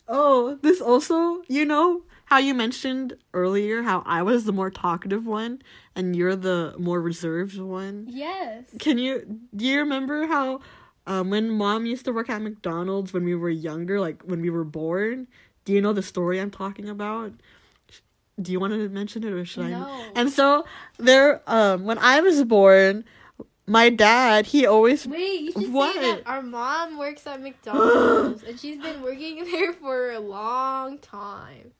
Oh, 0.09 0.59
this 0.62 0.80
also, 0.80 1.43
you 1.49 1.64
know, 1.64 2.03
how 2.26 2.36
you 2.38 2.55
mentioned 2.55 3.14
earlier 3.32 3.82
how 3.82 4.03
I 4.05 4.22
was 4.22 4.45
the 4.45 4.53
more 4.53 4.68
talkative 4.70 5.26
one 5.26 5.62
and 5.95 6.14
you're 6.14 6.36
the 6.36 6.74
more 6.76 7.01
reserved 7.01 7.59
one. 7.59 8.07
yes. 8.11 8.64
Can 8.78 8.99
you 8.99 9.40
do 9.55 9.64
you 9.64 9.78
remember 9.78 10.26
how 10.26 10.61
um 11.07 11.30
when 11.30 11.51
mom 11.51 11.86
used 11.86 12.05
to 12.07 12.12
work 12.12 12.28
at 12.28 12.43
McDonald's 12.43 13.12
when 13.12 13.24
we 13.24 13.34
were 13.34 13.49
younger, 13.49 14.01
like 14.01 14.22
when 14.22 14.43
we 14.43 14.51
were 14.51 14.64
born? 14.64 15.28
Do 15.64 15.72
you 15.72 15.80
know 15.80 15.93
the 15.93 16.03
story 16.03 16.40
I'm 16.40 16.51
talking 16.51 16.88
about? 16.88 17.32
Do 18.40 18.50
you 18.52 18.58
want 18.60 18.72
to 18.72 18.88
mention 18.88 19.24
it 19.24 19.32
or 19.32 19.44
should 19.44 19.66
I? 19.66 19.70
No. 19.70 20.04
And 20.14 20.30
so 20.30 20.64
there 20.98 21.42
um 21.46 21.84
when 21.84 21.98
I 21.98 22.20
was 22.20 22.42
born, 22.44 23.04
my 23.66 23.90
dad, 23.90 24.46
he 24.46 24.66
always 24.66 25.06
Wait, 25.06 25.40
you 25.40 25.52
should 25.52 25.72
What? 25.72 25.94
say 25.94 26.00
that 26.12 26.22
our 26.26 26.42
mom 26.42 26.98
works 26.98 27.26
at 27.26 27.40
McDonald's, 27.40 28.42
and 28.42 28.58
she's 28.58 28.80
been 28.80 29.02
working 29.08 29.44
there 29.44 29.72
for 29.74 30.10
a 30.12 30.18
long 30.20 30.98
time. 30.98 31.72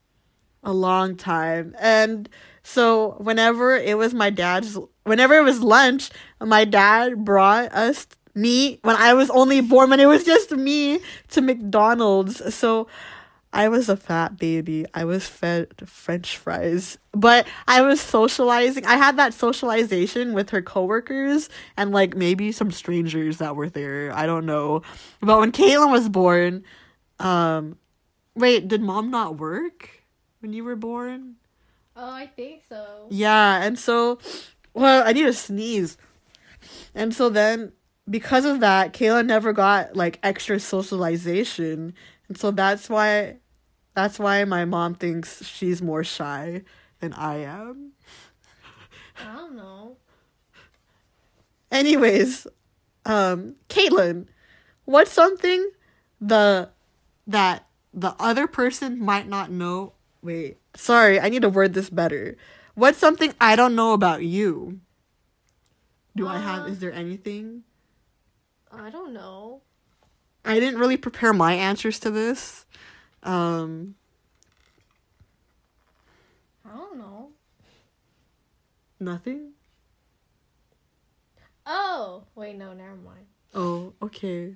a 0.63 0.71
long 0.71 1.15
time. 1.17 1.75
And 1.79 2.29
so 2.63 3.17
whenever 3.19 3.75
it 3.75 3.97
was 3.97 4.13
my 4.13 4.29
dad's 4.29 4.77
whenever 5.03 5.33
it 5.35 5.43
was 5.43 5.59
lunch, 5.61 6.09
my 6.39 6.63
dad 6.65 7.25
brought 7.25 7.73
us 7.73 8.07
me 8.35 8.79
when 8.83 8.95
I 8.95 9.13
was 9.13 9.29
only 9.29 9.59
born 9.61 9.89
when 9.89 9.99
it 9.99 10.05
was 10.07 10.23
just 10.23 10.51
me 10.51 10.99
to 11.31 11.41
McDonald's. 11.41 12.53
So 12.55 12.87
I 13.53 13.69
was 13.69 13.87
a 13.87 13.95
fat 13.95 14.37
baby. 14.37 14.85
I 14.93 15.05
was 15.05 15.27
fed 15.27 15.87
french 15.87 16.37
fries. 16.37 16.97
But 17.13 17.47
I 17.67 17.81
was 17.81 18.01
socializing. 18.01 18.85
I 18.85 18.97
had 18.97 19.17
that 19.17 19.33
socialization 19.33 20.33
with 20.33 20.49
her 20.49 20.61
coworkers 20.61 21.49
and 21.77 21.91
like 21.91 22.15
maybe 22.15 22.51
some 22.51 22.71
strangers 22.71 23.37
that 23.37 23.55
were 23.55 23.69
there. 23.69 24.11
I 24.13 24.25
don't 24.25 24.45
know. 24.45 24.81
But 25.21 25.39
when 25.39 25.51
Caitlin 25.51 25.91
was 25.91 26.09
born, 26.09 26.63
um 27.19 27.77
wait, 28.35 28.67
did 28.67 28.81
mom 28.81 29.09
not 29.11 29.37
work? 29.37 30.03
when 30.43 30.53
you 30.53 30.63
were 30.63 30.75
born? 30.75 31.35
Oh, 31.95 32.11
I 32.11 32.27
think 32.27 32.63
so. 32.67 33.07
Yeah, 33.09 33.63
and 33.63 33.79
so, 33.79 34.19
well, 34.73 35.07
I 35.07 35.13
need 35.13 35.23
to 35.23 35.33
sneeze. 35.33 35.97
And 36.93 37.15
so 37.15 37.29
then, 37.29 37.71
because 38.09 38.43
of 38.45 38.59
that, 38.59 38.93
Kayla 38.93 39.25
never 39.25 39.53
got 39.53 39.95
like 39.95 40.19
extra 40.21 40.59
socialization, 40.59 41.93
and 42.27 42.37
so 42.37 42.51
that's 42.51 42.89
why, 42.89 43.37
that's 43.93 44.19
why 44.19 44.43
my 44.45 44.65
mom 44.65 44.95
thinks 44.95 45.45
she's 45.45 45.81
more 45.81 46.03
shy 46.03 46.63
than 46.99 47.13
I 47.13 47.37
am. 47.37 47.91
I 49.19 49.35
don't 49.35 49.55
know. 49.55 49.97
Anyways, 51.71 52.47
um, 53.05 53.55
Caitlin, 53.69 54.27
what's 54.85 55.11
something 55.11 55.71
the 56.21 56.69
that 57.27 57.67
the 57.93 58.15
other 58.19 58.47
person 58.47 58.99
might 58.99 59.27
not 59.27 59.51
know? 59.51 59.93
Wait, 60.21 60.57
sorry, 60.75 61.19
I 61.19 61.29
need 61.29 61.41
to 61.41 61.49
word 61.49 61.73
this 61.73 61.89
better. 61.89 62.37
What's 62.75 62.97
something 62.97 63.33
I 63.39 63.55
don't 63.55 63.75
know 63.75 63.93
about 63.93 64.23
you? 64.23 64.79
Do 66.15 66.27
I 66.27 66.37
have? 66.37 66.63
Uh, 66.63 66.67
Is 66.67 66.79
there 66.79 66.93
anything? 66.93 67.63
I 68.71 68.89
don't 68.89 69.13
know. 69.13 69.61
I 70.45 70.59
didn't 70.59 70.79
really 70.79 70.97
prepare 70.97 71.33
my 71.33 71.53
answers 71.53 71.99
to 71.99 72.11
this. 72.11 72.62
Um, 73.23 73.95
I 76.65 76.75
don't 76.75 76.97
know. 76.97 77.29
nothing. 78.99 79.51
Oh, 81.65 82.23
wait, 82.35 82.57
no, 82.57 82.73
never 82.73 82.95
mind. 82.95 83.25
Oh, 83.53 83.93
okay. 84.01 84.55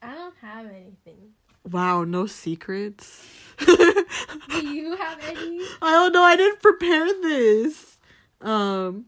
I 0.00 0.14
don't 0.14 0.34
have 0.40 0.66
anything. 0.66 1.32
Wow, 1.68 2.04
no 2.04 2.26
secrets. 2.26 3.26
Do 3.58 4.66
you 4.66 4.96
have 4.96 5.18
any? 5.24 5.60
I 5.82 5.92
don't 5.92 6.12
know. 6.12 6.22
I 6.22 6.36
didn't 6.36 6.60
prepare 6.60 7.06
this. 7.06 7.98
Um. 8.40 9.06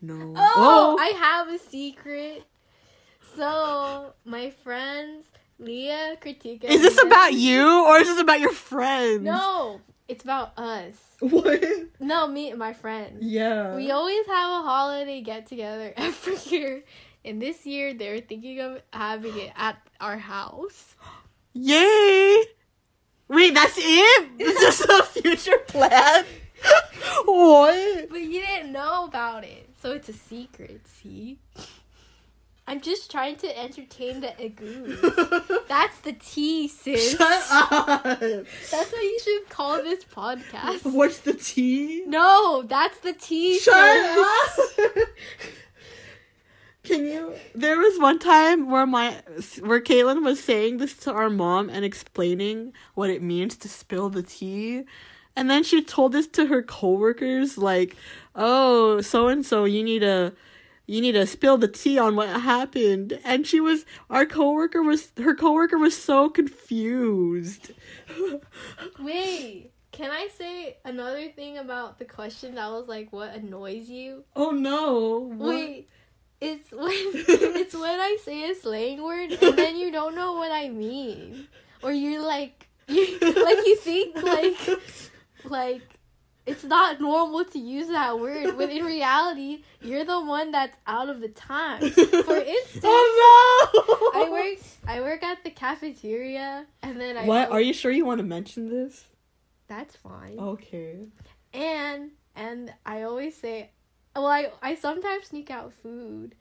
No. 0.00 0.34
Oh, 0.36 0.96
I 0.98 1.08
have 1.18 1.48
a 1.48 1.58
secret. 1.58 2.44
So, 3.36 4.14
my 4.24 4.50
friends, 4.50 5.26
Leah, 5.58 6.16
Kritika. 6.20 6.64
is 6.64 6.82
this 6.82 7.00
about 7.02 7.32
you 7.32 7.86
or 7.86 7.98
is 7.98 8.08
this 8.08 8.20
about 8.20 8.40
your 8.40 8.52
friends? 8.52 9.22
No, 9.22 9.80
it's 10.08 10.24
about 10.24 10.58
us. 10.58 10.96
What? 11.20 11.64
No, 12.00 12.26
me 12.26 12.50
and 12.50 12.58
my 12.58 12.72
friends. 12.72 13.24
Yeah. 13.24 13.76
We 13.76 13.90
always 13.90 14.26
have 14.26 14.50
a 14.50 14.62
holiday 14.62 15.20
get 15.20 15.46
together 15.46 15.92
every 15.96 16.36
year. 16.50 16.84
And 17.24 17.40
this 17.40 17.64
year, 17.64 17.94
they're 17.94 18.20
thinking 18.20 18.60
of 18.60 18.82
having 18.92 19.38
it 19.38 19.52
at 19.56 19.78
our 20.00 20.18
house. 20.18 20.94
Yay! 21.54 22.44
Wait, 23.28 23.54
that's 23.54 23.78
it? 23.78 24.30
It's 24.38 24.60
just 24.60 24.84
a 24.84 25.02
future 25.04 25.58
plan? 25.66 26.24
what? 27.24 28.08
But 28.10 28.20
you 28.20 28.40
didn't 28.40 28.72
know 28.72 29.04
about 29.04 29.44
it. 29.44 29.70
So 29.80 29.92
it's 29.92 30.08
a 30.08 30.12
secret, 30.12 30.86
see? 30.86 31.38
I'm 32.66 32.80
just 32.80 33.10
trying 33.10 33.36
to 33.36 33.58
entertain 33.58 34.20
the 34.20 34.28
agoos. 34.40 35.68
That's 35.68 36.00
the 36.00 36.14
tea, 36.14 36.68
sis. 36.68 37.12
Shut 37.12 37.42
up. 37.50 38.02
That's 38.02 38.92
what 38.92 39.02
you 39.02 39.18
should 39.22 39.48
call 39.50 39.82
this 39.82 40.04
podcast. 40.04 40.90
What's 40.90 41.18
the 41.18 41.34
tea? 41.34 42.04
No, 42.06 42.62
that's 42.62 42.98
the 43.00 43.12
tea. 43.12 43.58
Shut 43.58 44.56
sis. 44.56 44.78
up. 44.78 45.08
Can 46.84 47.06
you? 47.06 47.34
There 47.54 47.78
was 47.78 47.98
one 47.98 48.18
time 48.18 48.70
where 48.70 48.86
my 48.86 49.16
where 49.60 49.80
Caitlin 49.80 50.22
was 50.22 50.42
saying 50.42 50.76
this 50.76 50.94
to 50.98 51.12
our 51.12 51.30
mom 51.30 51.70
and 51.70 51.82
explaining 51.84 52.74
what 52.94 53.08
it 53.08 53.22
means 53.22 53.56
to 53.58 53.68
spill 53.70 54.10
the 54.10 54.22
tea, 54.22 54.84
and 55.34 55.48
then 55.48 55.64
she 55.64 55.82
told 55.82 56.12
this 56.12 56.26
to 56.28 56.46
her 56.46 56.62
coworkers 56.62 57.56
like, 57.56 57.96
"Oh, 58.34 59.00
so 59.00 59.28
and 59.28 59.44
so, 59.44 59.64
you 59.64 59.82
need 59.82 60.00
to." 60.00 60.32
You 60.86 61.00
need 61.00 61.12
to 61.12 61.26
spill 61.26 61.56
the 61.56 61.68
tea 61.68 61.98
on 61.98 62.14
what 62.14 62.28
happened. 62.28 63.18
And 63.24 63.46
she 63.46 63.60
was 63.60 63.86
our 64.10 64.26
coworker 64.26 64.82
was 64.82 65.12
her 65.16 65.34
coworker 65.34 65.78
was 65.78 65.96
so 65.96 66.28
confused. 66.28 67.72
Wait, 69.00 69.70
can 69.92 70.10
I 70.10 70.28
say 70.36 70.76
another 70.84 71.28
thing 71.28 71.56
about 71.56 71.98
the 71.98 72.04
question 72.04 72.56
that 72.56 72.70
was 72.70 72.88
like, 72.88 73.12
what 73.12 73.34
annoys 73.34 73.88
you? 73.88 74.24
Oh 74.36 74.50
no. 74.50 75.18
What? 75.18 75.54
Wait, 75.54 75.88
it's 76.40 76.70
when 76.72 76.90
it's 76.90 77.74
when 77.74 78.00
I 78.00 78.16
say 78.22 78.50
a 78.50 78.54
slang 78.54 79.02
word 79.02 79.32
and 79.32 79.56
then 79.56 79.76
you 79.76 79.90
don't 79.90 80.14
know 80.14 80.32
what 80.32 80.52
I 80.52 80.68
mean, 80.68 81.48
or 81.82 81.92
you're 81.92 82.22
like, 82.22 82.68
you 82.88 83.18
like 83.20 83.66
you 83.66 83.76
think 83.76 84.22
like 84.22 84.58
like 85.44 85.93
it's 86.46 86.64
not 86.64 87.00
normal 87.00 87.44
to 87.44 87.58
use 87.58 87.88
that 87.88 88.18
word, 88.18 88.56
when 88.56 88.70
in 88.70 88.84
reality, 88.84 89.62
you're 89.80 90.04
the 90.04 90.20
one 90.20 90.50
that's 90.50 90.76
out 90.86 91.08
of 91.08 91.20
the 91.20 91.28
time. 91.28 91.80
For 91.90 92.36
instance, 92.36 92.84
Oh 92.84 94.10
no! 94.14 94.20
I 94.20 94.30
work 94.30 94.58
I 94.86 95.00
work 95.00 95.22
at 95.22 95.42
the 95.44 95.50
cafeteria, 95.50 96.66
and 96.82 97.00
then 97.00 97.16
I 97.16 97.24
What? 97.24 97.50
Are 97.50 97.60
you 97.60 97.72
sure 97.72 97.90
you 97.90 98.04
want 98.04 98.18
to 98.18 98.24
mention 98.24 98.68
this? 98.68 99.04
That's 99.68 99.96
fine. 99.96 100.38
Okay. 100.38 101.06
And 101.52 102.10
and 102.36 102.72
I 102.84 103.02
always 103.02 103.36
say, 103.36 103.70
well, 104.14 104.26
I 104.26 104.50
I 104.62 104.74
sometimes 104.74 105.26
sneak 105.28 105.50
out 105.50 105.72
food, 105.82 106.34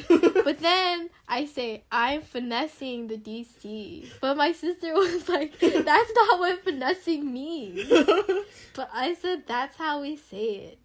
but 0.08 0.58
then 0.60 1.10
I 1.28 1.46
say 1.46 1.84
I'm 1.90 2.22
finessing 2.22 3.08
the 3.08 3.16
DC. 3.16 4.08
But 4.20 4.36
my 4.36 4.52
sister 4.52 4.92
was 4.94 5.28
like, 5.28 5.58
that's 5.58 6.12
not 6.14 6.38
what 6.38 6.64
finessing 6.64 7.32
means. 7.32 7.90
But 8.74 8.90
I 8.92 9.14
said 9.14 9.44
that's 9.46 9.76
how 9.76 10.02
we 10.02 10.16
say 10.16 10.46
it. 10.56 10.78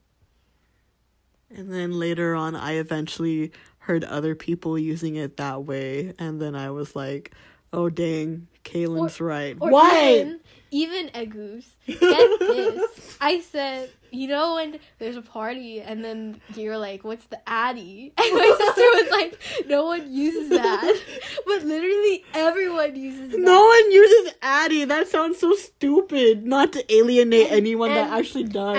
and 1.50 1.72
then 1.74 1.92
later 1.92 2.36
on, 2.36 2.56
I 2.56 2.74
eventually 2.74 3.52
heard 3.80 4.04
other 4.04 4.36
people 4.36 4.78
using 4.78 5.16
it 5.16 5.38
that 5.38 5.64
way, 5.66 6.14
and 6.20 6.40
then 6.40 6.54
I 6.56 6.70
was 6.70 6.96
like, 6.96 7.32
"Oh 7.74 7.90
dang, 7.90 8.48
Kaylin's 8.64 9.20
right." 9.20 9.58
Or 9.60 9.72
what? 9.72 10.04
even 10.04 10.40
even 10.72 11.10
a 11.14 11.26
goose. 11.26 11.68
Get 11.88 12.40
this. 12.40 13.18
I 13.22 13.42
said, 13.42 13.90
you 14.12 14.28
know 14.28 14.56
when 14.56 14.80
there's 14.98 15.16
a 15.16 15.22
party 15.22 15.82
and 15.82 16.04
then 16.04 16.42
you're 16.56 16.78
like, 16.78 17.04
what's 17.04 17.26
the 17.26 17.40
addy? 17.48 18.14
And 18.20 18.34
my 18.34 18.56
sister 18.58 18.82
was 18.82 19.12
like, 19.12 19.68
no 19.68 19.86
one 19.86 20.12
uses 20.14 20.50
that. 20.50 21.02
But 21.46 21.64
literally 21.64 22.24
everyone 22.34 22.96
uses 22.96 23.32
that. 23.32 23.40
No 23.40 23.66
one 23.66 23.92
uses 23.92 24.34
Addy. 24.42 24.86
That 24.86 25.08
sounds 25.08 25.40
so 25.40 25.56
stupid. 25.56 26.46
Not 26.46 26.74
to 26.74 26.94
alienate 26.94 27.48
And- 27.48 27.56
anyone 27.56 27.90
that 27.94 28.12
actually 28.12 28.44
does. 28.46 28.78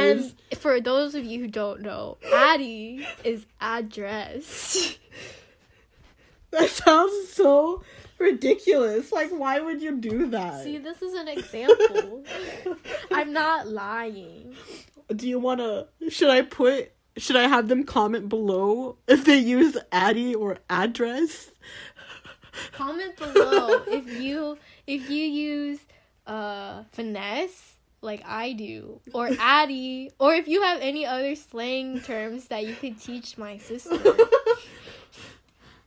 And 0.51 0.59
for 0.61 0.81
those 0.81 1.15
of 1.15 1.25
you 1.25 1.41
who 1.41 1.49
don't 1.49 1.81
know, 1.83 2.19
addy 2.33 3.07
is 3.25 3.45
address. 3.61 4.97
that 6.53 6.69
sounds 6.71 7.29
so 7.31 7.83
ridiculous. 8.21 9.11
Like, 9.13 9.31
why 9.31 9.61
would 9.61 9.81
you 9.83 9.97
do 9.97 10.29
that? 10.31 10.63
See, 10.63 10.79
this 10.79 11.03
is 11.03 11.15
an 11.15 11.29
example. 11.29 12.25
I'm 13.11 13.33
not 13.33 13.67
lying. 13.69 14.55
do 15.17 15.27
you 15.29 15.39
want 15.39 15.61
to? 15.61 15.89
Should 16.11 16.31
I 16.31 16.43
put? 16.43 16.93
Should 17.17 17.37
I 17.37 17.49
have 17.49 17.69
them 17.69 17.85
comment 17.85 18.29
below 18.29 18.97
if 19.09 19.25
they 19.25 19.39
use 19.39 19.77
Addy 19.91 20.35
or 20.35 20.59
address? 20.69 21.51
Comment 22.73 23.17
below 23.17 23.83
if 23.89 24.21
you 24.21 24.59
if 24.87 25.09
you 25.11 25.25
use 25.25 25.79
uh 26.27 26.85
finesse 26.93 27.77
like 28.03 28.23
I 28.27 28.53
do 28.53 29.01
or 29.13 29.31
addy 29.39 30.11
or 30.19 30.35
if 30.35 30.47
you 30.49 30.63
have 30.63 30.81
any 30.81 31.05
other 31.07 31.35
slang 31.35 32.01
terms 32.01 32.47
that 32.47 32.67
you 32.67 32.75
could 32.75 33.01
teach 33.01 33.37
my 33.39 33.59
sister. 33.59 33.99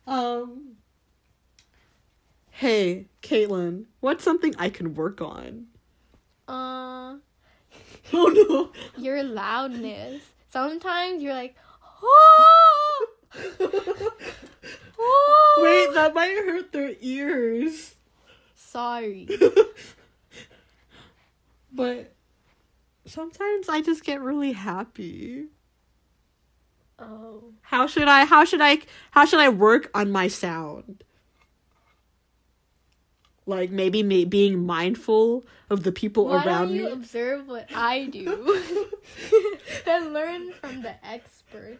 Um. 0.06 0.76
Hey, 2.56 3.08
Caitlin, 3.24 3.86
what's 4.00 4.24
something 4.24 4.54
I 4.60 4.70
can 4.70 4.94
work 4.94 5.22
on? 5.22 5.66
Uh 6.48 7.16
Oh 8.14 8.28
no. 8.28 8.72
your 9.04 9.24
loudness. 9.24 10.22
Sometimes 10.52 11.24
you're 11.24 11.34
like 11.34 11.56
oh, 12.04 13.08
oh. 15.00 15.60
Wait, 15.64 15.96
that 15.96 16.14
might 16.14 16.36
hurt 16.46 16.72
their 16.72 16.94
ears. 17.02 17.96
sorry. 18.56 19.28
but 21.74 22.14
sometimes 23.08 23.68
I 23.68 23.82
just 23.82 24.04
get 24.04 24.22
really 24.22 24.52
happy. 24.52 25.46
Oh. 27.00 27.46
How 27.64 27.88
should 27.88 28.08
I 28.08 28.26
how 28.26 28.46
should 28.46 28.62
I 28.62 28.78
how 29.10 29.26
should 29.26 29.40
I 29.40 29.50
work 29.50 29.90
on 29.96 30.12
my 30.12 30.28
sound? 30.28 31.04
Like 33.46 33.72
maybe 33.72 34.04
me 34.04 34.24
being 34.26 34.66
mindful 34.66 35.44
of 35.70 35.84
the 35.84 35.92
people 35.92 36.26
Why 36.28 36.46
around 36.46 36.68
don't 36.70 36.76
you 36.78 36.86
me. 36.86 36.92
observe 36.92 37.48
what 37.48 37.68
I 37.76 38.06
do 38.06 38.62
and 39.88 40.14
learn 40.14 40.54
from 40.54 40.82
the 40.82 40.94
expert? 41.06 41.80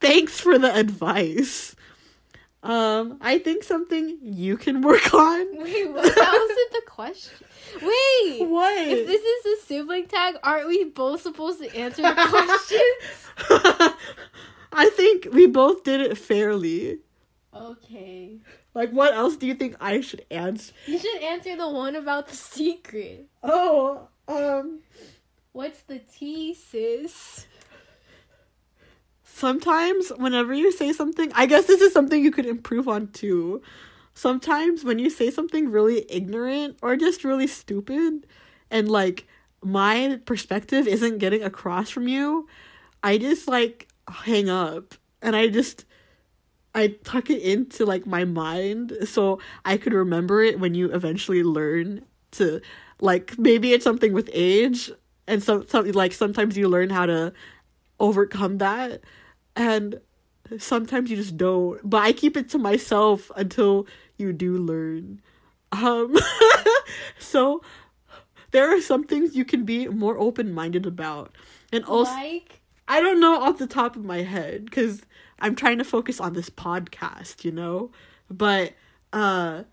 Thanks 0.00 0.40
for 0.40 0.58
the 0.58 0.74
advice. 0.74 1.76
Um, 2.62 3.18
I 3.20 3.38
think 3.38 3.64
something 3.64 4.18
you 4.22 4.56
can 4.56 4.82
work 4.82 5.12
on. 5.14 5.58
Wait, 5.62 5.90
what? 5.90 6.02
that 6.14 6.48
wasn't 6.48 6.72
the 6.72 6.90
question. 6.90 7.46
Wait, 7.82 8.48
What? 8.48 8.88
if 8.88 9.06
this 9.06 9.20
is 9.22 9.62
a 9.62 9.66
sibling 9.66 10.06
tag, 10.06 10.36
aren't 10.42 10.68
we 10.68 10.84
both 10.84 11.22
supposed 11.22 11.60
to 11.62 11.74
answer 11.76 12.02
the 12.02 12.14
questions? 12.14 13.94
I 14.72 14.90
think 14.90 15.28
we 15.32 15.46
both 15.46 15.84
did 15.84 16.00
it 16.00 16.18
fairly. 16.18 16.98
Okay. 17.54 18.38
Like, 18.74 18.90
what 18.90 19.14
else 19.14 19.36
do 19.36 19.46
you 19.46 19.54
think 19.54 19.76
I 19.80 20.00
should 20.00 20.24
answer? 20.30 20.72
You 20.86 20.98
should 20.98 21.22
answer 21.22 21.56
the 21.56 21.68
one 21.68 21.96
about 21.96 22.28
the 22.28 22.36
secret. 22.36 23.26
Oh, 23.42 24.08
um, 24.28 24.80
What's 25.52 25.82
the 25.82 25.98
T, 25.98 26.54
sis? 26.54 27.46
sometimes 29.40 30.10
whenever 30.16 30.52
you 30.52 30.70
say 30.70 30.92
something, 30.92 31.32
I 31.34 31.46
guess 31.46 31.64
this 31.64 31.80
is 31.80 31.94
something 31.94 32.22
you 32.22 32.30
could 32.30 32.44
improve 32.44 32.86
on 32.88 33.08
too. 33.08 33.62
Sometimes 34.12 34.84
when 34.84 34.98
you 34.98 35.08
say 35.08 35.30
something 35.30 35.70
really 35.70 36.04
ignorant 36.10 36.78
or 36.82 36.94
just 36.96 37.24
really 37.24 37.46
stupid, 37.46 38.26
and 38.70 38.90
like 38.90 39.26
my 39.62 40.20
perspective 40.26 40.86
isn't 40.86 41.18
getting 41.18 41.42
across 41.42 41.88
from 41.88 42.06
you, 42.06 42.48
I 43.02 43.16
just 43.16 43.48
like 43.48 43.88
hang 44.08 44.50
up 44.50 44.94
and 45.22 45.34
I 45.34 45.48
just 45.48 45.86
I 46.74 46.88
tuck 47.04 47.30
it 47.30 47.42
into 47.42 47.84
like 47.84 48.06
my 48.06 48.24
mind 48.24 48.96
so 49.04 49.40
I 49.64 49.76
could 49.76 49.92
remember 49.92 50.42
it 50.42 50.60
when 50.60 50.74
you 50.74 50.92
eventually 50.92 51.42
learn 51.42 52.04
to 52.32 52.60
like 53.00 53.38
maybe 53.38 53.72
it's 53.72 53.84
something 53.84 54.12
with 54.12 54.30
age 54.32 54.90
and 55.26 55.42
some 55.42 55.66
something 55.66 55.94
like 55.94 56.12
sometimes 56.12 56.56
you 56.56 56.68
learn 56.68 56.90
how 56.90 57.06
to 57.06 57.32
overcome 57.98 58.58
that 58.58 59.00
and 59.56 60.00
sometimes 60.58 61.10
you 61.10 61.16
just 61.16 61.36
don't. 61.36 61.80
But 61.88 62.02
I 62.02 62.12
keep 62.12 62.36
it 62.36 62.48
to 62.50 62.58
myself 62.58 63.30
until 63.36 63.86
you 64.16 64.32
do 64.32 64.56
learn. 64.56 65.20
Um 65.72 66.16
so 67.18 67.62
there 68.52 68.74
are 68.74 68.80
some 68.80 69.04
things 69.04 69.36
you 69.36 69.44
can 69.44 69.64
be 69.64 69.88
more 69.88 70.18
open-minded 70.18 70.86
about. 70.86 71.34
And 71.72 71.84
also 71.84 72.12
like, 72.12 72.60
I 72.88 73.00
don't 73.00 73.20
know 73.20 73.40
off 73.40 73.58
the 73.58 73.66
top 73.66 73.96
of 73.96 74.04
my 74.04 74.22
head 74.22 74.64
because 74.64 75.02
I'm 75.40 75.54
trying 75.54 75.78
to 75.78 75.84
focus 75.84 76.20
on 76.20 76.32
this 76.34 76.50
podcast, 76.50 77.44
you 77.44 77.52
know? 77.52 77.90
But, 78.30 78.74
uh, 79.12 79.64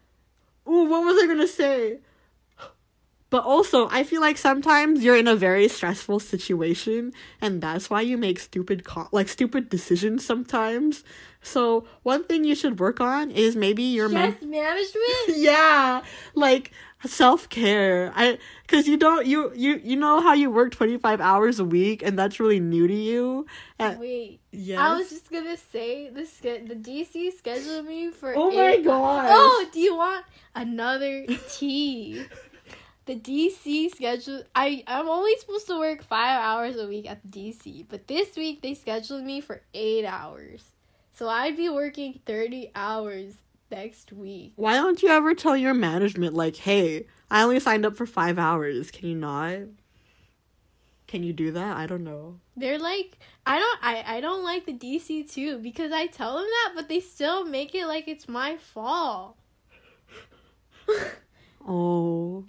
ooh, 0.67 0.85
what 0.85 1.03
was 1.03 1.23
I 1.23 1.27
gonna 1.27 1.47
say? 1.47 1.99
But 3.29 3.43
also, 3.43 3.89
I 3.89 4.05
feel 4.05 4.21
like 4.21 4.37
sometimes 4.37 5.03
you're 5.03 5.17
in 5.17 5.27
a 5.27 5.35
very 5.35 5.67
stressful 5.67 6.21
situation, 6.21 7.11
and 7.41 7.61
that's 7.61 7.89
why 7.89 7.99
you 7.99 8.17
make 8.17 8.39
stupid, 8.39 8.85
co- 8.85 9.09
like, 9.11 9.27
stupid 9.27 9.67
decisions 9.69 10.25
sometimes. 10.25 11.03
So, 11.41 11.85
one 12.03 12.23
thing 12.23 12.45
you 12.45 12.55
should 12.55 12.79
work 12.79 13.01
on 13.01 13.29
is 13.31 13.55
maybe 13.57 13.83
your 13.83 14.07
stress 14.07 14.41
management? 14.41 15.27
yeah 15.27 16.01
like 16.35 16.71
self 17.05 17.49
care. 17.49 18.11
I 18.15 18.37
because 18.63 18.87
you 18.87 18.97
don't 18.97 19.25
you 19.25 19.51
you 19.55 19.79
you 19.83 19.95
know 19.95 20.21
how 20.21 20.33
you 20.33 20.49
work 20.49 20.71
twenty 20.71 20.97
five 20.97 21.21
hours 21.21 21.59
a 21.59 21.65
week 21.65 22.01
and 22.01 22.17
that's 22.17 22.39
really 22.39 22.59
new 22.59 22.87
to 22.87 22.93
you. 22.93 23.45
And, 23.77 23.99
Wait, 23.99 24.39
yeah. 24.51 24.85
I 24.85 24.97
was 24.97 25.09
just 25.09 25.31
gonna 25.31 25.57
say 25.57 26.09
the 26.09 26.23
the 26.67 26.75
DC 26.75 27.37
scheduled 27.37 27.85
me 27.85 28.11
for. 28.11 28.33
oh 28.35 28.51
my 28.51 28.77
god. 28.77 29.27
Oh, 29.29 29.69
do 29.71 29.79
you 29.79 29.95
want 29.95 30.25
another 30.55 31.25
tea? 31.51 32.25
the 33.05 33.15
DC 33.15 33.95
schedule. 33.95 34.43
I 34.53 34.83
I'm 34.85 35.07
only 35.07 35.35
supposed 35.37 35.67
to 35.67 35.79
work 35.79 36.03
five 36.03 36.41
hours 36.41 36.77
a 36.77 36.87
week 36.87 37.09
at 37.09 37.21
the 37.23 37.27
DC, 37.51 37.85
but 37.89 38.07
this 38.07 38.35
week 38.35 38.61
they 38.61 38.73
scheduled 38.73 39.23
me 39.23 39.41
for 39.41 39.61
eight 39.73 40.05
hours, 40.05 40.63
so 41.13 41.29
I'd 41.29 41.57
be 41.57 41.69
working 41.69 42.19
thirty 42.25 42.71
hours 42.75 43.33
next 43.71 44.13
week. 44.13 44.53
Why 44.55 44.75
don't 44.75 45.01
you 45.01 45.09
ever 45.09 45.33
tell 45.33 45.57
your 45.57 45.73
management 45.73 46.33
like, 46.33 46.55
hey, 46.55 47.07
I 47.29 47.43
only 47.43 47.59
signed 47.59 47.85
up 47.85 47.95
for 47.95 48.05
five 48.05 48.37
hours. 48.39 48.91
Can 48.91 49.09
you 49.09 49.15
not? 49.15 49.59
Can 51.07 51.23
you 51.23 51.31
do 51.33 51.51
that? 51.51 51.77
I 51.77 51.85
don't 51.85 52.03
know. 52.03 52.39
They're 52.55 52.79
like, 52.79 53.17
I 53.45 53.59
don't, 53.59 53.79
I, 53.81 54.17
I 54.17 54.21
don't 54.21 54.43
like 54.43 54.65
the 54.65 54.73
DC 54.73 55.31
too 55.31 55.57
because 55.59 55.91
I 55.91 56.07
tell 56.07 56.35
them 56.35 56.45
that, 56.45 56.73
but 56.75 56.89
they 56.89 56.99
still 56.99 57.45
make 57.45 57.73
it 57.73 57.85
like 57.87 58.07
it's 58.07 58.27
my 58.27 58.57
fault. 58.57 59.37
Oh. 61.69 62.45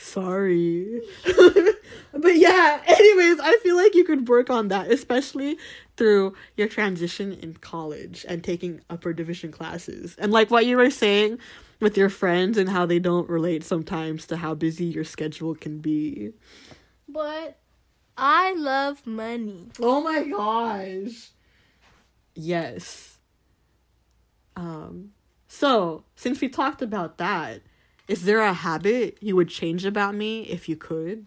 Sorry. 0.00 1.02
but 1.24 2.36
yeah, 2.36 2.80
anyways, 2.86 3.38
I 3.38 3.58
feel 3.62 3.76
like 3.76 3.94
you 3.94 4.02
could 4.02 4.28
work 4.28 4.48
on 4.48 4.68
that, 4.68 4.90
especially 4.90 5.58
through 5.98 6.34
your 6.56 6.68
transition 6.68 7.34
in 7.34 7.54
college 7.54 8.24
and 8.26 8.42
taking 8.42 8.80
upper 8.88 9.12
division 9.12 9.52
classes. 9.52 10.16
And 10.18 10.32
like 10.32 10.50
what 10.50 10.64
you 10.64 10.78
were 10.78 10.90
saying 10.90 11.38
with 11.80 11.98
your 11.98 12.08
friends 12.08 12.56
and 12.56 12.70
how 12.70 12.86
they 12.86 12.98
don't 12.98 13.28
relate 13.28 13.62
sometimes 13.62 14.26
to 14.28 14.38
how 14.38 14.54
busy 14.54 14.86
your 14.86 15.04
schedule 15.04 15.54
can 15.54 15.80
be. 15.80 16.32
But 17.06 17.58
I 18.16 18.54
love 18.54 19.06
money. 19.06 19.68
Oh 19.80 20.00
my 20.00 20.24
gosh. 20.24 21.30
Yes. 22.34 23.18
Um 24.56 25.12
so, 25.52 26.04
since 26.14 26.40
we 26.40 26.48
talked 26.48 26.80
about 26.80 27.18
that, 27.18 27.60
is 28.10 28.24
there 28.24 28.40
a 28.40 28.52
habit 28.52 29.18
you 29.20 29.36
would 29.36 29.48
change 29.48 29.84
about 29.84 30.16
me 30.16 30.42
if 30.42 30.68
you 30.68 30.74
could? 30.74 31.26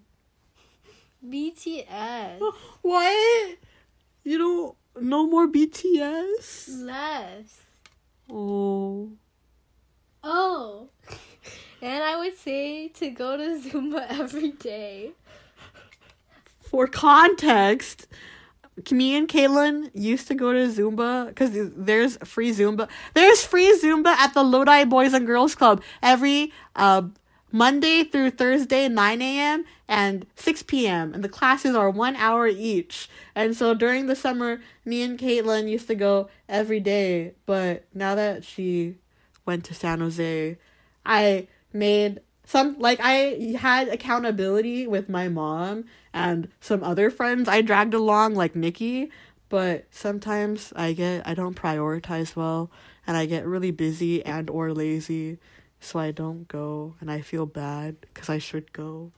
BTS. 1.26 2.40
What? 2.82 3.58
You 4.26 4.38
don't 4.38 4.76
no 5.02 5.26
more 5.26 5.48
BTS? 5.48 6.84
Less. 6.84 7.62
Oh. 8.30 9.12
Oh. 10.24 10.90
And 11.82 12.02
I 12.02 12.18
would 12.18 12.38
say 12.38 12.88
to 12.88 13.10
go 13.10 13.36
to 13.36 13.60
Zumba 13.60 14.06
every 14.10 14.52
day. 14.52 15.12
For 16.62 16.88
context, 16.88 18.08
me 18.92 19.16
and 19.16 19.28
Caitlin 19.28 19.92
used 19.94 20.28
to 20.28 20.36
go 20.36 20.54
to 20.54 20.68
Zumba 20.68 21.28
because 21.28 21.52
there's 21.76 22.18
free 22.18 22.52
Zumba. 22.52 22.90
There's 23.14 23.46
free 23.46 23.78
Zumba 23.82 24.08
at 24.08 24.34
the 24.34 24.44
Lodi 24.44 24.86
Boys 24.86 25.14
and 25.14 25.26
Girls 25.26 25.56
Club 25.56 25.82
every 26.02 26.52
uh, 26.76 27.04
Monday 27.52 28.04
through 28.04 28.32
Thursday, 28.32 28.88
9 28.88 29.22
a.m. 29.22 29.66
and 29.88 30.26
6 30.36 30.64
p.m. 30.64 31.14
And 31.14 31.24
the 31.24 31.30
classes 31.30 31.76
are 31.76 31.90
one 31.90 32.16
hour 32.16 32.48
each. 32.48 33.08
And 33.36 33.56
so 33.56 33.76
during 33.76 34.08
the 34.08 34.16
summer, 34.16 34.60
me 34.84 35.04
and 35.04 35.20
Caitlin 35.20 35.70
used 35.70 35.88
to 35.88 35.96
go 35.96 36.30
every 36.50 36.80
day. 36.80 37.34
But 37.46 37.86
now 37.94 38.16
that 38.16 38.44
she 38.44 38.96
went 39.46 39.66
to 39.66 39.76
San 39.76 40.00
Jose, 40.00 40.58
I 41.06 41.48
made 41.72 42.22
some 42.54 42.78
like 42.78 43.00
I 43.02 43.56
had 43.58 43.88
accountability 43.88 44.86
with 44.86 45.10
my 45.10 45.28
mom 45.28 45.86
and 46.14 46.50
some 46.62 46.84
other 46.84 47.10
friends 47.10 47.50
I 47.50 47.62
dragged 47.62 47.96
along 47.96 48.36
like 48.36 48.56
Nikki, 48.56 49.10
but 49.50 49.88
sometimes 49.90 50.72
I 50.76 50.94
get 50.94 51.28
I 51.28 51.34
don't 51.34 51.56
prioritize 51.56 52.36
well 52.36 52.70
and 53.08 53.18
I 53.18 53.26
get 53.26 53.48
really 53.48 53.72
busy 53.72 54.24
and 54.24 54.52
or 54.52 54.72
lazy, 54.72 55.40
so 55.80 55.98
I 55.98 56.12
don't 56.12 56.48
go 56.48 56.94
and 57.02 57.10
I 57.10 57.22
feel 57.22 57.48
bad 57.48 57.96
cuz 58.14 58.30
I 58.30 58.38
should 58.38 58.72
go. 58.72 59.12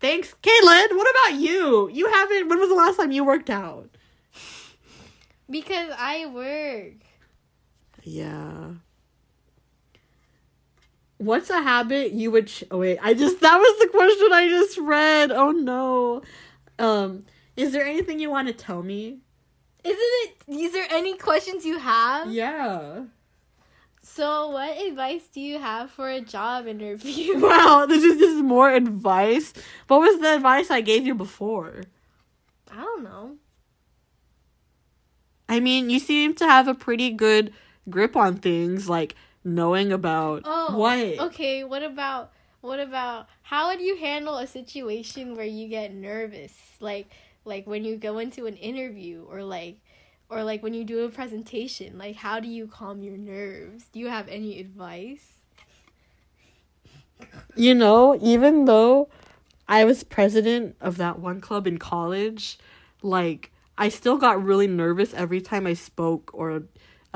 Thanks, 0.00 0.34
Caitlin. 0.42 0.90
What 0.90 1.08
about 1.14 1.40
you? 1.40 1.88
You 1.92 2.10
haven't 2.10 2.48
when 2.48 2.58
was 2.58 2.68
the 2.68 2.74
last 2.74 2.96
time 2.96 3.12
you 3.12 3.22
worked 3.22 3.48
out? 3.48 3.90
Because 5.48 5.94
I 5.96 6.26
work. 6.26 6.98
Yeah. 8.02 8.82
What's 11.18 11.48
a 11.50 11.62
habit 11.62 12.12
you 12.12 12.30
would 12.30 12.48
ch- 12.48 12.64
oh 12.70 12.78
wait, 12.78 12.98
I 13.02 13.14
just 13.14 13.40
that 13.40 13.56
was 13.56 13.78
the 13.80 13.88
question 13.88 14.32
I 14.32 14.48
just 14.48 14.78
read. 14.78 15.32
Oh 15.32 15.50
no. 15.50 16.22
Um 16.78 17.24
is 17.56 17.72
there 17.72 17.86
anything 17.86 18.18
you 18.18 18.30
want 18.30 18.48
to 18.48 18.54
tell 18.54 18.82
me? 18.82 19.20
Isn't 19.82 19.98
it? 20.00 20.34
Is 20.48 20.72
there 20.72 20.86
any 20.90 21.16
questions 21.16 21.64
you 21.64 21.78
have? 21.78 22.30
Yeah. 22.30 23.04
So, 24.02 24.50
what 24.50 24.80
advice 24.80 25.26
do 25.32 25.40
you 25.40 25.58
have 25.58 25.90
for 25.90 26.08
a 26.08 26.20
job 26.20 26.66
interview? 26.66 27.38
Wow, 27.40 27.86
this 27.86 28.04
is 28.04 28.18
just 28.18 28.42
more 28.42 28.70
advice. 28.70 29.52
What 29.88 30.00
was 30.00 30.20
the 30.20 30.34
advice 30.34 30.70
I 30.70 30.80
gave 30.80 31.06
you 31.06 31.14
before? 31.14 31.82
I 32.70 32.76
don't 32.76 33.04
know. 33.04 33.36
I 35.48 35.60
mean, 35.60 35.90
you 35.90 35.98
seem 35.98 36.34
to 36.36 36.46
have 36.46 36.68
a 36.68 36.74
pretty 36.74 37.10
good 37.10 37.52
grip 37.90 38.16
on 38.16 38.36
things 38.36 38.88
like 38.88 39.14
knowing 39.46 39.92
about 39.92 40.42
Oh, 40.44 40.76
what? 40.76 41.28
Okay, 41.28 41.64
what 41.64 41.82
about 41.82 42.32
what 42.60 42.80
about 42.80 43.28
how 43.42 43.68
would 43.68 43.80
you 43.80 43.96
handle 43.96 44.38
a 44.38 44.46
situation 44.46 45.36
where 45.36 45.46
you 45.46 45.68
get 45.68 45.94
nervous, 45.94 46.52
like 46.80 47.08
like 47.44 47.66
when 47.66 47.84
you 47.84 47.96
go 47.96 48.18
into 48.18 48.46
an 48.46 48.56
interview 48.56 49.24
or 49.30 49.44
like 49.44 49.78
or 50.28 50.42
like 50.42 50.62
when 50.62 50.74
you 50.74 50.84
do 50.84 51.04
a 51.04 51.08
presentation? 51.08 51.96
Like, 51.96 52.16
how 52.16 52.40
do 52.40 52.48
you 52.48 52.66
calm 52.66 53.02
your 53.02 53.16
nerves? 53.16 53.86
Do 53.92 54.00
you 54.00 54.08
have 54.08 54.28
any 54.28 54.58
advice? 54.58 55.34
You 57.54 57.74
know, 57.74 58.18
even 58.20 58.64
though 58.64 59.08
I 59.68 59.84
was 59.84 60.04
president 60.04 60.76
of 60.80 60.96
that 60.96 61.18
one 61.20 61.40
club 61.40 61.66
in 61.66 61.78
college, 61.78 62.58
like 63.02 63.52
I 63.78 63.88
still 63.88 64.16
got 64.18 64.42
really 64.42 64.66
nervous 64.66 65.14
every 65.14 65.40
time 65.40 65.66
I 65.66 65.74
spoke 65.74 66.30
or 66.34 66.64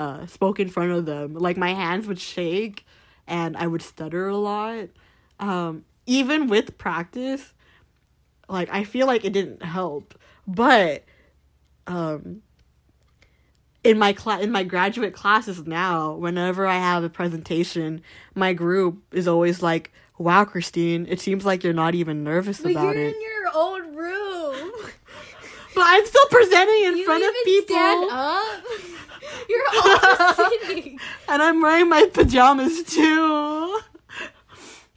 uh, 0.01 0.26
spoke 0.26 0.59
in 0.59 0.68
front 0.70 0.92
of 0.92 1.05
them. 1.05 1.34
Like 1.34 1.59
my 1.59 1.74
hands 1.74 2.07
would 2.07 2.18
shake 2.18 2.86
and 3.26 3.55
I 3.57 3.66
would 3.66 3.82
stutter 3.82 4.28
a 4.28 4.36
lot. 4.36 4.88
Um, 5.38 5.84
even 6.07 6.48
with 6.48 6.78
practice, 6.78 7.53
like 8.48 8.70
I 8.72 8.84
feel 8.84 9.07
like 9.07 9.26
it 9.26 9.34
didn't 9.34 9.62
help. 9.62 10.18
But 10.46 11.05
um, 11.86 12.40
in 13.84 13.98
my 13.98 14.14
class 14.14 14.42
in 14.42 14.51
my 14.51 14.64
graduate 14.64 15.12
classes 15.14 15.66
now 15.66 16.12
whenever 16.14 16.66
i 16.66 16.76
have 16.76 17.03
a 17.03 17.09
presentation 17.09 18.03
my 18.34 18.53
group 18.53 19.03
is 19.12 19.26
always 19.26 19.62
like 19.62 19.90
wow 20.18 20.44
christine 20.44 21.07
it 21.09 21.18
seems 21.18 21.46
like 21.46 21.64
you're 21.64 21.72
not 21.72 21.94
even 21.94 22.22
nervous 22.22 22.61
But 22.61 22.72
about 22.72 22.94
you're 22.94 23.05
it 23.07 23.14
in 23.14 23.22
your 23.22 23.51
own 23.55 23.96
room. 23.96 24.72
but 25.74 25.82
i'm 25.86 26.05
still 26.05 26.26
presenting 26.26 26.84
in 26.84 26.96
you 26.98 27.05
front 27.07 27.24
of 27.24 27.34
people 27.44 27.74
stand 27.74 28.11
up. 28.11 28.62
You're 29.49 29.62
all 29.85 30.35
sitting. 30.51 30.99
and 31.28 31.43
i'm 31.43 31.61
wearing 31.62 31.89
my 31.89 32.07
pajamas 32.12 32.83
too. 32.85 33.81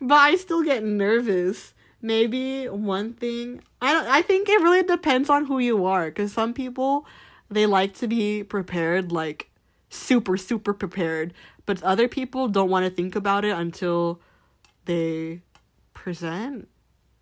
But 0.02 0.16
i 0.16 0.36
still 0.36 0.64
get 0.64 0.84
nervous. 0.84 1.74
Maybe 2.02 2.66
one 2.68 3.14
thing 3.14 3.62
i 3.82 3.94
don't 3.94 4.08
i 4.08 4.22
think 4.22 4.50
it 4.50 4.62
really 4.62 4.84
depends 4.84 5.30
on 5.30 5.46
who 5.46 5.60
you 5.60 5.86
are 5.86 6.06
because 6.08 6.34
some 6.34 6.54
people 6.54 7.06
they 7.50 7.66
like 7.66 7.94
to 7.96 8.08
be 8.08 8.44
prepared 8.44 9.12
like 9.12 9.50
super 9.90 10.38
super 10.38 10.74
prepared. 10.74 11.34
But 11.66 11.82
other 11.84 12.10
people 12.10 12.50
don't 12.50 12.70
want 12.70 12.86
to 12.86 12.92
think 12.92 13.16
about 13.16 13.46
it 13.46 13.56
until 13.56 14.20
they 14.86 15.42
present. 15.94 16.68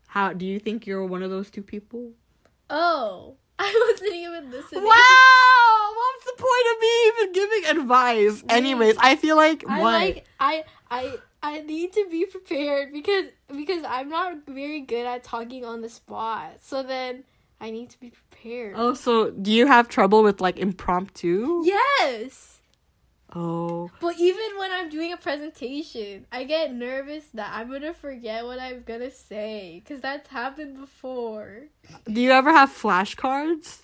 How 0.08 0.34
do 0.34 0.46
you 0.48 0.60
think 0.60 0.88
you're 0.88 1.06
one 1.06 1.22
of 1.22 1.30
those 1.30 1.52
two 1.52 1.62
people? 1.62 2.12
Oh, 2.70 3.36
I 3.66 3.88
wasn't 3.92 4.14
even 4.14 4.50
listening. 4.52 4.84
wow 4.84 5.94
what's 6.00 6.26
the 6.26 6.38
point 6.38 6.66
of 6.72 6.82
me 6.82 6.94
even 7.08 7.34
giving 7.34 7.82
advice 7.82 8.44
anyways 8.50 8.96
i 9.00 9.16
feel 9.16 9.36
like 9.36 9.64
I 9.68 9.80
what 9.82 9.94
like 9.94 10.26
I 10.40 10.64
I 10.90 11.20
I 11.44 11.62
need 11.62 11.94
to 11.94 12.06
be 12.10 12.26
prepared 12.26 12.92
because 12.94 13.26
because 13.56 13.84
I'm 13.88 14.10
not 14.10 14.46
very 14.48 14.82
good 14.82 15.06
at 15.06 15.24
talking 15.24 15.66
on 15.66 15.82
the 15.82 15.90
spot. 15.90 16.58
So 16.62 16.84
then 16.84 17.24
I 17.60 17.72
need 17.72 17.90
to 17.92 18.00
be 18.00 18.12
prepared. 18.12 18.76
oh 18.78 18.94
so 18.94 19.32
do 19.32 19.52
you 19.52 19.66
have 19.68 19.88
trouble 19.88 20.22
with 20.24 20.42
like 20.42 20.58
impromptu 20.60 21.62
Yes. 21.64 22.51
Oh 23.34 23.90
But 24.00 24.16
even 24.20 24.58
when 24.58 24.72
I'm 24.72 24.90
doing 24.90 25.14
a 25.14 25.18
presentation, 25.18 26.26
I 26.32 26.44
get 26.44 26.74
nervous 26.74 27.26
that 27.34 27.52
I'm 27.54 27.72
gonna 27.72 27.94
forget 27.94 28.46
what 28.46 28.60
I'm 28.60 28.84
gonna 28.84 29.12
say 29.12 29.82
because 29.84 30.02
that's 30.02 30.30
happened 30.30 30.80
before. 30.80 31.68
Do 32.06 32.22
you 32.22 32.32
ever 32.32 32.52
have 32.52 32.70
flashcards? 32.70 33.80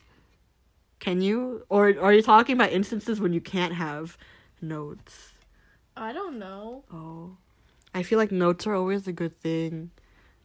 Can 1.00 1.22
you? 1.22 1.66
Or, 1.70 1.90
or 1.90 2.06
are 2.06 2.14
you 2.14 2.22
talking 2.22 2.56
about 2.56 2.72
instances 2.72 3.20
when 3.20 3.34
you 3.34 3.42
can't 3.42 3.74
have 3.74 4.18
notes? 4.62 5.34
I 5.96 6.14
don't 6.14 6.40
know. 6.40 6.84
Oh. 6.92 7.38
I 7.94 8.04
feel 8.04 8.18
like 8.20 8.32
notes 8.32 8.68
are 8.68 8.76
always 8.76 9.08
a 9.08 9.14
good 9.14 9.40
thing. 9.40 9.92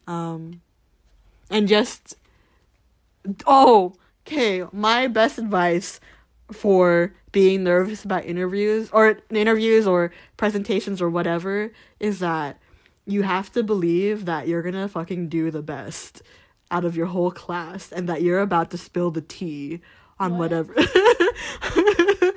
Um 0.06 0.62
and 1.50 1.68
just 1.68 2.16
oh, 3.46 3.94
okay, 4.26 4.64
my 4.72 5.06
best 5.06 5.38
advice 5.38 6.00
for 6.50 7.14
being 7.32 7.64
nervous 7.64 8.04
about 8.04 8.24
interviews 8.24 8.90
or 8.92 9.18
interviews 9.30 9.86
or 9.86 10.12
presentations 10.36 11.00
or 11.02 11.08
whatever 11.10 11.72
is 11.98 12.18
that 12.20 12.58
you 13.06 13.22
have 13.22 13.50
to 13.52 13.62
believe 13.62 14.26
that 14.26 14.46
you're 14.46 14.62
to 14.74 14.88
fucking 14.88 15.28
do 15.28 15.50
the 15.50 15.62
best 15.62 16.22
out 16.70 16.84
of 16.84 16.96
your 16.96 17.06
whole 17.06 17.30
class 17.30 17.90
and 17.90 18.08
that 18.08 18.22
you're 18.22 18.40
about 18.40 18.70
to 18.70 18.78
spill 18.78 19.10
the 19.10 19.20
tea 19.20 19.80
on 20.20 20.32
What? 20.32 20.50
whatever. 20.50 20.74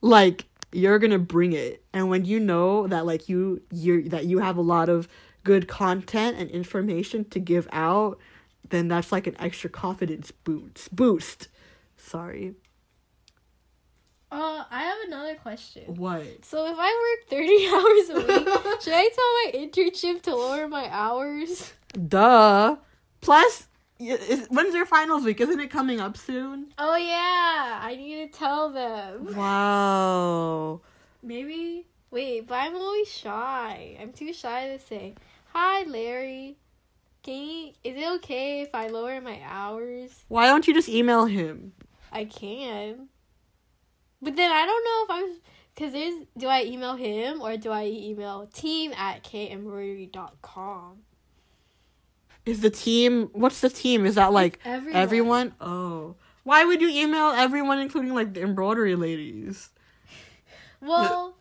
like 0.00 0.46
you're 0.72 0.98
to 1.12 1.18
bring 1.18 1.52
it. 1.52 1.84
And 1.92 2.08
when 2.08 2.24
you 2.24 2.40
know 2.40 2.86
that 2.88 3.06
like 3.06 3.28
you 3.28 3.62
you 3.70 4.08
that 4.08 4.24
you 4.26 4.38
have 4.38 4.56
a 4.56 4.62
lot 4.62 4.88
of 4.88 5.08
good 5.44 5.68
content 5.68 6.36
and 6.38 6.50
information 6.50 7.24
to 7.30 7.38
give 7.38 7.68
out, 7.72 8.18
then 8.70 8.88
that's 8.88 9.12
like 9.12 9.26
an 9.26 9.36
extra 9.38 9.70
confidence 9.70 10.30
boost. 10.30 10.94
Boost. 10.94 11.48
Sorry. 11.96 12.54
Uh, 14.32 14.64
I 14.70 14.84
have 14.84 14.96
another 15.08 15.34
question. 15.34 15.94
What? 15.94 16.22
So 16.42 16.66
if 16.66 16.76
I 16.78 17.16
work 17.18 17.28
30 17.28 17.66
hours 17.68 18.08
a 18.08 18.26
week, 18.26 18.48
should 18.80 18.94
I 18.94 19.10
tell 19.14 19.32
my 19.44 19.52
internship 19.54 20.22
to 20.22 20.34
lower 20.34 20.68
my 20.68 20.88
hours? 20.90 21.74
Duh. 22.08 22.76
Plus, 23.20 23.68
is, 24.00 24.46
when's 24.48 24.74
your 24.74 24.86
finals 24.86 25.24
week? 25.24 25.42
Isn't 25.42 25.60
it 25.60 25.70
coming 25.70 26.00
up 26.00 26.16
soon? 26.16 26.72
Oh 26.78 26.96
yeah, 26.96 27.80
I 27.82 27.94
need 27.94 28.32
to 28.32 28.38
tell 28.38 28.70
them. 28.70 29.36
Wow. 29.36 30.80
Maybe 31.22 31.86
wait, 32.10 32.48
but 32.48 32.54
I'm 32.54 32.74
always 32.74 33.08
shy. 33.08 33.98
I'm 34.00 34.12
too 34.12 34.32
shy 34.32 34.68
to 34.68 34.78
say, 34.78 35.14
"Hi, 35.52 35.84
Larry. 35.84 36.56
Can 37.22 37.34
you, 37.34 37.72
is 37.84 37.96
it 37.96 38.10
okay 38.16 38.62
if 38.62 38.74
I 38.74 38.88
lower 38.88 39.20
my 39.20 39.40
hours?" 39.44 40.24
Why 40.28 40.46
don't 40.46 40.66
you 40.66 40.72
just 40.72 40.88
email 40.88 41.26
him? 41.26 41.72
I 42.10 42.24
can. 42.24 43.08
But 44.22 44.36
then 44.36 44.52
I 44.52 44.64
don't 44.64 44.84
know 44.84 45.04
if 45.04 45.10
I'm 45.10 45.40
because 45.74 45.92
there's 45.92 46.26
do 46.38 46.46
I 46.46 46.62
email 46.64 46.94
him 46.94 47.42
or 47.42 47.56
do 47.56 47.70
I 47.70 47.86
email 47.86 48.48
team 48.52 48.92
at 48.96 49.24
kembroidery.com? 49.24 50.98
Is 52.46 52.60
the 52.60 52.70
team? 52.70 53.30
What's 53.32 53.60
the 53.60 53.68
team? 53.68 54.06
Is 54.06 54.14
that 54.14 54.32
like 54.32 54.60
everyone. 54.64 55.02
everyone? 55.02 55.54
Oh. 55.60 56.14
Why 56.44 56.64
would 56.64 56.80
you 56.80 56.88
email 56.88 57.28
everyone, 57.30 57.78
including 57.78 58.14
like 58.14 58.34
the 58.34 58.42
embroidery 58.42 58.96
ladies? 58.96 59.70
Well, 60.80 61.36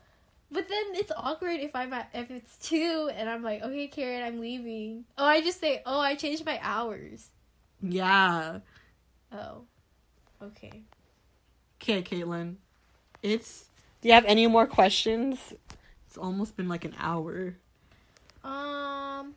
but 0.51 0.69
then 0.69 0.83
it's 0.93 1.11
awkward 1.15 1.59
if 1.59 1.75
I'm 1.75 1.91
at, 1.93 2.09
if 2.13 2.29
it's 2.29 2.57
two 2.57 3.09
and 3.15 3.27
I'm 3.27 3.41
like, 3.41 3.63
okay, 3.63 3.87
Karen, 3.87 4.21
I'm 4.23 4.39
leaving. 4.39 5.05
Oh, 5.17 5.25
I 5.25 5.41
just 5.41 5.59
say, 5.59 5.81
oh, 5.85 5.99
I 5.99 6.13
changed 6.13 6.45
my 6.45 6.59
hours. 6.61 7.29
Yeah. 7.81 8.59
Oh, 9.31 9.63
okay. 10.43 10.83
Okay, 11.81 12.03
Caitlin. 12.03 12.57
It's. 13.23 13.65
Do 14.01 14.07
you 14.07 14.13
have 14.13 14.25
any 14.25 14.47
more 14.47 14.65
questions? 14.65 15.53
It's 16.07 16.17
almost 16.17 16.57
been 16.57 16.67
like 16.67 16.85
an 16.85 16.95
hour. 16.99 17.55
Um, 18.43 19.35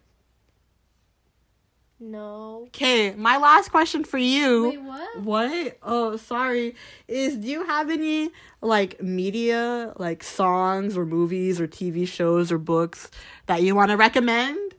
no. 2.00 2.64
Okay, 2.68 3.12
my 3.14 3.36
last 3.36 3.70
question 3.70 4.04
for 4.04 4.18
you. 4.18 4.70
Wait, 4.70 4.80
what? 4.82 5.20
What? 5.20 5.78
Oh, 5.82 6.16
sorry. 6.16 6.74
Is 7.06 7.36
do 7.36 7.46
you 7.48 7.64
have 7.64 7.90
any 7.90 8.30
like 8.60 9.02
media, 9.02 9.92
like 9.96 10.24
songs 10.24 10.96
or 10.96 11.06
movies 11.06 11.60
or 11.60 11.68
TV 11.68 12.06
shows 12.08 12.50
or 12.50 12.58
books 12.58 13.10
that 13.46 13.62
you 13.62 13.74
want 13.74 13.90
to 13.90 13.96
recommend? 13.96 14.74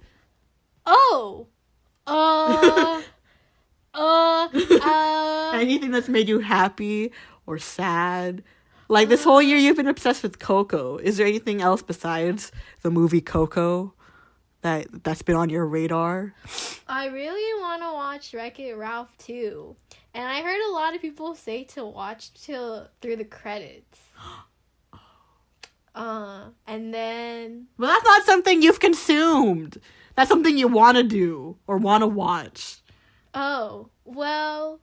Oh, 0.85 1.47
uh, 2.05 3.01
uh, 3.93 4.47
uh. 4.53 5.51
Anything 5.55 5.91
that's 5.91 6.09
made 6.09 6.27
you 6.27 6.39
happy 6.39 7.11
or 7.47 7.57
sad? 7.57 8.43
Like 8.87 9.09
this 9.09 9.23
whole 9.23 9.41
year 9.41 9.57
you've 9.57 9.77
been 9.77 9.87
obsessed 9.87 10.21
with 10.23 10.39
Coco. 10.39 10.97
Is 10.97 11.17
there 11.17 11.25
anything 11.25 11.61
else 11.61 11.81
besides 11.81 12.51
the 12.81 12.91
movie 12.91 13.21
Coco 13.21 13.93
that 14.61 15.03
that's 15.03 15.21
been 15.23 15.35
on 15.35 15.49
your 15.49 15.65
radar? 15.65 16.33
I 16.87 17.07
really 17.07 17.61
want 17.61 17.81
to 17.81 17.91
watch 17.93 18.33
Wreck 18.33 18.59
It 18.59 18.75
Ralph 18.75 19.15
too, 19.17 19.75
and 20.13 20.27
I 20.27 20.41
heard 20.41 20.61
a 20.69 20.71
lot 20.71 20.93
of 20.95 21.01
people 21.01 21.33
say 21.33 21.63
to 21.65 21.83
watch 21.85 22.33
till 22.33 22.87
through 23.01 23.17
the 23.17 23.25
credits. 23.25 23.99
Uh, 25.95 26.49
and 26.67 26.93
then 26.93 27.67
Well, 27.77 27.89
that's 27.89 28.03
not 28.03 28.25
something 28.25 28.61
you've 28.61 28.81
consumed. 28.81 29.79
That's 30.15 30.29
something 30.29 30.57
you 30.57 30.67
want 30.67 30.97
to 30.97 31.03
do 31.03 31.55
or 31.67 31.77
want 31.77 32.01
to 32.01 32.07
watch. 32.07 32.81
Oh, 33.33 33.87
well, 34.03 34.81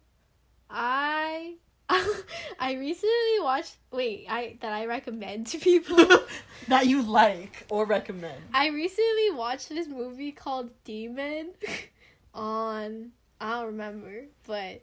I 0.71 1.57
I 2.59 2.75
recently 2.75 3.41
watched 3.41 3.77
wait, 3.91 4.27
I 4.29 4.57
that 4.61 4.73
I 4.73 4.87
recommend 4.87 5.47
to 5.49 5.59
people. 5.59 5.99
that 6.69 6.87
you 6.87 7.03
like 7.03 7.67
or 7.71 7.85
recommend. 7.87 8.41
I 8.55 8.69
recently 8.69 9.31
watched 9.33 9.69
this 9.69 9.89
movie 9.89 10.33
called 10.33 10.71
Demon 10.85 11.51
on 12.35 13.13
I 13.41 13.59
don't 13.61 13.67
remember, 13.67 14.25
but 14.47 14.83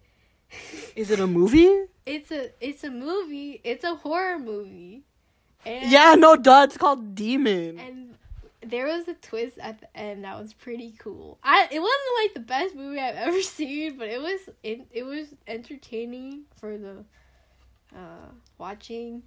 Is 0.96 1.12
it 1.12 1.20
a 1.20 1.28
movie? 1.28 1.86
it's 2.06 2.32
a 2.32 2.52
it's 2.60 2.84
a 2.84 2.90
movie. 2.92 3.62
It's 3.64 3.84
a 3.84 3.96
horror 3.96 4.38
movie. 4.40 5.04
And 5.66 5.92
Yeah, 5.92 6.16
no, 6.16 6.36
duh. 6.36 6.64
It's 6.68 6.78
called 6.78 7.16
Demon. 7.16 7.80
and 7.80 8.16
there 8.62 8.86
was 8.88 9.08
a 9.08 9.14
twist 9.14 9.58
at 9.60 9.80
the 9.80 9.98
end 9.98 10.24
that 10.26 10.40
was 10.40 10.54
pretty 10.54 10.94
cool. 11.00 11.40
I 11.44 11.68
it 11.72 11.80
wasn't 11.80 12.16
like 12.24 12.34
the 12.34 12.40
best 12.42 12.76
movie 12.76 13.00
I've 13.00 13.16
ever 13.16 13.42
seen, 13.58 13.98
but 13.98 14.08
it 14.08 14.22
was 14.22 14.50
it, 14.64 14.88
it 14.92 15.04
was 15.04 15.28
entertaining 15.48 16.44
for 16.60 16.78
the 16.78 17.04
uh 17.96 18.30
watching. 18.58 19.24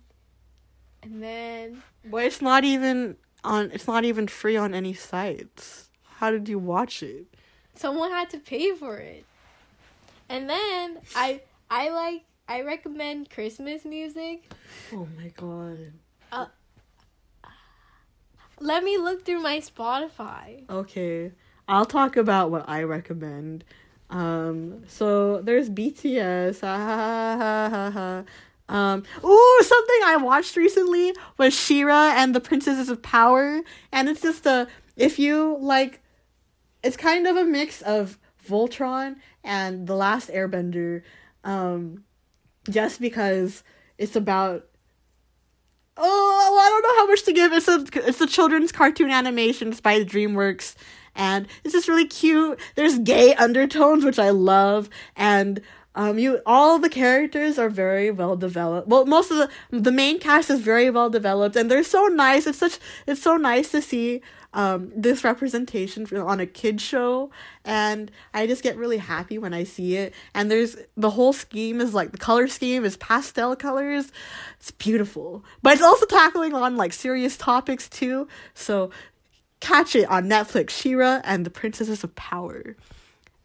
And 1.02 1.22
then 1.22 1.82
But 2.04 2.24
it's 2.26 2.40
not 2.42 2.62
even 2.64 3.16
on. 3.42 3.70
It's 3.72 3.88
not 3.88 4.04
even 4.04 4.28
free 4.28 4.56
on 4.56 4.72
any 4.74 4.94
sites. 4.94 5.90
How 6.18 6.30
did 6.30 6.48
you 6.48 6.58
watch 6.58 7.02
it? 7.02 7.26
someone 7.74 8.10
had 8.10 8.28
to 8.30 8.38
pay 8.38 8.74
for 8.74 8.98
it. 8.98 9.24
And 10.28 10.48
then 10.48 10.98
I 11.16 11.40
I 11.70 11.88
like 11.88 12.22
I 12.46 12.60
recommend 12.62 13.30
Christmas 13.30 13.84
music. 13.84 14.52
Oh 14.92 15.08
my 15.16 15.28
god. 15.28 15.92
Let 18.62 18.84
me 18.84 18.96
look 18.96 19.24
through 19.24 19.40
my 19.40 19.58
Spotify. 19.58 20.68
Okay, 20.70 21.32
I'll 21.68 21.84
talk 21.84 22.16
about 22.16 22.50
what 22.50 22.68
I 22.68 22.84
recommend. 22.84 23.64
Um, 24.08 24.84
so 24.86 25.40
there's 25.42 25.68
BTS. 25.68 26.62
Um, 28.68 29.02
ooh, 29.22 29.58
something 29.62 30.00
I 30.04 30.16
watched 30.16 30.56
recently 30.56 31.12
was 31.36 31.52
She-Ra 31.52 32.14
and 32.16 32.34
the 32.34 32.40
Princesses 32.40 32.88
of 32.88 33.02
Power, 33.02 33.60
and 33.90 34.08
it's 34.08 34.22
just 34.22 34.46
a 34.46 34.66
if 34.96 35.18
you 35.18 35.56
like, 35.60 36.00
it's 36.82 36.96
kind 36.96 37.26
of 37.26 37.36
a 37.36 37.44
mix 37.44 37.82
of 37.82 38.18
Voltron 38.48 39.16
and 39.44 39.86
The 39.86 39.96
Last 39.96 40.30
Airbender, 40.30 41.02
um, 41.44 42.04
just 42.68 43.00
because 43.00 43.62
it's 43.98 44.16
about 44.16 44.68
oh, 45.96 46.58
I 46.60 46.70
don't 46.70 46.82
know 46.82 46.98
how 47.00 47.06
much 47.06 47.22
to 47.24 47.32
give. 47.32 47.52
It's 47.52 47.68
a 47.68 47.84
it's 48.08 48.20
a 48.20 48.26
children's 48.26 48.72
cartoon 48.72 49.10
animation. 49.10 49.68
It's 49.68 49.80
by 49.80 50.02
DreamWorks, 50.04 50.74
and 51.14 51.46
it's 51.64 51.72
just 51.72 51.88
really 51.88 52.06
cute. 52.06 52.58
There's 52.74 52.98
gay 52.98 53.34
undertones, 53.34 54.04
which 54.04 54.18
I 54.18 54.30
love, 54.30 54.88
and 55.16 55.60
um, 55.94 56.18
you 56.18 56.40
all 56.46 56.78
the 56.78 56.88
characters 56.88 57.58
are 57.58 57.68
very 57.68 58.10
well 58.10 58.36
developed. 58.36 58.88
Well, 58.88 59.06
most 59.06 59.30
of 59.30 59.36
the 59.36 59.80
the 59.80 59.92
main 59.92 60.18
cast 60.18 60.50
is 60.50 60.60
very 60.60 60.90
well 60.90 61.10
developed, 61.10 61.56
and 61.56 61.70
they're 61.70 61.84
so 61.84 62.06
nice. 62.06 62.46
It's 62.46 62.58
such 62.58 62.78
it's 63.06 63.22
so 63.22 63.36
nice 63.36 63.70
to 63.72 63.82
see 63.82 64.22
um 64.54 64.92
this 64.94 65.24
representation 65.24 66.06
on 66.16 66.40
a 66.40 66.46
kid 66.46 66.80
show 66.80 67.30
and 67.64 68.10
i 68.34 68.46
just 68.46 68.62
get 68.62 68.76
really 68.76 68.98
happy 68.98 69.38
when 69.38 69.54
i 69.54 69.64
see 69.64 69.96
it. 69.96 70.14
And 70.34 70.50
there's 70.50 70.76
the 70.96 71.10
whole 71.10 71.32
scheme 71.32 71.80
is 71.80 71.94
like 71.94 72.12
the 72.12 72.18
color 72.18 72.46
scheme 72.48 72.84
is 72.84 72.96
pastel 72.96 73.56
colors. 73.56 74.12
It's 74.58 74.70
beautiful. 74.70 75.44
But 75.62 75.74
it's 75.74 75.82
also 75.82 76.06
tackling 76.06 76.54
on 76.54 76.76
like 76.76 76.92
serious 76.92 77.36
topics 77.36 77.88
too. 77.88 78.28
So 78.54 78.90
catch 79.60 79.94
it 79.96 80.08
on 80.08 80.28
netflix 80.28 80.70
She-Ra 80.70 81.20
and 81.24 81.46
the 81.46 81.50
princesses 81.50 82.04
of 82.04 82.14
power. 82.14 82.76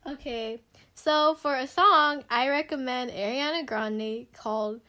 Okay. 0.05 0.62
So 0.95 1.36
for 1.36 1.55
a 1.55 1.68
song, 1.68 2.24
I 2.30 2.49
recommend 2.49 3.12
Ariana 3.12 3.66
Grande 3.66 4.28
called 4.34 4.82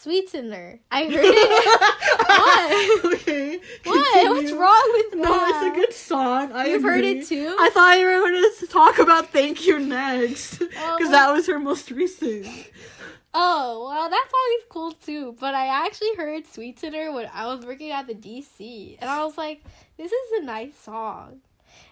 Sweetener. 0.00 0.78
I 0.92 1.04
heard 1.06 1.24
it. 1.24 3.00
what? 3.02 3.14
okay 3.14 3.58
What? 3.84 4.12
continue. 4.14 4.30
What's 4.30 4.52
wrong 4.52 4.90
with 4.94 5.14
no 5.20 5.48
it's 5.48 5.76
a 5.76 5.80
good 5.80 5.92
song 5.92 6.52
I 6.52 6.66
You've 6.68 6.82
heard 6.84 7.02
it 7.04 7.26
too? 7.26 7.56
i 7.58 7.68
thought 7.70 7.98
you 7.98 8.06
were 8.06 8.18
going 8.20 8.44
to 8.60 8.66
talk 8.68 8.98
about 9.00 9.30
thank 9.32 9.66
you 9.66 9.78
next 9.80 10.58
because 10.58 10.72
Oh. 11.08 11.10
that 11.10 11.32
was 11.32 11.46
her 11.48 11.58
most 11.58 11.90
recent 11.90 12.46
Oh, 13.34 13.86
well, 13.90 14.08
that 14.08 14.26
song 14.30 14.58
is 14.58 14.64
cool 14.70 14.92
too. 14.92 15.36
But 15.38 15.54
I 15.54 15.66
actually 15.86 16.14
heard 16.16 16.46
Sweetener 16.46 17.12
when 17.12 17.28
I 17.32 17.46
was 17.46 17.64
working 17.64 17.90
at 17.90 18.06
the 18.06 18.14
DC. 18.14 18.96
And 18.98 19.08
I 19.08 19.22
was 19.22 19.36
like, 19.36 19.62
this 19.98 20.10
is 20.10 20.40
a 20.40 20.44
nice 20.44 20.74
song. 20.78 21.40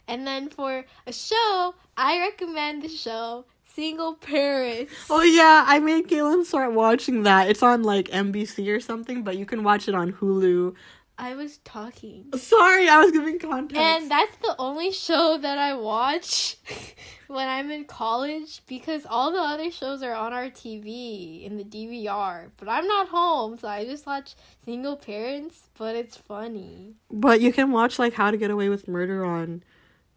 And 0.09 0.27
then 0.27 0.49
for 0.49 0.87
a 1.07 1.13
show, 1.13 1.75
I 1.97 2.19
recommend 2.21 2.83
the 2.83 2.89
show 2.89 3.45
Single 3.77 4.15
Parents. 4.15 4.91
Oh 5.11 5.23
yeah, 5.23 5.65
I 5.67 5.81
made 5.81 6.09
Kaylin 6.09 6.47
start 6.47 6.73
watching 6.73 7.25
that. 7.25 7.51
It's 7.51 7.63
on 7.63 7.83
like 7.83 8.09
NBC 8.09 8.75
or 8.75 8.81
something, 8.81 9.23
but 9.23 9.37
you 9.37 9.45
can 9.45 9.65
watch 9.65 9.87
it 9.87 9.95
on 9.95 10.15
Hulu. 10.15 10.75
I 11.19 11.35
was 11.35 11.59
talking. 11.59 12.25
Sorry, 12.37 12.89
I 12.89 12.99
was 12.99 13.13
giving 13.13 13.39
context. 13.39 13.77
And 13.77 14.11
that's 14.11 14.35
the 14.39 14.55
only 14.59 14.93
show 14.93 15.37
that 15.37 15.59
I 15.59 15.75
watch 15.75 16.57
when 17.27 17.47
I'm 17.47 17.71
in 17.71 17.85
college 17.85 18.63
because 18.67 19.05
all 19.05 19.31
the 19.31 19.41
other 19.41 19.71
shows 19.71 20.03
are 20.03 20.15
on 20.15 20.33
our 20.33 20.49
TV 20.49 21.45
in 21.45 21.59
the 21.59 21.65
DVR. 21.65 22.53
But 22.57 22.71
I'm 22.71 22.87
not 22.87 23.09
home, 23.09 23.59
so 23.59 23.69
I 23.69 23.85
just 23.85 24.07
watch 24.07 24.37
Single 24.65 24.97
Parents, 24.97 25.69
but 25.77 25.97
it's 25.97 26.17
funny. 26.17 26.95
but 27.11 27.43
you 27.43 27.53
can 27.53 27.73
watch 27.73 27.99
like 27.99 28.15
How 28.15 28.31
to 28.31 28.39
Get 28.39 28.51
Away 28.51 28.71
with 28.71 28.89
Murder 28.89 29.23
on 29.23 29.63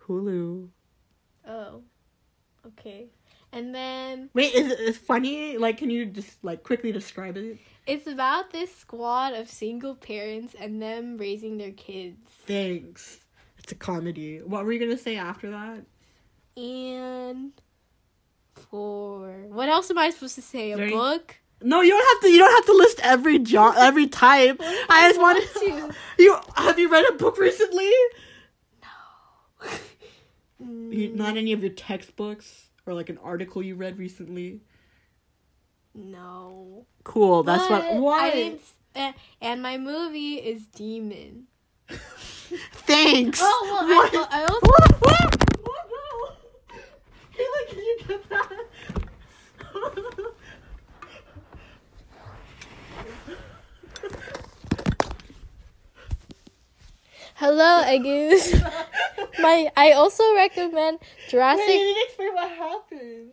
Hulu. 0.08 0.70
Oh. 1.46 1.82
Okay. 2.66 3.08
And 3.52 3.74
then 3.74 4.30
Wait, 4.34 4.54
is 4.54 4.72
it 4.72 4.96
funny? 4.98 5.58
Like, 5.58 5.78
can 5.78 5.90
you 5.90 6.06
just 6.06 6.44
like 6.44 6.64
quickly 6.64 6.92
describe 6.92 7.38
it? 7.38 7.58
it's 7.88 8.06
about 8.06 8.52
this 8.52 8.76
squad 8.76 9.34
of 9.34 9.50
single 9.50 9.96
parents 9.96 10.56
and 10.60 10.80
them 10.80 11.18
raising 11.18 11.58
their 11.58 11.72
kids. 11.72 12.20
Thanks. 12.46 13.22
It's 13.58 13.72
a 13.72 13.76
comedy. 13.76 14.38
What 14.40 14.64
were 14.64 14.72
you 14.72 14.80
gonna 14.80 14.98
say 14.98 15.16
after 15.18 15.50
that? 15.50 15.82
And 16.56 17.52
for 18.54 19.32
what 19.50 19.70
else 19.70 19.90
am 19.90 19.98
I 19.98 20.12
supposed 20.12 20.36
to 20.36 20.42
say? 20.42 20.72
A 20.72 20.90
book? 20.90 21.38
No, 21.62 21.82
you 21.82 21.90
don't 21.90 22.08
have 22.08 22.22
to. 22.22 22.30
You 22.30 22.38
don't 22.38 22.54
have 22.56 22.66
to 22.68 22.74
list 22.74 23.00
every 23.02 23.40
job, 23.40 23.76
every 23.78 24.08
type. 24.08 24.58
I 24.90 25.10
just 25.10 25.20
wanted 25.20 25.48
to. 25.54 25.96
You 26.20 26.38
have 26.56 26.78
you 26.78 26.90
read 26.90 27.06
a 27.10 27.14
book 27.14 27.38
recently? 27.38 27.90
Mm, 30.62 30.94
You, 30.94 31.10
not 31.16 31.38
any 31.38 31.54
of 31.54 31.62
your 31.62 31.72
textbooks 31.72 32.69
or 32.90 32.94
like 32.96 33.10
an 33.10 33.20
article 33.20 33.62
you 33.62 33.76
read 33.76 33.98
recently. 34.00 34.62
No. 35.94 36.86
Cool. 37.04 37.44
That's 37.44 37.68
But 37.68 37.94
what. 37.94 38.02
Why? 38.02 38.28
I 38.28 38.30
and, 38.32 38.60
eh, 38.96 39.12
and 39.42 39.62
my 39.62 39.78
movie 39.78 40.36
is 40.36 40.66
Demon. 40.68 41.46
Thanks. 41.90 43.40
Oh, 43.42 43.62
well, 43.64 43.88
What? 43.98 44.14
well, 44.14 44.28
I 44.32 44.42
also- 44.44 44.60
What? 44.66 44.92
What? 45.02 45.36
What? 45.62 45.86
No. 45.92 46.76
Kayla, 47.36 47.68
can 47.70 47.78
you 47.80 47.98
get 48.08 48.30
that? 48.30 48.50
Hello, 57.40 57.82
Agus. 57.84 58.54
my 59.40 59.72
I 59.78 59.94
also 59.94 60.36
recommend 60.36 61.00
Jurassic. 61.30 61.66
Wait, 61.66 61.80
you 61.80 61.86
need 61.86 61.94
to 61.94 62.06
explain 62.06 62.34
what 62.34 62.52
happened. 62.52 63.30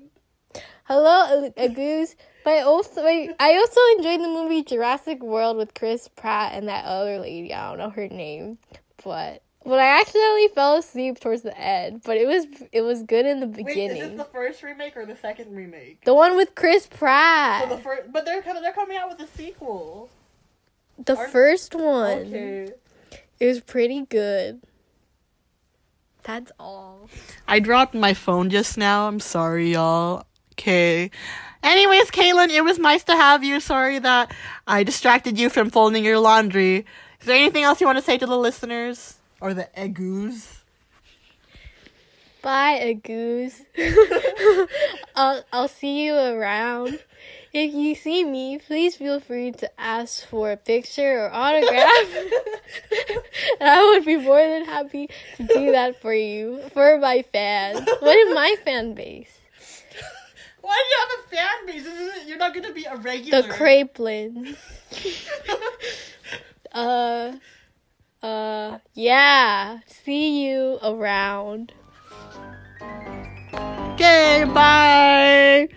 Hello, 0.84 1.50
Agus. 1.56 2.14
But 2.44 2.50
I 2.50 2.60
also 2.60 3.04
I, 3.04 3.34
I 3.40 3.56
also 3.56 3.80
enjoyed 3.98 4.20
the 4.20 4.28
movie 4.28 4.62
Jurassic 4.62 5.24
World 5.24 5.56
with 5.56 5.74
Chris 5.74 6.06
Pratt 6.06 6.52
and 6.54 6.68
that 6.68 6.84
other 6.84 7.18
lady. 7.18 7.52
I 7.52 7.68
don't 7.68 7.78
know 7.78 7.90
her 7.90 8.06
name, 8.06 8.58
but 9.02 9.42
but 9.64 9.80
I 9.80 9.98
accidentally 9.98 10.48
fell 10.54 10.76
asleep 10.76 11.18
towards 11.18 11.42
the 11.42 11.58
end. 11.58 12.02
But 12.04 12.16
it 12.16 12.28
was 12.28 12.46
it 12.70 12.82
was 12.82 13.02
good 13.02 13.26
in 13.26 13.40
the 13.40 13.48
beginning. 13.48 13.88
Wait, 13.88 14.02
is 14.02 14.10
this 14.10 14.18
the 14.18 14.24
first 14.30 14.62
remake 14.62 14.96
or 14.96 15.04
the 15.04 15.16
second 15.16 15.52
remake? 15.52 16.04
the 16.04 16.14
one 16.14 16.36
with 16.36 16.54
Chris 16.54 16.86
Pratt. 16.86 17.68
the 17.68 17.78
first, 17.78 18.12
but 18.12 18.24
they're 18.24 18.40
coming. 18.40 18.62
They're 18.62 18.72
coming 18.72 18.98
out 18.98 19.08
with 19.08 19.28
a 19.28 19.36
sequel. 19.36 20.10
the 20.96 21.16
are- 21.16 21.26
first 21.26 21.74
one. 21.74 22.18
Okay. 22.18 22.72
It 23.38 23.46
was 23.46 23.60
pretty 23.60 24.02
good. 24.06 24.62
That's 26.22 26.50
all. 26.58 27.08
I 27.46 27.60
dropped 27.60 27.94
my 27.94 28.14
phone 28.14 28.50
just 28.50 28.76
now. 28.76 29.06
I'm 29.06 29.20
sorry, 29.20 29.72
y'all. 29.72 30.24
Okay. 30.54 31.10
Anyways, 31.62 32.10
Kaylin, 32.10 32.48
it 32.48 32.62
was 32.62 32.78
nice 32.78 33.04
to 33.04 33.12
have 33.14 33.44
you. 33.44 33.60
Sorry 33.60 33.98
that 33.98 34.34
I 34.66 34.82
distracted 34.82 35.38
you 35.38 35.50
from 35.50 35.70
folding 35.70 36.04
your 36.04 36.18
laundry. 36.18 36.86
Is 37.20 37.26
there 37.26 37.36
anything 37.36 37.62
else 37.62 37.80
you 37.80 37.86
want 37.86 37.98
to 37.98 38.04
say 38.04 38.18
to 38.18 38.26
the 38.26 38.38
listeners? 38.38 39.18
Or 39.40 39.52
the 39.52 39.68
egoos? 39.76 40.62
Bye, 42.42 42.78
Agus. 42.80 43.62
I'll, 45.16 45.44
I'll 45.52 45.68
see 45.68 46.06
you 46.06 46.14
around. 46.14 47.00
If 47.58 47.72
you 47.72 47.94
see 47.94 48.22
me, 48.22 48.58
please 48.58 48.96
feel 48.96 49.18
free 49.18 49.50
to 49.50 49.80
ask 49.80 50.26
for 50.26 50.52
a 50.52 50.58
picture 50.58 51.24
or 51.24 51.30
autograph. 51.32 52.14
and 53.58 53.62
I 53.70 53.82
would 53.94 54.04
be 54.04 54.16
more 54.16 54.46
than 54.46 54.66
happy 54.66 55.08
to 55.38 55.42
do 55.42 55.72
that 55.72 56.02
for 56.02 56.12
you, 56.12 56.60
for 56.74 56.98
my 56.98 57.22
fans. 57.32 57.80
What 58.00 58.14
is 58.14 58.34
my 58.34 58.56
fan 58.62 58.92
base? 58.92 59.40
Why 60.60 60.84
do 60.84 60.90
you 60.90 60.98
have 61.00 61.18
a 61.18 61.28
fan 61.34 61.66
base? 61.66 61.84
This 61.84 61.98
isn't, 61.98 62.28
you're 62.28 62.36
not 62.36 62.52
going 62.52 62.66
to 62.66 62.74
be 62.74 62.84
a 62.84 62.96
regular. 62.96 63.40
The 63.40 63.48
Crapelins. 63.48 64.58
Uh, 66.72 67.32
uh, 68.22 68.78
yeah. 68.92 69.78
See 69.86 70.46
you 70.46 70.78
around. 70.82 71.72
Okay, 73.94 74.44
bye. 74.52 75.68